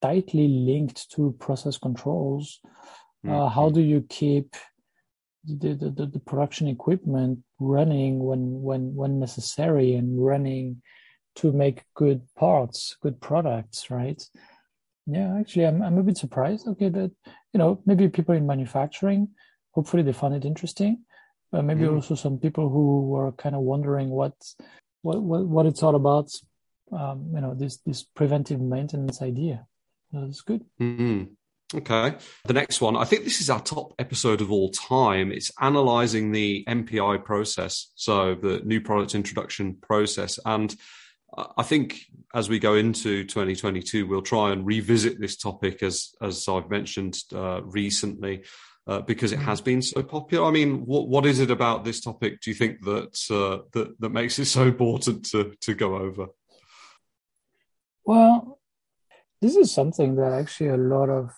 tightly 0.02 0.48
linked 0.48 1.12
to 1.12 1.36
process 1.40 1.78
controls. 1.78 2.60
Mm-hmm. 3.26 3.36
Uh, 3.36 3.50
how 3.50 3.70
do 3.70 3.82
you 3.82 4.06
keep 4.10 4.56
the, 5.46 5.74
the, 5.74 6.06
the, 6.06 6.20
production 6.20 6.68
equipment 6.68 7.40
running 7.60 8.20
when 8.20 8.62
when 8.62 8.96
when 8.96 9.20
necessary 9.20 9.96
and 9.96 10.24
running 10.24 10.82
to 11.36 11.52
make 11.52 11.84
good 11.96 12.22
parts, 12.36 12.96
good 13.02 13.20
products, 13.20 13.90
right? 13.90 14.22
Yeah, 15.08 15.38
actually, 15.40 15.66
I'm 15.66 15.82
I'm 15.82 15.98
a 15.98 16.04
bit 16.04 16.18
surprised. 16.18 16.68
Okay, 16.68 16.90
that 16.90 17.12
you 17.54 17.58
know 17.58 17.82
maybe 17.86 18.08
people 18.08 18.36
in 18.36 18.46
manufacturing 18.46 19.30
hopefully 19.72 20.04
they 20.04 20.14
found 20.14 20.36
it 20.36 20.46
interesting. 20.46 21.04
But 21.52 21.66
maybe 21.66 21.84
mm. 21.84 21.96
also 21.96 22.16
some 22.16 22.38
people 22.38 22.70
who 22.70 23.08
were 23.08 23.32
kind 23.34 23.56
of 23.56 23.62
wondering 23.62 24.10
what 24.10 24.34
what 25.02 25.22
what, 25.22 25.46
what 25.46 25.66
it's 25.66 25.84
all 25.84 25.96
about. 25.96 26.32
Um, 26.92 27.32
you 27.34 27.42
know, 27.42 27.54
this 27.56 27.78
this 27.78 28.04
preventive 28.04 28.60
maintenance 28.60 29.22
idea. 29.22 29.66
That's 30.12 30.42
good. 30.42 30.66
Mm-hmm. 30.80 31.24
Okay. 31.74 32.16
The 32.46 32.54
next 32.54 32.82
one, 32.82 32.98
I 32.98 33.06
think 33.06 33.24
this 33.24 33.40
is 33.40 33.50
our 33.50 33.62
top 33.62 33.94
episode 33.98 34.42
of 34.42 34.52
all 34.52 34.72
time. 34.72 35.32
It's 35.32 35.52
analyzing 35.60 36.34
the 36.34 36.66
MPI 36.68 37.24
process, 37.24 37.92
so 37.96 38.36
the 38.36 38.62
new 38.66 38.82
product 38.82 39.16
introduction 39.16 39.78
process. 39.82 40.38
And 40.46 40.76
I 41.58 41.64
think 41.64 42.02
as 42.34 42.50
we 42.50 42.60
go 42.60 42.76
into 42.76 43.24
2022, 43.24 44.06
we'll 44.06 44.22
try 44.22 44.52
and 44.52 44.66
revisit 44.66 45.20
this 45.20 45.38
topic 45.38 45.82
as 45.82 46.10
as 46.22 46.48
I've 46.48 46.70
mentioned 46.70 47.18
uh, 47.34 47.62
recently. 47.64 48.44
Uh, 48.92 49.00
because 49.00 49.32
it 49.32 49.40
has 49.40 49.62
been 49.62 49.82
so 49.82 50.04
popular. 50.04 50.46
I 50.46 50.52
mean, 50.52 50.86
what 50.86 51.08
what 51.08 51.26
is 51.26 51.40
it 51.40 51.50
about 51.50 51.86
this 51.86 52.02
topic? 52.02 52.42
Do 52.42 52.50
you 52.52 52.56
think 52.62 52.84
that 52.84 53.14
uh, 53.40 53.64
that 53.72 53.88
that 54.02 54.10
makes 54.10 54.38
it 54.38 54.46
so 54.56 54.64
important 54.64 55.24
to 55.32 55.54
to 55.62 55.74
go 55.74 55.96
over? 55.96 56.26
Well, 58.04 58.60
this 59.42 59.56
is 59.56 59.74
something 59.74 60.16
that 60.18 60.34
actually 60.34 60.72
a 60.72 60.86
lot 60.96 61.10
of 61.10 61.30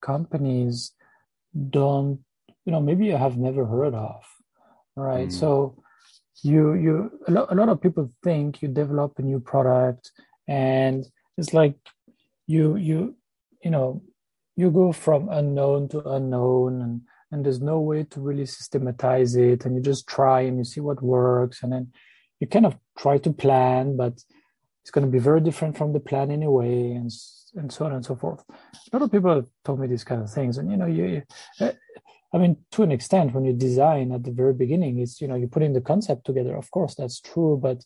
companies 0.00 0.92
don't, 1.78 2.20
you 2.64 2.72
know, 2.72 2.80
maybe 2.80 3.04
you 3.04 3.18
have 3.18 3.36
never 3.36 3.66
heard 3.66 3.94
of, 3.94 4.22
right? 4.96 5.28
Mm. 5.28 5.38
So 5.40 5.82
you 6.42 6.62
you 6.84 6.94
a 7.28 7.30
lot, 7.30 7.52
a 7.52 7.54
lot 7.54 7.68
of 7.68 7.82
people 7.82 8.10
think 8.24 8.62
you 8.62 8.68
develop 8.68 9.18
a 9.18 9.22
new 9.30 9.40
product 9.40 10.12
and 10.48 11.04
it's 11.36 11.52
like 11.52 11.76
you 12.46 12.76
you 12.76 13.16
you 13.62 13.70
know 13.70 14.00
you 14.56 14.70
go 14.70 14.92
from 14.92 15.28
unknown 15.28 15.88
to 15.88 16.00
unknown 16.10 16.82
and 16.82 17.02
and 17.32 17.44
there's 17.44 17.60
no 17.60 17.80
way 17.80 18.04
to 18.04 18.20
really 18.20 18.46
systematize 18.46 19.34
it 19.36 19.64
and 19.64 19.74
you 19.74 19.82
just 19.82 20.06
try 20.06 20.42
and 20.42 20.58
you 20.58 20.64
see 20.64 20.80
what 20.80 21.02
works 21.02 21.62
and 21.62 21.72
then 21.72 21.92
you 22.40 22.46
kind 22.46 22.66
of 22.66 22.76
try 22.98 23.18
to 23.18 23.32
plan 23.32 23.96
but 23.96 24.14
it's 24.82 24.90
going 24.92 25.04
to 25.04 25.10
be 25.10 25.18
very 25.18 25.40
different 25.40 25.76
from 25.76 25.92
the 25.92 26.00
plan 26.00 26.30
anyway 26.30 26.92
and 26.92 27.10
and 27.54 27.72
so 27.72 27.86
on 27.86 27.92
and 27.92 28.04
so 28.04 28.14
forth 28.14 28.44
a 28.50 28.96
lot 28.96 29.02
of 29.02 29.10
people 29.10 29.34
have 29.34 29.46
told 29.64 29.80
me 29.80 29.86
these 29.86 30.04
kind 30.04 30.22
of 30.22 30.30
things 30.30 30.58
and 30.58 30.70
you 30.70 30.76
know 30.76 30.86
you, 30.86 31.04
you 31.06 31.22
eh, 31.60 31.72
I 32.34 32.38
mean, 32.38 32.58
to 32.72 32.82
an 32.82 32.92
extent, 32.92 33.32
when 33.32 33.44
you 33.46 33.54
design 33.54 34.12
at 34.12 34.24
the 34.24 34.30
very 34.30 34.52
beginning, 34.52 34.98
it's 34.98 35.22
you 35.22 35.28
know 35.28 35.36
you're 35.36 35.48
putting 35.48 35.72
the 35.72 35.80
concept 35.80 36.26
together. 36.26 36.54
Of 36.56 36.70
course, 36.70 36.94
that's 36.94 37.18
true, 37.18 37.58
but 37.60 37.82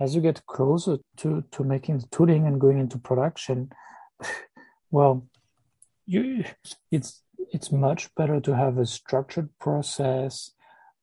as 0.00 0.14
you 0.14 0.20
get 0.20 0.44
closer 0.46 0.98
to 1.18 1.44
to 1.52 1.62
making 1.62 1.98
the 1.98 2.06
tooling 2.10 2.46
and 2.46 2.60
going 2.60 2.78
into 2.78 2.98
production, 2.98 3.70
well, 4.90 5.28
you 6.12 6.44
it's 6.90 7.22
it's 7.52 7.72
much 7.72 8.14
better 8.14 8.40
to 8.40 8.54
have 8.54 8.78
a 8.78 8.86
structured 8.86 9.48
process 9.58 10.52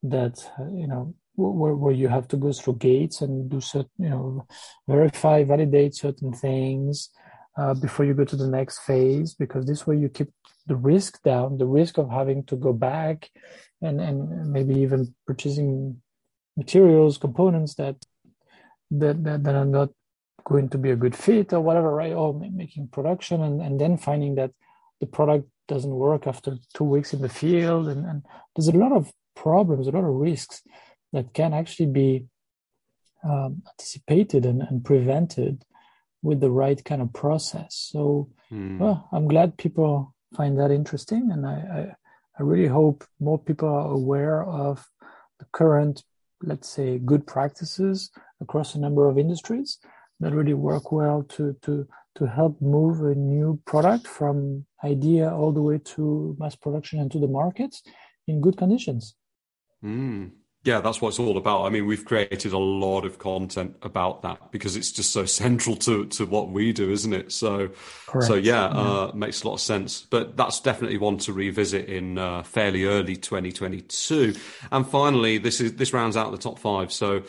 that 0.03 0.36
you 0.72 0.88
know 0.88 1.14
where, 1.36 1.76
where 1.76 1.93
you 1.93 2.07
have 2.07 2.28
to 2.28 2.38
go 2.38 2.51
through 2.51 2.76
gates 2.76 3.22
and 3.22 3.49
do 3.49 3.62
certain 3.62 3.89
you 3.97 4.10
know 4.10 4.45
verify 4.88 5.43
validate 5.43 5.95
certain 5.95 6.34
things 6.34 7.10
uh, 7.57 7.74
before 7.74 8.05
you 8.05 8.14
go 8.14 8.24
to 8.24 8.38
the 8.38 8.47
next 8.47 8.80
phase 8.80 9.34
because 9.34 9.66
this 9.66 9.86
way 9.86 9.97
you 9.97 10.07
keep 10.07 10.30
the 10.68 10.76
risk 10.76 11.22
down, 11.24 11.57
the 11.57 11.66
risk 11.66 11.97
of 11.97 12.10
having 12.10 12.43
to 12.45 12.55
go 12.55 12.72
back 12.72 13.30
and, 13.82 13.99
and 13.99 14.51
maybe 14.51 14.76
even 14.76 15.14
purchasing 15.28 16.01
materials, 16.55 17.18
components 17.18 17.76
that, 17.76 17.95
that, 18.91 19.22
that, 19.24 19.43
that 19.43 19.55
are 19.55 19.66
not 19.66 19.89
going 20.45 20.70
to 20.70 20.78
be 20.78 20.91
a 20.91 20.95
good 20.95 21.16
fit 21.16 21.51
or 21.51 21.60
whatever, 21.60 21.93
right? 21.93 22.14
Or 22.14 22.34
making 22.34 22.88
production 22.89 23.41
and, 23.41 23.62
and 23.62 23.82
then 23.82 23.97
finding 23.97 24.36
that 24.36 24.51
the 25.00 25.08
product 25.08 25.47
doesn't 25.68 25.91
work 25.91 26.28
after 26.28 26.58
two 26.74 26.84
weeks 26.84 27.14
in 27.14 27.22
the 27.22 27.30
field. 27.30 27.88
And, 27.88 28.06
and 28.06 28.24
there's 28.56 28.68
a 28.68 28.78
lot 28.78 28.91
of 28.91 29.12
problems, 29.36 29.88
a 29.88 29.91
lot 29.91 30.04
of 30.04 30.16
risks 30.16 30.62
that 31.14 31.34
can 31.34 31.54
actually 31.54 31.88
be 31.88 32.26
um, 33.24 33.64
anticipated 33.68 34.45
and, 34.45 34.62
and 34.62 34.84
prevented 34.84 35.64
with 36.22 36.39
the 36.39 36.52
right 36.52 36.84
kind 36.84 37.02
of 37.02 37.14
process. 37.14 37.89
So, 37.91 38.30
mm. 38.52 38.78
well, 38.78 39.08
I'm 39.12 39.28
glad 39.28 39.58
people 39.58 40.14
find 40.36 40.60
that 40.60 40.72
interesting, 40.72 41.30
and 41.32 41.45
I, 41.45 41.52
I, 41.52 41.95
I 42.39 42.43
really 42.43 42.68
hope 42.68 43.06
more 43.20 43.39
people 43.39 43.70
are 43.70 43.91
aware 43.91 44.43
of 44.43 44.86
the 45.39 45.45
current, 45.52 46.04
let's 46.43 46.70
say, 46.70 47.00
good 47.00 47.26
practices 47.26 48.12
across 48.41 48.76
a 48.76 48.80
number 48.80 49.08
of 49.08 49.18
industries 49.18 49.80
that 50.20 50.34
really 50.34 50.54
work 50.54 50.91
well 50.91 51.24
to 51.30 51.56
to 51.62 51.88
to 52.16 52.26
help 52.26 52.62
move 52.62 53.01
a 53.01 53.16
new 53.16 53.60
product 53.66 54.07
from 54.07 54.66
idea 54.84 55.32
all 55.32 55.51
the 55.51 55.62
way 55.62 55.80
to 55.84 56.36
mass 56.39 56.55
production 56.55 56.99
and 56.99 57.12
to 57.12 57.20
the 57.20 57.28
markets 57.28 57.84
in 58.28 58.41
good 58.41 58.57
conditions. 58.57 59.16
Mm 59.84 60.32
yeah, 60.66 60.82
that's 60.82 61.01
what 61.01 61.10
it's 61.10 61.20
all 61.20 61.38
about. 61.38 61.66
I 61.66 61.70
mean, 61.70 61.86
we've 61.86 62.03
created 62.03 62.51
a 62.51 62.57
lot 62.57 63.05
of 63.05 63.18
content 63.18 63.78
about 63.82 64.24
that 64.24 64.51
because 64.51 64.76
it's 64.76 64.91
just 64.91 65.14
so 65.14 65.26
central 65.43 65.76
to 65.78 66.05
to 66.07 66.26
what 66.26 66.49
we 66.49 66.74
do, 66.74 66.91
isn't 66.91 67.14
it? 67.14 67.32
So, 67.32 67.70
Correct. 68.07 68.28
so 68.28 68.36
yeah, 68.36 68.74
yeah. 68.74 68.80
Uh, 68.80 69.12
makes 69.14 69.43
a 69.43 69.47
lot 69.47 69.53
of 69.53 69.62
sense. 69.62 70.01
But 70.01 70.36
that's 70.36 70.60
definitely 70.60 70.97
one 70.97 71.18
to 71.20 71.34
revisit 71.34 71.88
in 71.88 72.18
uh, 72.18 72.43
fairly 72.43 72.84
early 72.86 73.16
2022. 73.16 74.36
And 74.72 74.86
finally, 74.86 75.38
this 75.38 75.62
is 75.62 75.76
this 75.76 75.93
rounds 75.93 76.18
out 76.18 76.32
the 76.32 76.38
top 76.38 76.60
five. 76.60 76.91
So 76.91 77.24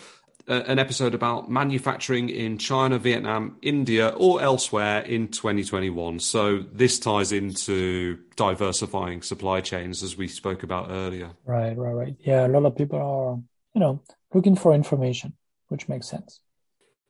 Uh, 0.49 0.62
an 0.66 0.78
episode 0.78 1.14
about 1.14 1.51
manufacturing 1.51 2.28
in 2.28 2.59
China, 2.59 2.99
Vietnam, 2.99 3.57
India, 3.62 4.09
or 4.16 4.41
elsewhere 4.41 5.01
in 5.03 5.28
2021. 5.28 6.18
So 6.18 6.64
this 6.72 6.99
ties 6.99 7.30
into 7.30 8.18
diversifying 8.36 9.22
supply 9.22 9.61
chains, 9.61 10.03
as 10.03 10.16
we 10.16 10.28
spoke 10.28 10.62
about 10.62 10.88
earlier. 10.91 11.30
Right, 11.45 11.76
right, 11.76 11.93
right. 11.93 12.16
Yeah, 12.20 12.47
a 12.47 12.49
lot 12.49 12.64
of 12.64 12.76
people 12.76 12.99
are, 12.99 13.38
you 13.74 13.80
know, 13.80 14.03
looking 14.34 14.57
for 14.57 14.74
information, 14.74 15.34
which 15.68 15.88
makes 15.88 16.09
sense. 16.09 16.41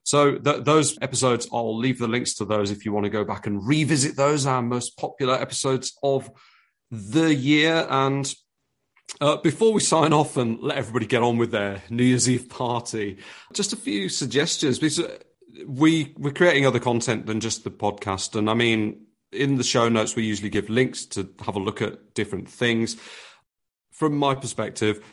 So 0.02 0.38
th- 0.38 0.64
those 0.64 0.98
episodes, 1.00 1.48
I'll 1.52 1.76
leave 1.76 1.98
the 1.98 2.08
links 2.08 2.34
to 2.34 2.44
those 2.44 2.70
if 2.70 2.84
you 2.84 2.92
want 2.92 3.04
to 3.04 3.10
go 3.10 3.24
back 3.24 3.46
and 3.46 3.66
revisit 3.66 4.16
those, 4.16 4.44
our 4.46 4.62
most 4.62 4.96
popular 4.96 5.34
episodes 5.34 5.96
of 6.02 6.30
the 6.90 7.34
year. 7.34 7.86
And 7.88 8.32
uh, 9.20 9.36
before 9.36 9.72
we 9.72 9.80
sign 9.80 10.12
off 10.12 10.36
and 10.36 10.60
let 10.60 10.78
everybody 10.78 11.06
get 11.06 11.22
on 11.22 11.36
with 11.36 11.50
their 11.50 11.82
New 11.90 12.04
Year's 12.04 12.28
Eve 12.28 12.48
party, 12.48 13.18
just 13.52 13.72
a 13.72 13.76
few 13.76 14.08
suggestions 14.08 14.78
because 14.78 15.00
uh, 15.00 15.18
we 15.66 16.14
we're 16.16 16.32
creating 16.32 16.66
other 16.66 16.78
content 16.78 17.26
than 17.26 17.40
just 17.40 17.64
the 17.64 17.70
podcast, 17.70 18.34
and 18.36 18.48
I 18.48 18.54
mean, 18.54 19.06
in 19.32 19.56
the 19.56 19.64
show 19.64 19.88
notes 19.88 20.16
we 20.16 20.24
usually 20.24 20.50
give 20.50 20.70
links 20.70 21.04
to 21.06 21.28
have 21.44 21.56
a 21.56 21.60
look 21.60 21.82
at 21.82 22.14
different 22.14 22.48
things. 22.48 22.96
From 23.92 24.16
my 24.16 24.34
perspective, 24.34 25.04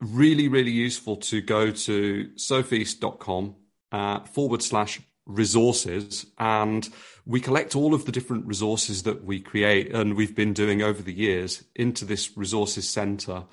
really 0.00 0.48
really 0.48 0.70
useful 0.70 1.16
to 1.16 1.42
go 1.42 1.70
to 1.70 2.30
sofeast.com 2.36 3.56
uh, 3.92 4.20
forward 4.20 4.62
slash 4.62 5.00
resources 5.30 6.26
and 6.38 6.88
we 7.26 7.40
collect 7.40 7.76
all 7.76 7.94
of 7.94 8.06
the 8.06 8.12
different 8.12 8.46
resources 8.46 9.04
that 9.04 9.24
we 9.24 9.40
create 9.40 9.94
and 9.94 10.16
we've 10.16 10.34
been 10.34 10.52
doing 10.52 10.82
over 10.82 11.02
the 11.02 11.12
years 11.12 11.64
into 11.74 12.04
this 12.04 12.36
resources 12.36 12.88
center. 12.88 13.44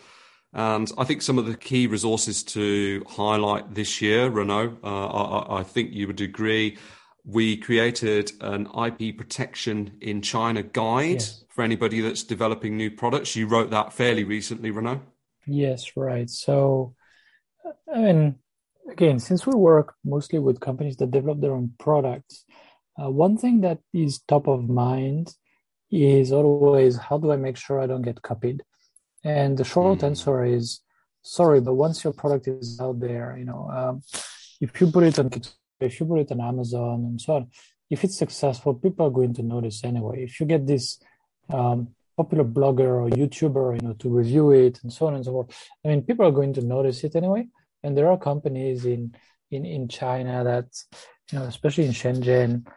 And 0.53 0.91
I 0.97 1.03
think 1.03 1.21
some 1.21 1.37
of 1.37 1.45
the 1.45 1.55
key 1.55 1.87
resources 1.87 2.43
to 2.43 3.03
highlight 3.07 3.75
this 3.75 4.01
year, 4.01 4.29
Renaud, 4.29 4.77
uh, 4.83 5.07
I, 5.07 5.59
I, 5.59 5.63
think 5.63 5.93
you 5.93 6.07
would 6.07 6.21
agree. 6.21 6.77
We 7.25 7.57
created 7.57 8.31
an 8.41 8.67
IP 8.67 9.17
protection 9.17 9.97
in 10.01 10.21
China 10.21 10.63
guide 10.63 11.19
yes. 11.19 11.43
for 11.49 11.63
anybody 11.63 11.99
that's 12.01 12.23
developing 12.23 12.77
new 12.77 12.89
products. 12.89 13.35
You 13.35 13.47
wrote 13.47 13.69
that 13.71 13.93
fairly 13.93 14.23
recently, 14.23 14.71
Renaud. 14.71 15.01
Yes, 15.45 15.95
right. 15.95 16.29
So, 16.29 16.95
I 17.93 17.99
mean, 17.99 18.35
again, 18.89 19.19
since 19.19 19.45
we 19.45 19.53
work 19.53 19.95
mostly 20.03 20.39
with 20.39 20.59
companies 20.59 20.97
that 20.97 21.11
develop 21.11 21.41
their 21.41 21.53
own 21.53 21.73
products, 21.79 22.45
uh, 23.01 23.09
one 23.09 23.37
thing 23.37 23.61
that 23.61 23.79
is 23.93 24.19
top 24.27 24.47
of 24.47 24.69
mind 24.69 25.33
is 25.91 26.31
always 26.31 26.97
how 26.97 27.17
do 27.17 27.31
I 27.31 27.37
make 27.37 27.57
sure 27.57 27.79
I 27.79 27.87
don't 27.87 28.01
get 28.01 28.21
copied? 28.21 28.63
And 29.23 29.57
the 29.57 29.63
short 29.63 29.99
mm. 29.99 30.03
answer 30.03 30.43
is 30.43 30.81
sorry, 31.21 31.61
but 31.61 31.73
once 31.73 32.03
your 32.03 32.13
product 32.13 32.47
is 32.47 32.79
out 32.79 32.99
there, 32.99 33.35
you 33.37 33.45
know, 33.45 33.69
um, 33.69 34.01
if 34.61 34.79
you 34.79 34.87
put 34.91 35.03
it 35.03 35.19
on 35.19 35.29
if 35.79 35.99
you 35.99 36.05
put 36.05 36.19
it 36.19 36.31
on 36.31 36.41
Amazon 36.41 37.05
and 37.05 37.21
so 37.21 37.35
on, 37.35 37.47
if 37.89 38.03
it's 38.03 38.17
successful, 38.17 38.73
people 38.73 39.05
are 39.05 39.11
going 39.11 39.33
to 39.35 39.43
notice 39.43 39.83
anyway. 39.83 40.23
If 40.23 40.39
you 40.39 40.45
get 40.45 40.65
this 40.65 40.99
um, 41.49 41.89
popular 42.15 42.43
blogger 42.43 43.03
or 43.03 43.09
YouTuber, 43.09 43.79
you 43.81 43.87
know, 43.87 43.93
to 43.93 44.09
review 44.09 44.51
it 44.51 44.79
and 44.81 44.91
so 44.91 45.07
on 45.07 45.15
and 45.15 45.23
so 45.23 45.31
forth, 45.31 45.69
I 45.85 45.89
mean, 45.89 46.01
people 46.01 46.25
are 46.25 46.31
going 46.31 46.53
to 46.53 46.61
notice 46.61 47.03
it 47.03 47.15
anyway. 47.15 47.47
And 47.87 47.97
there 47.97 48.11
are 48.11 48.17
companies 48.17 48.85
in 48.85 49.15
in 49.49 49.65
in 49.65 49.87
China 49.87 50.43
that, 50.43 50.67
you 51.31 51.39
know, 51.39 51.45
especially 51.45 51.85
in 51.85 51.93
Shenzhen, 51.93 52.67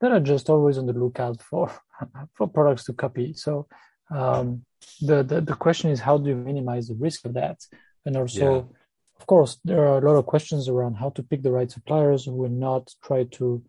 that 0.00 0.12
are 0.12 0.20
just 0.20 0.50
always 0.50 0.76
on 0.76 0.86
the 0.86 0.92
lookout 0.92 1.40
for 1.40 1.72
for 2.34 2.46
products 2.46 2.84
to 2.84 2.92
copy. 2.92 3.32
So 3.32 3.66
um, 4.10 4.66
the, 5.00 5.22
the 5.22 5.40
the 5.40 5.54
question 5.54 5.90
is 5.90 6.00
how 6.00 6.18
do 6.18 6.28
you 6.28 6.36
minimize 6.36 6.88
the 6.88 6.96
risk 7.06 7.24
of 7.24 7.32
that? 7.32 7.58
And 8.04 8.14
also, 8.14 8.46
yeah. 8.46 8.76
of 9.18 9.26
course, 9.26 9.58
there 9.64 9.86
are 9.88 9.98
a 9.98 10.06
lot 10.06 10.18
of 10.18 10.26
questions 10.26 10.68
around 10.68 10.96
how 10.96 11.10
to 11.10 11.22
pick 11.22 11.42
the 11.42 11.52
right 11.58 11.70
suppliers 11.70 12.26
who 12.26 12.32
will 12.32 12.56
not 12.68 12.94
try 13.02 13.24
to, 13.38 13.64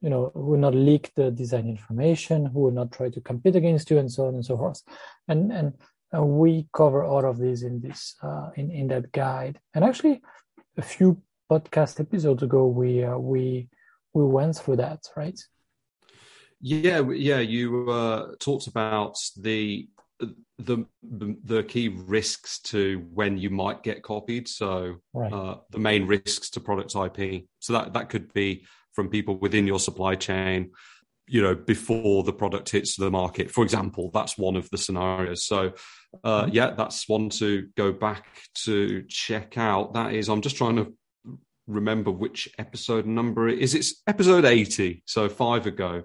you 0.00 0.10
know, 0.10 0.32
who 0.34 0.46
will 0.50 0.64
not 0.66 0.74
leak 0.74 1.12
the 1.14 1.30
design 1.30 1.68
information, 1.68 2.46
who 2.46 2.58
will 2.60 2.78
not 2.80 2.90
try 2.90 3.08
to 3.10 3.20
compete 3.20 3.54
against 3.54 3.88
you, 3.90 3.98
and 3.98 4.10
so 4.10 4.26
on 4.26 4.34
and 4.34 4.44
so 4.44 4.56
forth. 4.56 4.82
And 5.28 5.52
and 5.52 5.74
uh, 6.16 6.24
we 6.24 6.66
cover 6.72 7.04
all 7.04 7.24
of 7.24 7.38
these 7.38 7.62
in 7.62 7.80
this 7.80 8.14
uh, 8.22 8.50
in 8.56 8.70
in 8.70 8.88
that 8.88 9.12
guide. 9.12 9.58
And 9.74 9.84
actually, 9.84 10.22
a 10.76 10.82
few 10.82 11.20
podcast 11.50 12.00
episodes 12.00 12.42
ago, 12.42 12.66
we 12.66 13.04
uh, 13.04 13.18
we 13.18 13.68
we 14.12 14.24
went 14.24 14.56
through 14.56 14.76
that, 14.76 15.00
right? 15.16 15.38
Yeah, 16.60 17.00
yeah. 17.10 17.40
You 17.40 17.90
uh, 17.90 18.32
talked 18.40 18.66
about 18.66 19.18
the 19.36 19.88
the 20.58 20.86
the 21.02 21.62
key 21.64 21.88
risks 21.88 22.60
to 22.60 23.04
when 23.12 23.36
you 23.36 23.50
might 23.50 23.82
get 23.82 24.02
copied. 24.02 24.48
So 24.48 24.96
right. 25.12 25.32
uh, 25.32 25.56
the 25.70 25.78
main 25.78 26.06
risks 26.06 26.50
to 26.50 26.60
product 26.60 26.94
IP. 26.94 27.44
So 27.58 27.72
that 27.72 27.92
that 27.94 28.08
could 28.08 28.32
be 28.32 28.64
from 28.92 29.08
people 29.08 29.36
within 29.38 29.66
your 29.66 29.80
supply 29.80 30.14
chain, 30.14 30.70
you 31.26 31.42
know, 31.42 31.54
before 31.54 32.22
the 32.22 32.32
product 32.32 32.70
hits 32.70 32.96
the 32.96 33.10
market. 33.10 33.50
For 33.50 33.64
example, 33.64 34.10
that's 34.14 34.38
one 34.38 34.56
of 34.56 34.70
the 34.70 34.78
scenarios. 34.78 35.44
So 35.44 35.72
uh, 36.22 36.42
mm-hmm. 36.42 36.54
yeah, 36.54 36.70
that's 36.70 37.08
one 37.08 37.30
to 37.30 37.68
go 37.76 37.92
back 37.92 38.26
to 38.64 39.02
check 39.08 39.58
out. 39.58 39.94
That 39.94 40.12
is, 40.14 40.28
I'm 40.28 40.42
just 40.42 40.56
trying 40.56 40.76
to 40.76 40.94
remember 41.66 42.10
which 42.10 42.48
episode 42.58 43.06
number 43.06 43.48
it 43.48 43.58
is. 43.58 43.74
It's 43.74 44.02
episode 44.06 44.44
80, 44.44 45.02
so 45.06 45.28
five 45.28 45.66
ago. 45.66 46.02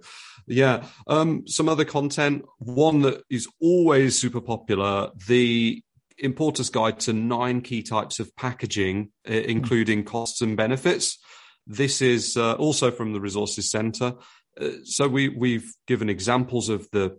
Yeah. 0.47 0.85
Um, 1.07 1.47
some 1.47 1.69
other 1.69 1.85
content. 1.85 2.45
One 2.57 3.01
that 3.01 3.23
is 3.29 3.47
always 3.61 4.17
super 4.17 4.41
popular. 4.41 5.11
The 5.27 5.83
Importer's 6.17 6.69
Guide 6.69 6.99
to 7.01 7.13
nine 7.13 7.61
key 7.61 7.83
types 7.83 8.19
of 8.19 8.35
packaging, 8.35 9.11
uh, 9.29 9.33
including 9.33 10.03
costs 10.03 10.41
and 10.41 10.57
benefits. 10.57 11.19
This 11.67 12.01
is 12.01 12.35
uh, 12.35 12.53
also 12.53 12.91
from 12.91 13.13
the 13.13 13.21
Resources 13.21 13.69
Centre. 13.69 14.13
Uh, 14.59 14.69
so 14.83 15.07
we 15.07 15.29
we've 15.29 15.71
given 15.87 16.09
examples 16.09 16.69
of 16.69 16.87
the 16.91 17.17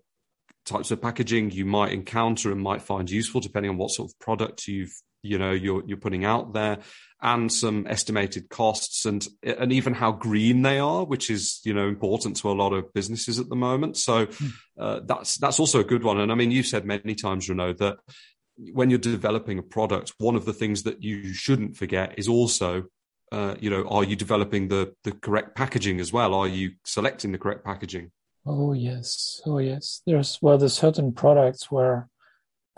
types 0.64 0.90
of 0.90 1.00
packaging 1.00 1.50
you 1.50 1.64
might 1.64 1.92
encounter 1.92 2.52
and 2.52 2.60
might 2.60 2.82
find 2.82 3.10
useful, 3.10 3.40
depending 3.40 3.70
on 3.70 3.78
what 3.78 3.90
sort 3.90 4.10
of 4.10 4.18
product 4.18 4.66
you've 4.68 4.92
you 5.22 5.38
know 5.38 5.50
you're 5.50 5.82
you're 5.86 5.98
putting 5.98 6.24
out 6.24 6.52
there 6.52 6.78
and 7.22 7.52
some 7.52 7.86
estimated 7.86 8.48
costs 8.48 9.04
and 9.04 9.26
and 9.42 9.72
even 9.72 9.92
how 9.92 10.12
green 10.12 10.62
they 10.62 10.78
are 10.78 11.04
which 11.04 11.30
is 11.30 11.60
you 11.64 11.74
know 11.74 11.88
important 11.88 12.36
to 12.36 12.50
a 12.50 12.52
lot 12.52 12.72
of 12.72 12.92
businesses 12.94 13.38
at 13.38 13.48
the 13.48 13.56
moment. 13.56 13.96
So 13.96 14.26
hmm. 14.26 14.48
uh, 14.78 15.00
that's 15.04 15.36
that's 15.36 15.60
also 15.60 15.80
a 15.80 15.84
good 15.84 16.04
one. 16.04 16.20
And 16.20 16.32
i 16.32 16.34
mean 16.34 16.50
you've 16.50 16.66
said 16.66 16.84
many 16.84 17.14
times 17.14 17.48
renaud 17.48 17.74
that 17.74 17.98
when 18.72 18.90
you're 18.90 18.98
developing 18.98 19.58
a 19.58 19.62
product 19.62 20.12
one 20.18 20.36
of 20.36 20.44
the 20.44 20.52
things 20.52 20.82
that 20.82 21.02
you 21.02 21.32
shouldn't 21.32 21.76
forget 21.76 22.14
is 22.18 22.28
also 22.28 22.84
uh, 23.32 23.54
you 23.60 23.70
know 23.70 23.86
are 23.88 24.04
you 24.04 24.16
developing 24.16 24.68
the 24.68 24.94
the 25.04 25.12
correct 25.12 25.54
packaging 25.54 26.00
as 26.00 26.12
well? 26.12 26.34
Are 26.34 26.48
you 26.48 26.72
selecting 26.84 27.32
the 27.32 27.38
correct 27.38 27.64
packaging 27.64 28.10
oh 28.50 28.72
yes 28.72 29.40
oh 29.46 29.58
yes 29.58 30.02
there's 30.06 30.38
well 30.42 30.58
there's 30.58 30.74
certain 30.74 31.12
products 31.12 31.70
where 31.70 32.08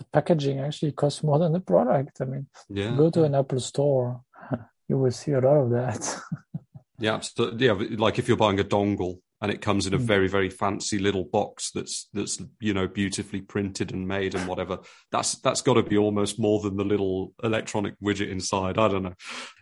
the 0.03 0.05
packaging 0.13 0.61
actually 0.61 0.93
costs 0.93 1.23
more 1.23 1.39
than 1.39 1.53
the 1.53 1.61
product. 1.61 2.21
I 2.21 2.25
mean, 2.25 2.47
yeah. 2.69 2.95
go 2.97 3.11
to 3.11 3.25
an 3.25 3.35
Apple 3.35 3.61
store, 3.61 4.23
you 4.89 4.99
will 4.99 5.11
see 5.11 5.33
a 5.33 5.41
lot 5.41 5.57
of 5.57 5.71
that. 5.71 6.21
yeah, 6.99 7.15
absolutely. 7.15 7.67
Yeah, 7.67 7.97
like 7.99 8.19
if 8.19 8.29
you're 8.29 8.37
buying 8.37 8.61
a 8.61 8.65
dongle 8.65 9.19
and 9.41 9.51
it 9.51 9.61
comes 9.61 9.89
in 9.89 9.93
a 9.93 9.99
hmm. 9.99 10.05
very 10.05 10.29
very 10.29 10.49
fancy 10.49 10.99
little 10.99 11.25
box 11.25 11.73
that's 11.73 12.09
that's 12.13 12.41
you 12.61 12.73
know 12.73 12.87
beautifully 12.87 13.41
printed 13.41 13.93
and 13.93 14.07
made 14.07 14.37
and 14.37 14.47
whatever 14.47 14.79
that's 15.11 15.35
that's 15.41 15.63
got 15.63 15.75
to 15.75 15.83
be 15.83 15.99
almost 15.99 16.39
more 16.39 16.61
than 16.61 16.77
the 16.77 16.85
little 16.85 17.35
electronic 17.43 17.95
widget 18.01 18.31
inside 18.31 18.79
i 18.79 18.87
don't 18.87 19.03
know 19.03 19.15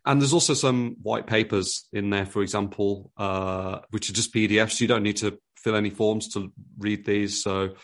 and 0.05 0.21
there's 0.21 0.35
also 0.35 0.53
some 0.53 0.97
white 1.03 1.27
papers 1.27 1.89
in 1.95 2.11
there 2.11 2.27
for 2.27 2.43
example 2.43 3.11
uh, 3.17 3.79
which 3.89 4.11
are 4.11 4.13
just 4.13 4.35
pdfs 4.35 4.81
you 4.81 4.87
don't 4.87 5.03
need 5.03 5.17
to 5.17 5.39
fill 5.63 5.77
any 5.77 5.91
forms 5.91 6.29
to 6.29 6.53
read 6.79 7.05
these 7.05 7.43
so 7.43 7.75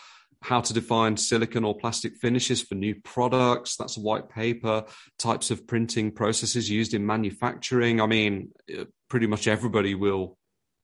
how 0.42 0.60
to 0.60 0.72
define 0.72 1.16
silicon 1.16 1.64
or 1.64 1.76
plastic 1.76 2.16
finishes 2.16 2.62
for 2.62 2.74
new 2.74 2.94
products. 3.02 3.76
That's 3.76 3.96
a 3.96 4.00
white 4.00 4.28
paper. 4.28 4.84
Types 5.18 5.50
of 5.50 5.66
printing 5.66 6.12
processes 6.12 6.70
used 6.70 6.94
in 6.94 7.06
manufacturing. 7.06 8.00
I 8.00 8.06
mean, 8.06 8.50
uh, 8.72 8.84
pretty 9.08 9.26
much 9.26 9.48
everybody 9.48 9.94
will 9.94 10.38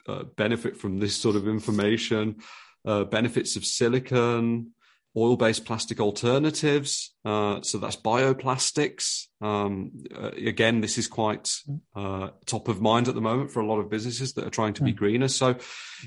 uh, 0.08 0.24
benefit 0.36 0.76
from 0.76 0.98
this 0.98 1.14
sort 1.14 1.36
of 1.36 1.46
information. 1.46 2.36
Uh, 2.84 3.04
benefits 3.04 3.54
of 3.54 3.64
silicon, 3.64 4.72
oil 5.16 5.36
based 5.36 5.64
plastic 5.64 6.00
alternatives. 6.00 7.14
Uh, 7.24 7.60
so 7.62 7.78
that's 7.78 7.96
bioplastics. 7.96 9.26
Um, 9.40 9.92
uh, 10.14 10.30
again, 10.30 10.80
this 10.80 10.98
is 10.98 11.06
quite 11.06 11.50
uh, 11.94 12.30
top 12.46 12.68
of 12.68 12.80
mind 12.80 13.08
at 13.08 13.14
the 13.14 13.20
moment 13.20 13.50
for 13.50 13.60
a 13.60 13.66
lot 13.66 13.78
of 13.78 13.90
businesses 13.90 14.32
that 14.34 14.46
are 14.46 14.50
trying 14.50 14.74
to 14.74 14.82
be 14.82 14.92
hmm. 14.92 14.98
greener. 14.98 15.28
So, 15.28 15.56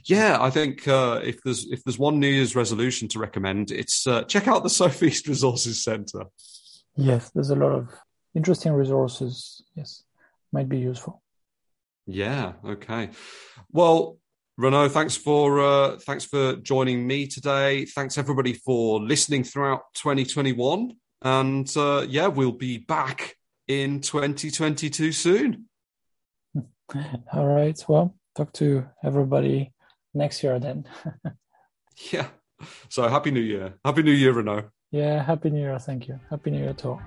yeah, 0.06 0.38
I 0.42 0.50
think 0.50 0.88
uh, 0.88 1.22
if 1.24 1.42
there's 1.44 1.66
if 1.72 1.84
there's 1.84 2.00
one 2.00 2.20
New 2.20 2.28
Year's 2.28 2.56
resolution 2.56 3.08
to 3.10 3.20
recommend, 3.20 3.72
it's 3.72 4.08
uh, 4.08 4.24
check 4.24 4.48
out 4.48 4.64
the 4.64 4.70
Sofeast 4.82 5.28
Resources 5.28 5.84
Centre. 5.84 6.26
Yes, 6.96 7.30
there's 7.32 7.50
a 7.50 7.56
lot 7.56 7.74
of 7.74 7.90
interesting 8.34 8.74
resources. 8.74 9.64
Yes, 9.76 10.04
might 10.52 10.70
be 10.70 10.80
useful. 10.80 11.22
Yeah. 12.08 12.54
Okay. 12.64 13.10
Well, 13.72 14.18
Renaud, 14.58 14.90
thanks 14.90 15.18
for 15.18 15.60
uh, 15.60 15.98
thanks 15.98 16.24
for 16.24 16.56
joining 16.56 17.06
me 17.06 17.28
today. 17.28 17.86
Thanks 17.86 18.18
everybody 18.18 18.54
for 18.54 19.02
listening 19.02 19.44
throughout 19.44 19.82
2021, 19.96 20.94
and 21.22 21.72
uh, 21.76 22.06
yeah, 22.08 22.28
we'll 22.28 22.54
be 22.54 22.78
back 22.78 23.36
in 23.68 24.00
2022 24.00 25.12
soon. 25.12 25.66
All 27.34 27.48
right. 27.48 27.84
Well, 27.88 28.16
talk 28.36 28.54
to 28.54 28.86
everybody 29.04 29.74
next 30.14 30.42
year 30.42 30.58
then. 30.60 30.88
yeah. 32.12 32.28
So 32.90 33.08
happy 33.10 33.32
New 33.32 33.42
Year. 33.42 33.74
Happy 33.84 34.04
New 34.04 34.14
Year, 34.14 34.32
Renaud. 34.32 34.70
Yeah, 34.92 35.22
happy 35.22 35.50
New 35.50 35.60
Year. 35.60 35.78
Thank 35.80 36.08
you. 36.08 36.20
Happy 36.30 36.52
New 36.52 36.60
Year 36.60 36.74
to 36.74 36.90
all. 36.90 37.02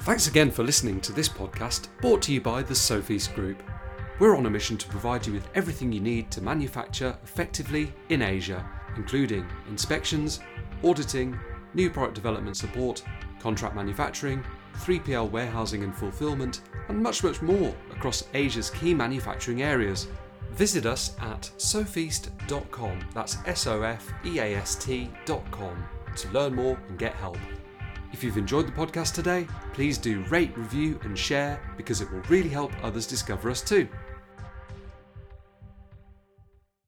Thanks 0.00 0.26
again 0.26 0.50
for 0.50 0.64
listening 0.64 1.00
to 1.02 1.12
this 1.12 1.28
podcast 1.28 1.86
brought 2.00 2.22
to 2.22 2.32
you 2.32 2.40
by 2.40 2.62
the 2.62 2.74
Sofeast 2.74 3.34
Group. 3.34 3.62
We're 4.20 4.36
on 4.36 4.46
a 4.46 4.50
mission 4.50 4.76
to 4.76 4.88
provide 4.88 5.26
you 5.26 5.32
with 5.32 5.48
everything 5.56 5.90
you 5.90 5.98
need 5.98 6.30
to 6.30 6.40
manufacture 6.40 7.18
effectively 7.24 7.92
in 8.10 8.22
Asia, 8.22 8.64
including 8.96 9.44
inspections, 9.68 10.38
auditing, 10.84 11.36
new 11.74 11.90
product 11.90 12.14
development 12.14 12.56
support, 12.56 13.02
contract 13.40 13.74
manufacturing, 13.74 14.44
3PL 14.76 15.30
warehousing 15.32 15.82
and 15.82 15.92
fulfillment, 15.92 16.60
and 16.88 17.02
much, 17.02 17.24
much 17.24 17.42
more 17.42 17.74
across 17.90 18.28
Asia's 18.34 18.70
key 18.70 18.94
manufacturing 18.94 19.62
areas. 19.62 20.06
Visit 20.52 20.86
us 20.86 21.16
at 21.20 21.50
sofeast.com, 21.58 23.00
that's 23.14 23.38
S 23.46 23.66
O 23.66 23.82
F 23.82 24.12
E 24.24 24.38
A 24.38 24.54
S 24.54 24.76
T.com, 24.76 25.84
to 26.14 26.28
learn 26.28 26.54
more 26.54 26.78
and 26.88 26.98
get 27.00 27.14
help. 27.14 27.38
If 28.12 28.22
you've 28.22 28.38
enjoyed 28.38 28.68
the 28.68 28.72
podcast 28.72 29.12
today, 29.12 29.48
please 29.72 29.98
do 29.98 30.22
rate, 30.26 30.56
review, 30.56 31.00
and 31.02 31.18
share 31.18 31.60
because 31.76 32.00
it 32.00 32.08
will 32.12 32.22
really 32.28 32.48
help 32.48 32.70
others 32.84 33.08
discover 33.08 33.50
us 33.50 33.60
too. 33.60 33.88